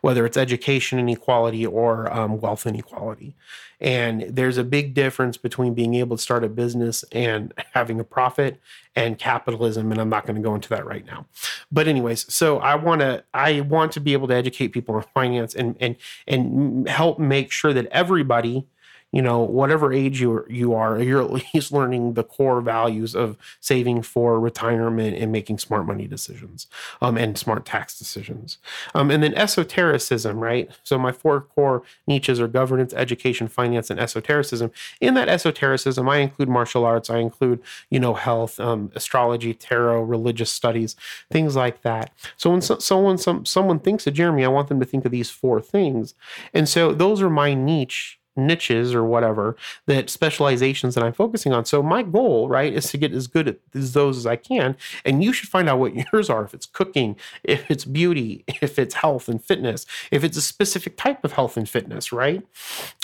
whether 0.00 0.24
it's 0.26 0.36
education 0.36 0.98
inequality 0.98 1.66
or 1.66 2.12
um, 2.12 2.40
wealth 2.40 2.66
inequality. 2.66 3.34
And 3.80 4.22
there's 4.22 4.56
a 4.56 4.64
big 4.64 4.94
difference 4.94 5.36
between 5.36 5.74
being 5.74 5.94
able 5.94 6.16
to 6.16 6.22
start 6.22 6.44
a 6.44 6.48
business 6.48 7.04
and 7.12 7.52
having 7.72 8.00
a 8.00 8.04
profit 8.04 8.60
and 8.96 9.18
capitalism. 9.18 9.90
And 9.90 10.00
I'm 10.00 10.08
not 10.08 10.26
going 10.26 10.36
to 10.36 10.42
go 10.42 10.54
into 10.54 10.68
that 10.70 10.86
right 10.86 11.04
now. 11.04 11.26
But 11.70 11.88
anyways, 11.88 12.32
so 12.32 12.58
I 12.58 12.76
want 12.76 13.00
to 13.00 13.24
I 13.34 13.60
want 13.60 13.92
to 13.92 14.00
be 14.00 14.12
able 14.12 14.28
to 14.28 14.34
educate 14.34 14.68
people 14.68 14.94
on 14.94 15.04
finance 15.14 15.54
and 15.54 15.76
and 15.80 15.96
and 16.26 16.88
help 16.88 17.18
make 17.18 17.50
sure 17.50 17.72
that 17.72 17.86
everybody 17.86 18.66
you 19.14 19.22
know, 19.22 19.38
whatever 19.38 19.92
age 19.92 20.20
you 20.20 20.44
you 20.50 20.74
are, 20.74 21.00
you're 21.00 21.22
at 21.22 21.30
least 21.54 21.70
learning 21.70 22.14
the 22.14 22.24
core 22.24 22.60
values 22.60 23.14
of 23.14 23.38
saving 23.60 24.02
for 24.02 24.40
retirement 24.40 25.16
and 25.16 25.30
making 25.30 25.58
smart 25.58 25.86
money 25.86 26.08
decisions, 26.08 26.66
um, 27.00 27.16
and 27.16 27.38
smart 27.38 27.64
tax 27.64 27.96
decisions. 27.96 28.58
Um, 28.92 29.12
and 29.12 29.22
then 29.22 29.32
esotericism, 29.34 30.40
right? 30.40 30.68
So 30.82 30.98
my 30.98 31.12
four 31.12 31.42
core 31.42 31.84
niches 32.08 32.40
are 32.40 32.48
governance, 32.48 32.92
education, 32.92 33.46
finance, 33.46 33.88
and 33.88 34.00
esotericism. 34.00 34.72
In 35.00 35.14
that 35.14 35.28
esotericism, 35.28 36.08
I 36.08 36.16
include 36.16 36.48
martial 36.48 36.84
arts, 36.84 37.08
I 37.08 37.18
include 37.18 37.62
you 37.90 38.00
know 38.00 38.14
health, 38.14 38.58
um, 38.58 38.90
astrology, 38.96 39.54
tarot, 39.54 40.02
religious 40.02 40.50
studies, 40.50 40.96
things 41.30 41.54
like 41.54 41.82
that. 41.82 42.12
So 42.36 42.50
when 42.50 42.62
so, 42.62 42.78
someone 42.78 43.18
some 43.18 43.46
someone 43.46 43.78
thinks 43.78 44.08
of 44.08 44.14
Jeremy, 44.14 44.44
I 44.44 44.48
want 44.48 44.66
them 44.66 44.80
to 44.80 44.86
think 44.86 45.04
of 45.04 45.12
these 45.12 45.30
four 45.30 45.60
things, 45.60 46.14
and 46.52 46.68
so 46.68 46.92
those 46.92 47.22
are 47.22 47.30
my 47.30 47.54
niche 47.54 48.18
niches 48.36 48.94
or 48.94 49.04
whatever 49.04 49.56
that 49.86 50.10
specializations 50.10 50.94
that 50.94 51.04
I'm 51.04 51.12
focusing 51.12 51.52
on. 51.52 51.64
So 51.64 51.82
my 51.82 52.02
goal, 52.02 52.48
right, 52.48 52.72
is 52.72 52.90
to 52.90 52.98
get 52.98 53.12
as 53.12 53.26
good 53.26 53.48
at 53.48 53.58
those 53.72 54.18
as 54.18 54.26
I 54.26 54.36
can. 54.36 54.76
And 55.04 55.22
you 55.22 55.32
should 55.32 55.48
find 55.48 55.68
out 55.68 55.78
what 55.78 55.94
yours 56.12 56.30
are. 56.30 56.44
If 56.44 56.54
it's 56.54 56.66
cooking, 56.66 57.16
if 57.42 57.70
it's 57.70 57.84
beauty, 57.84 58.44
if 58.62 58.78
it's 58.78 58.94
health 58.94 59.28
and 59.28 59.42
fitness, 59.42 59.86
if 60.10 60.24
it's 60.24 60.36
a 60.36 60.42
specific 60.42 60.96
type 60.96 61.24
of 61.24 61.32
health 61.32 61.56
and 61.56 61.68
fitness, 61.68 62.12
right? 62.12 62.42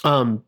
Um, 0.04 0.44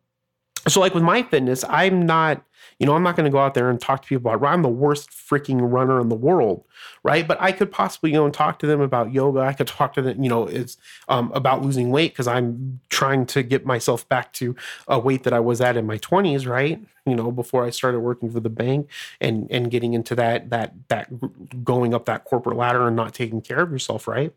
so 0.68 0.80
like 0.80 0.94
with 0.94 1.02
my 1.02 1.22
fitness, 1.22 1.64
I'm 1.68 2.06
not 2.06 2.42
you 2.78 2.86
know, 2.86 2.94
I'm 2.94 3.02
not 3.04 3.14
going 3.14 3.24
to 3.24 3.30
go 3.30 3.38
out 3.38 3.54
there 3.54 3.70
and 3.70 3.80
talk 3.80 4.02
to 4.02 4.08
people 4.08 4.32
about 4.32 4.46
I'm 4.46 4.62
the 4.62 4.68
worst 4.68 5.10
freaking 5.10 5.58
runner 5.60 6.00
in 6.00 6.08
the 6.08 6.16
world, 6.16 6.64
right? 7.04 7.26
But 7.26 7.40
I 7.40 7.52
could 7.52 7.70
possibly 7.70 8.10
go 8.10 8.24
and 8.24 8.34
talk 8.34 8.58
to 8.58 8.66
them 8.66 8.80
about 8.80 9.12
yoga. 9.12 9.40
I 9.40 9.52
could 9.52 9.68
talk 9.68 9.94
to 9.94 10.02
them, 10.02 10.22
you 10.22 10.28
know, 10.28 10.48
it's 10.48 10.76
um, 11.08 11.30
about 11.32 11.62
losing 11.62 11.90
weight 11.90 12.12
because 12.12 12.26
I'm 12.26 12.80
trying 12.88 13.26
to 13.26 13.44
get 13.44 13.64
myself 13.64 14.08
back 14.08 14.32
to 14.34 14.56
a 14.88 14.98
weight 14.98 15.22
that 15.24 15.32
I 15.32 15.40
was 15.40 15.60
at 15.60 15.76
in 15.76 15.86
my 15.86 15.98
20s, 15.98 16.46
right? 16.46 16.80
You 17.06 17.14
know, 17.14 17.30
before 17.30 17.64
I 17.64 17.70
started 17.70 18.00
working 18.00 18.30
for 18.30 18.40
the 18.40 18.50
bank 18.50 18.88
and 19.20 19.48
and 19.50 19.70
getting 19.70 19.94
into 19.94 20.14
that 20.16 20.50
that 20.50 20.72
that 20.88 21.64
going 21.64 21.94
up 21.94 22.06
that 22.06 22.24
corporate 22.24 22.56
ladder 22.56 22.86
and 22.86 22.96
not 22.96 23.14
taking 23.14 23.40
care 23.40 23.60
of 23.60 23.70
yourself, 23.70 24.06
right? 24.06 24.32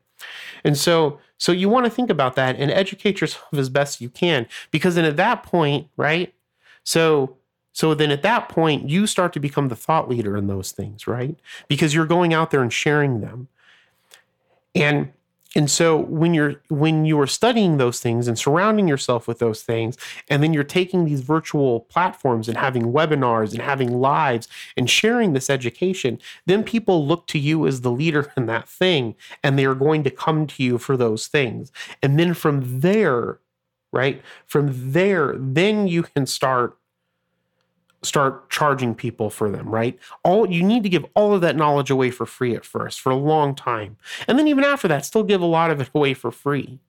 And 0.64 0.78
so 0.78 1.20
so 1.38 1.52
you 1.52 1.68
want 1.70 1.86
to 1.86 1.90
think 1.90 2.10
about 2.10 2.36
that 2.36 2.56
and 2.58 2.72
educate 2.72 3.22
yourself 3.22 3.46
as 3.54 3.70
best 3.70 4.02
you 4.02 4.10
can 4.10 4.48
because 4.72 4.96
then 4.96 5.06
at 5.06 5.18
that 5.18 5.44
point, 5.44 5.88
right? 5.98 6.34
So 6.84 7.38
so 7.74 7.94
then 7.94 8.10
at 8.10 8.22
that 8.22 8.48
point, 8.48 8.90
you 8.90 9.06
start 9.06 9.34
to 9.34 9.40
become 9.40 9.68
the 9.68 9.76
thought 9.76 10.08
leader 10.08 10.38
in 10.38 10.48
those 10.48 10.72
things, 10.72 11.08
right? 11.08 11.38
Because 11.68 11.94
you're 11.94 12.06
going 12.06 12.34
out 12.34 12.50
there 12.50 12.62
and 12.62 12.72
sharing 12.72 13.20
them. 13.20 13.50
And 14.74 15.12
and 15.56 15.72
so 15.72 15.98
when 15.98 16.34
you're 16.34 16.62
when 16.68 17.06
you 17.06 17.20
are 17.20 17.28
studying 17.28 17.78
those 17.78 18.02
things 18.02 18.28
and 18.28 18.38
surrounding 18.38 18.88
yourself 18.88 19.28
with 19.28 19.40
those 19.40 19.64
things, 19.64 19.98
and 20.30 20.44
then 20.44 20.54
you're 20.54 20.66
taking 20.66 21.06
these 21.06 21.22
virtual 21.22 21.82
platforms 21.82 22.50
and 22.50 22.58
having 22.58 22.92
webinars 22.92 23.54
and 23.54 23.62
having 23.62 24.00
lives 24.00 24.50
and 24.76 24.90
sharing 24.90 25.32
this 25.34 25.50
education, 25.50 26.20
then 26.46 26.64
people 26.64 27.08
look 27.08 27.26
to 27.28 27.40
you 27.40 27.66
as 27.66 27.82
the 27.82 27.92
leader 27.92 28.32
in 28.38 28.48
that 28.48 28.68
thing, 28.68 29.16
and 29.44 29.58
they 29.58 29.66
are 29.66 29.76
going 29.76 30.04
to 30.04 30.12
come 30.12 30.46
to 30.48 30.64
you 30.64 30.78
for 30.78 30.98
those 30.98 31.28
things. 31.28 31.72
And 32.04 32.20
then 32.20 32.34
from 32.34 32.82
there, 32.82 33.40
right? 33.94 34.22
From 34.46 34.92
there, 34.92 35.36
then 35.38 35.88
you 35.88 36.04
can 36.04 36.26
start 36.26 36.78
start 38.06 38.50
charging 38.50 38.96
people 38.96 39.30
for 39.30 39.50
them, 39.50 39.68
right? 39.70 39.98
All 40.24 40.50
you 40.50 40.64
need 40.64 40.84
to 40.84 40.90
give 40.90 41.06
all 41.16 41.34
of 41.34 41.42
that 41.42 41.56
knowledge 41.56 41.90
away 41.90 42.12
for 42.12 42.26
free 42.26 42.56
at 42.56 42.66
first 42.66 43.02
for 43.02 43.12
a 43.12 43.16
long 43.16 43.56
time. 43.56 43.98
And 44.28 44.38
then 44.38 44.48
even 44.48 44.64
after 44.64 44.88
that, 44.88 45.06
still 45.06 45.24
give 45.24 45.42
a 45.42 45.46
lot 45.46 45.72
of 45.72 45.82
it 45.82 45.90
away 45.94 46.14
for 46.14 46.32
free. 46.32 46.80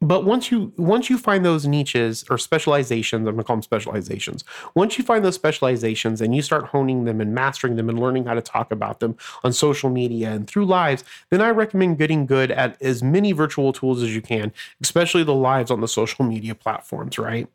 But 0.00 0.24
once 0.24 0.50
you 0.50 0.72
once 0.76 1.08
you 1.08 1.16
find 1.16 1.44
those 1.44 1.66
niches 1.66 2.24
or 2.28 2.36
specializations, 2.36 3.26
I'm 3.26 3.34
gonna 3.34 3.44
call 3.44 3.56
them 3.56 3.62
specializations. 3.62 4.44
Once 4.74 4.98
you 4.98 5.04
find 5.04 5.24
those 5.24 5.34
specializations 5.34 6.20
and 6.20 6.36
you 6.36 6.42
start 6.42 6.66
honing 6.66 7.04
them 7.04 7.20
and 7.20 7.34
mastering 7.34 7.76
them 7.76 7.88
and 7.88 7.98
learning 7.98 8.26
how 8.26 8.34
to 8.34 8.42
talk 8.42 8.70
about 8.70 9.00
them 9.00 9.16
on 9.44 9.52
social 9.52 9.88
media 9.88 10.30
and 10.32 10.46
through 10.46 10.66
lives, 10.66 11.04
then 11.30 11.40
I 11.40 11.50
recommend 11.50 11.96
getting 11.98 12.26
good 12.26 12.50
at 12.50 12.80
as 12.82 13.02
many 13.02 13.32
virtual 13.32 13.72
tools 13.72 14.02
as 14.02 14.14
you 14.14 14.20
can, 14.20 14.52
especially 14.82 15.24
the 15.24 15.34
lives 15.34 15.70
on 15.70 15.80
the 15.80 15.88
social 15.88 16.24
media 16.24 16.54
platforms, 16.54 17.18
right? 17.18 17.48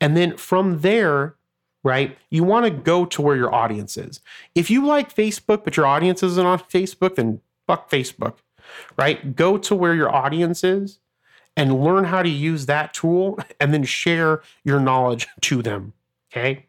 And 0.00 0.16
then 0.16 0.36
from 0.38 0.80
there, 0.80 1.34
right? 1.82 2.16
You 2.30 2.44
want 2.44 2.64
to 2.64 2.70
go 2.70 3.04
to 3.06 3.22
where 3.22 3.36
your 3.36 3.54
audience 3.54 3.96
is. 3.96 4.20
If 4.54 4.70
you 4.70 4.86
like 4.86 5.14
Facebook, 5.14 5.64
but 5.64 5.76
your 5.76 5.86
audience 5.86 6.22
isn't 6.22 6.46
on 6.46 6.58
Facebook, 6.58 7.16
then 7.16 7.40
fuck 7.66 7.90
Facebook, 7.90 8.36
right? 8.98 9.34
Go 9.34 9.56
to 9.58 9.74
where 9.74 9.94
your 9.94 10.14
audience 10.14 10.62
is 10.62 10.98
and 11.56 11.82
learn 11.82 12.04
how 12.04 12.22
to 12.22 12.28
use 12.28 12.66
that 12.66 12.94
tool 12.94 13.38
and 13.60 13.72
then 13.72 13.84
share 13.84 14.42
your 14.64 14.80
knowledge 14.80 15.26
to 15.42 15.62
them. 15.62 15.92
Okay. 16.32 16.66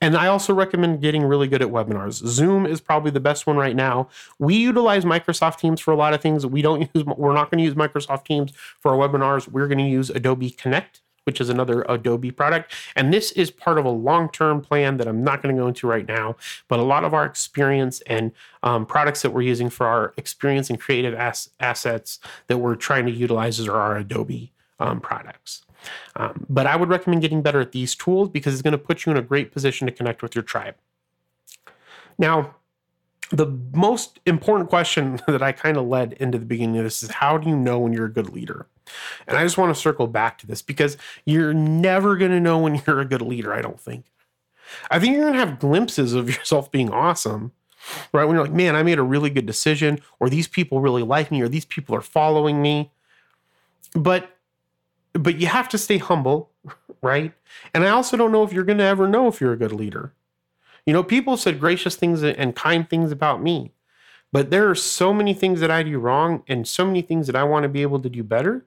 And 0.00 0.16
I 0.16 0.26
also 0.28 0.54
recommend 0.54 1.02
getting 1.02 1.22
really 1.22 1.46
good 1.46 1.60
at 1.60 1.68
webinars. 1.68 2.26
Zoom 2.26 2.64
is 2.64 2.80
probably 2.80 3.10
the 3.10 3.20
best 3.20 3.46
one 3.46 3.56
right 3.56 3.76
now. 3.76 4.08
We 4.38 4.54
utilize 4.56 5.04
Microsoft 5.04 5.58
Teams 5.58 5.80
for 5.80 5.92
a 5.92 5.96
lot 5.96 6.14
of 6.14 6.22
things. 6.22 6.46
We 6.46 6.62
don't 6.62 6.80
use, 6.94 7.04
we're 7.04 7.34
not 7.34 7.50
going 7.50 7.58
to 7.58 7.64
use 7.64 7.74
Microsoft 7.74 8.24
Teams 8.24 8.52
for 8.80 8.92
our 8.92 9.08
webinars. 9.08 9.48
We're 9.48 9.68
going 9.68 9.78
to 9.78 9.84
use 9.84 10.08
Adobe 10.10 10.50
Connect 10.50 11.02
which 11.30 11.40
is 11.40 11.48
another 11.48 11.86
Adobe 11.88 12.32
product. 12.32 12.74
And 12.96 13.14
this 13.14 13.30
is 13.30 13.52
part 13.52 13.78
of 13.78 13.84
a 13.84 13.90
long 13.90 14.28
term 14.30 14.60
plan 14.60 14.96
that 14.96 15.06
I'm 15.06 15.22
not 15.22 15.44
going 15.44 15.54
to 15.54 15.62
go 15.62 15.68
into 15.68 15.86
right 15.86 16.08
now. 16.08 16.34
But 16.66 16.80
a 16.80 16.82
lot 16.82 17.04
of 17.04 17.14
our 17.14 17.24
experience 17.24 18.00
and 18.08 18.32
um, 18.64 18.84
products 18.84 19.22
that 19.22 19.30
we're 19.30 19.42
using 19.42 19.70
for 19.70 19.86
our 19.86 20.12
experience 20.16 20.70
and 20.70 20.80
creative 20.80 21.14
as- 21.14 21.50
assets 21.60 22.18
that 22.48 22.58
we're 22.58 22.74
trying 22.74 23.06
to 23.06 23.12
utilize 23.12 23.60
are 23.60 23.76
our 23.76 23.96
Adobe 23.96 24.52
um, 24.80 24.98
products. 25.00 25.64
Um, 26.16 26.46
but 26.48 26.66
I 26.66 26.74
would 26.74 26.88
recommend 26.88 27.22
getting 27.22 27.42
better 27.42 27.60
at 27.60 27.70
these 27.70 27.94
tools 27.94 28.28
because 28.28 28.52
it's 28.52 28.62
going 28.62 28.72
to 28.72 28.78
put 28.78 29.06
you 29.06 29.12
in 29.12 29.18
a 29.18 29.22
great 29.22 29.52
position 29.52 29.86
to 29.86 29.92
connect 29.92 30.20
with 30.20 30.34
your 30.34 30.42
tribe. 30.42 30.74
Now, 32.18 32.56
the 33.30 33.46
most 33.72 34.18
important 34.26 34.68
question 34.68 35.20
that 35.28 35.42
I 35.42 35.52
kind 35.52 35.76
of 35.76 35.86
led 35.86 36.14
into 36.14 36.38
the 36.38 36.44
beginning 36.44 36.78
of 36.78 36.82
this 36.82 37.04
is 37.04 37.10
how 37.10 37.38
do 37.38 37.48
you 37.48 37.56
know 37.56 37.78
when 37.78 37.92
you're 37.92 38.06
a 38.06 38.12
good 38.12 38.30
leader? 38.30 38.66
And 39.26 39.36
I 39.36 39.42
just 39.42 39.58
want 39.58 39.74
to 39.74 39.80
circle 39.80 40.06
back 40.06 40.38
to 40.38 40.46
this 40.46 40.62
because 40.62 40.96
you're 41.24 41.54
never 41.54 42.16
going 42.16 42.30
to 42.30 42.40
know 42.40 42.58
when 42.58 42.82
you're 42.86 43.00
a 43.00 43.04
good 43.04 43.22
leader, 43.22 43.52
I 43.52 43.62
don't 43.62 43.80
think. 43.80 44.06
I 44.90 44.98
think 44.98 45.14
you're 45.14 45.22
going 45.22 45.34
to 45.34 45.40
have 45.40 45.58
glimpses 45.58 46.12
of 46.12 46.28
yourself 46.34 46.70
being 46.70 46.90
awesome, 46.90 47.52
right? 48.12 48.24
When 48.24 48.36
you're 48.36 48.44
like, 48.44 48.54
man, 48.54 48.76
I 48.76 48.82
made 48.82 48.98
a 48.98 49.02
really 49.02 49.30
good 49.30 49.46
decision, 49.46 50.00
or 50.18 50.28
these 50.28 50.48
people 50.48 50.80
really 50.80 51.02
like 51.02 51.30
me, 51.30 51.40
or 51.40 51.48
these 51.48 51.64
people 51.64 51.94
are 51.94 52.00
following 52.00 52.62
me. 52.62 52.90
But 53.94 54.36
but 55.12 55.40
you 55.40 55.48
have 55.48 55.68
to 55.70 55.78
stay 55.78 55.98
humble 55.98 56.50
right? 57.02 57.32
And 57.74 57.84
I 57.84 57.90
also 57.90 58.16
don't 58.16 58.32
know 58.32 58.42
if 58.42 58.52
you're 58.52 58.64
going 58.64 58.78
to 58.78 58.84
ever 58.84 59.08
know 59.08 59.28
if 59.28 59.40
you're 59.40 59.52
a 59.52 59.58
good 59.58 59.72
leader. 59.72 60.12
You 60.86 60.92
know, 60.92 61.02
people 61.02 61.36
said 61.36 61.60
gracious 61.60 61.96
things 61.96 62.22
and 62.22 62.56
kind 62.56 62.88
things 62.88 63.12
about 63.12 63.42
me, 63.42 63.72
but 64.32 64.50
there 64.50 64.68
are 64.68 64.74
so 64.74 65.12
many 65.12 65.34
things 65.34 65.60
that 65.60 65.70
I 65.70 65.82
do 65.82 65.98
wrong 65.98 66.42
and 66.48 66.66
so 66.66 66.86
many 66.86 67.02
things 67.02 67.26
that 67.26 67.36
I 67.36 67.44
want 67.44 67.64
to 67.64 67.68
be 67.68 67.82
able 67.82 68.00
to 68.00 68.08
do 68.08 68.22
better. 68.22 68.64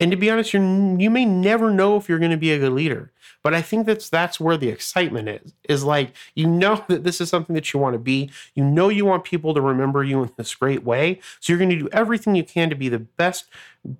And 0.00 0.10
to 0.10 0.16
be 0.16 0.30
honest, 0.30 0.54
you 0.54 0.96
you 0.98 1.10
may 1.10 1.24
never 1.24 1.70
know 1.70 1.96
if 1.96 2.08
you're 2.08 2.18
going 2.18 2.30
to 2.30 2.36
be 2.36 2.52
a 2.52 2.58
good 2.58 2.72
leader. 2.72 3.12
But 3.42 3.54
I 3.54 3.62
think 3.62 3.86
that's 3.86 4.08
that's 4.10 4.38
where 4.38 4.56
the 4.56 4.68
excitement 4.68 5.28
is. 5.28 5.52
Is 5.68 5.84
like 5.84 6.14
you 6.34 6.46
know 6.46 6.84
that 6.88 7.04
this 7.04 7.20
is 7.20 7.28
something 7.28 7.54
that 7.54 7.72
you 7.72 7.80
want 7.80 7.94
to 7.94 7.98
be. 7.98 8.30
You 8.54 8.64
know 8.64 8.88
you 8.88 9.04
want 9.04 9.24
people 9.24 9.54
to 9.54 9.60
remember 9.60 10.02
you 10.02 10.22
in 10.22 10.30
this 10.36 10.54
great 10.54 10.84
way. 10.84 11.20
So 11.40 11.52
you're 11.52 11.58
going 11.58 11.70
to 11.70 11.78
do 11.78 11.88
everything 11.92 12.34
you 12.34 12.44
can 12.44 12.70
to 12.70 12.76
be 12.76 12.88
the 12.88 12.98
best, 12.98 13.46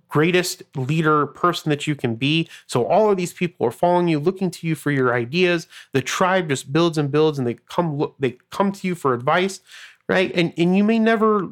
greatest 0.09 0.63
leader 0.75 1.27
person 1.27 1.71
that 1.71 1.87
you 1.87 1.95
can 1.95 2.17
be. 2.17 2.49
So 2.67 2.87
all 2.87 3.11
of 3.11 3.17
these 3.17 3.33
people 3.33 3.67
are 3.67 3.73
following 3.73 4.09
you, 4.09 4.19
looking 4.19 4.51
to 4.53 4.67
you 4.67 4.75
for 4.75 4.91
your 4.91 5.15
ideas. 5.15 5.67
The 5.93 6.03
tribe 6.03 6.49
just 6.49 6.73
builds 6.73 6.99
and 6.99 7.11
builds, 7.11 7.39
and 7.39 7.47
they 7.47 7.55
come 7.55 7.97
look, 7.97 8.17
they 8.19 8.39
come 8.51 8.73
to 8.73 8.87
you 8.87 8.95
for 8.95 9.15
advice. 9.15 9.61
Right. 10.09 10.33
And, 10.35 10.53
and 10.59 10.77
you 10.77 10.83
may 10.83 10.99
never 10.99 11.49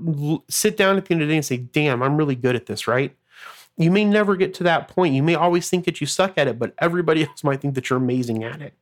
sit 0.48 0.76
down 0.76 0.96
at 0.96 1.04
the 1.04 1.12
end 1.12 1.22
of 1.22 1.28
the 1.28 1.32
day 1.32 1.36
and 1.36 1.46
say, 1.46 1.58
damn, 1.58 2.02
I'm 2.02 2.16
really 2.16 2.34
good 2.34 2.56
at 2.56 2.66
this, 2.66 2.88
right? 2.88 3.14
You 3.78 3.90
may 3.90 4.04
never 4.04 4.36
get 4.36 4.54
to 4.54 4.64
that 4.64 4.88
point. 4.88 5.14
You 5.14 5.22
may 5.22 5.34
always 5.34 5.70
think 5.70 5.84
that 5.84 6.00
you 6.00 6.06
suck 6.06 6.36
at 6.36 6.48
it, 6.48 6.58
but 6.58 6.74
everybody 6.78 7.24
else 7.28 7.44
might 7.44 7.60
think 7.60 7.74
that 7.74 7.88
you're 7.88 7.98
amazing 7.98 8.44
at 8.44 8.60
it. 8.60 8.74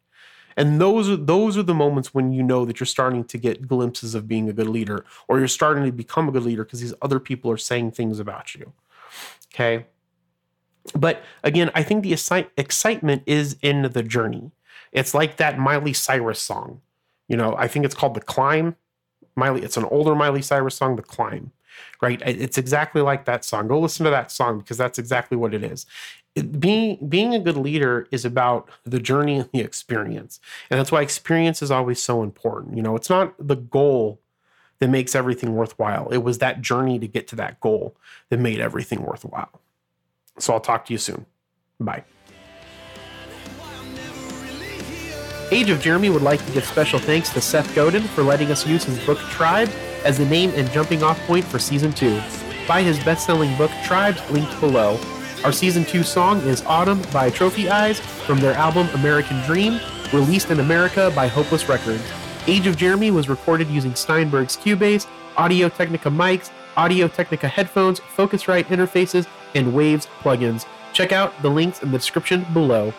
And 0.56 0.80
those 0.80 1.10
are 1.10 1.16
those 1.16 1.58
are 1.58 1.62
the 1.62 1.74
moments 1.74 2.14
when 2.14 2.32
you 2.32 2.42
know 2.42 2.64
that 2.64 2.80
you're 2.80 2.86
starting 2.86 3.24
to 3.24 3.36
get 3.36 3.68
glimpses 3.68 4.14
of 4.14 4.26
being 4.26 4.48
a 4.48 4.54
good 4.54 4.68
leader, 4.68 5.04
or 5.28 5.38
you're 5.38 5.48
starting 5.48 5.84
to 5.84 5.92
become 5.92 6.28
a 6.28 6.32
good 6.32 6.44
leader 6.44 6.64
because 6.64 6.80
these 6.80 6.94
other 7.02 7.20
people 7.20 7.50
are 7.50 7.58
saying 7.58 7.90
things 7.90 8.18
about 8.18 8.54
you. 8.54 8.72
Okay. 9.52 9.84
But 10.94 11.22
again, 11.42 11.70
I 11.74 11.82
think 11.82 12.02
the 12.02 12.12
excitement 12.56 13.22
is 13.26 13.56
in 13.60 13.82
the 13.82 14.02
journey. 14.02 14.52
It's 14.92 15.12
like 15.12 15.36
that 15.36 15.58
Miley 15.58 15.92
Cyrus 15.92 16.40
song. 16.40 16.80
You 17.28 17.36
know, 17.36 17.54
I 17.58 17.68
think 17.68 17.84
it's 17.84 17.94
called 17.94 18.14
The 18.14 18.20
Climb. 18.20 18.76
Miley, 19.36 19.62
it's 19.62 19.76
an 19.76 19.84
older 19.84 20.14
Miley 20.14 20.42
Cyrus 20.42 20.76
song, 20.76 20.96
The 20.96 21.02
Climb 21.02 21.52
right? 22.00 22.22
It's 22.24 22.58
exactly 22.58 23.02
like 23.02 23.24
that 23.24 23.44
song. 23.44 23.68
Go 23.68 23.80
listen 23.80 24.04
to 24.04 24.10
that 24.10 24.30
song 24.30 24.58
because 24.58 24.76
that's 24.76 24.98
exactly 24.98 25.36
what 25.36 25.54
it 25.54 25.62
is. 25.62 25.86
It, 26.34 26.60
being 26.60 26.98
being 27.08 27.34
a 27.34 27.38
good 27.38 27.56
leader 27.56 28.06
is 28.10 28.24
about 28.24 28.68
the 28.84 29.00
journey 29.00 29.38
and 29.38 29.48
the 29.52 29.60
experience, 29.60 30.38
and 30.70 30.78
that's 30.78 30.92
why 30.92 31.02
experience 31.02 31.62
is 31.62 31.70
always 31.70 32.00
so 32.00 32.22
important. 32.22 32.76
You 32.76 32.82
know, 32.82 32.96
it's 32.96 33.08
not 33.08 33.34
the 33.38 33.56
goal 33.56 34.20
that 34.78 34.88
makes 34.88 35.14
everything 35.14 35.54
worthwhile. 35.54 36.08
It 36.10 36.18
was 36.18 36.38
that 36.38 36.60
journey 36.60 36.98
to 36.98 37.08
get 37.08 37.26
to 37.28 37.36
that 37.36 37.60
goal 37.60 37.96
that 38.28 38.38
made 38.38 38.60
everything 38.60 39.02
worthwhile. 39.02 39.62
So 40.38 40.52
I'll 40.52 40.60
talk 40.60 40.84
to 40.86 40.92
you 40.92 40.98
soon. 40.98 41.24
Bye. 41.80 42.04
Age 45.52 45.70
of 45.70 45.80
Jeremy 45.80 46.10
would 46.10 46.22
like 46.22 46.44
to 46.44 46.52
give 46.52 46.64
special 46.64 46.98
thanks 46.98 47.30
to 47.30 47.40
Seth 47.40 47.72
Godin 47.72 48.02
for 48.02 48.24
letting 48.24 48.50
us 48.50 48.66
use 48.66 48.82
his 48.82 48.98
book 49.06 49.18
Tribe 49.30 49.70
as 50.04 50.18
the 50.18 50.26
name 50.26 50.50
and 50.56 50.68
jumping 50.72 51.04
off 51.04 51.20
point 51.20 51.44
for 51.44 51.60
Season 51.60 51.92
2. 51.92 52.20
Buy 52.66 52.82
his 52.82 52.98
best 53.04 53.26
selling 53.26 53.56
book 53.56 53.70
Tribes 53.84 54.20
linked 54.30 54.58
below. 54.58 54.98
Our 55.44 55.52
Season 55.52 55.84
2 55.84 56.02
song 56.02 56.40
is 56.40 56.64
Autumn 56.64 57.00
by 57.12 57.30
Trophy 57.30 57.70
Eyes 57.70 58.00
from 58.00 58.40
their 58.40 58.54
album 58.54 58.88
American 58.88 59.40
Dream, 59.42 59.78
released 60.12 60.50
in 60.50 60.58
America 60.58 61.12
by 61.14 61.28
Hopeless 61.28 61.68
Records. 61.68 62.02
Age 62.48 62.66
of 62.66 62.76
Jeremy 62.76 63.12
was 63.12 63.28
recorded 63.28 63.68
using 63.68 63.94
Steinberg's 63.94 64.56
Cubase, 64.56 65.06
Audio 65.36 65.68
Technica 65.68 66.08
mics, 66.08 66.50
Audio 66.76 67.06
Technica 67.06 67.46
headphones, 67.46 68.00
Focusrite 68.00 68.64
interfaces, 68.64 69.28
and 69.54 69.72
Waves 69.72 70.08
plugins. 70.22 70.66
Check 70.92 71.12
out 71.12 71.40
the 71.40 71.50
links 71.50 71.84
in 71.84 71.92
the 71.92 71.98
description 71.98 72.44
below. 72.52 72.92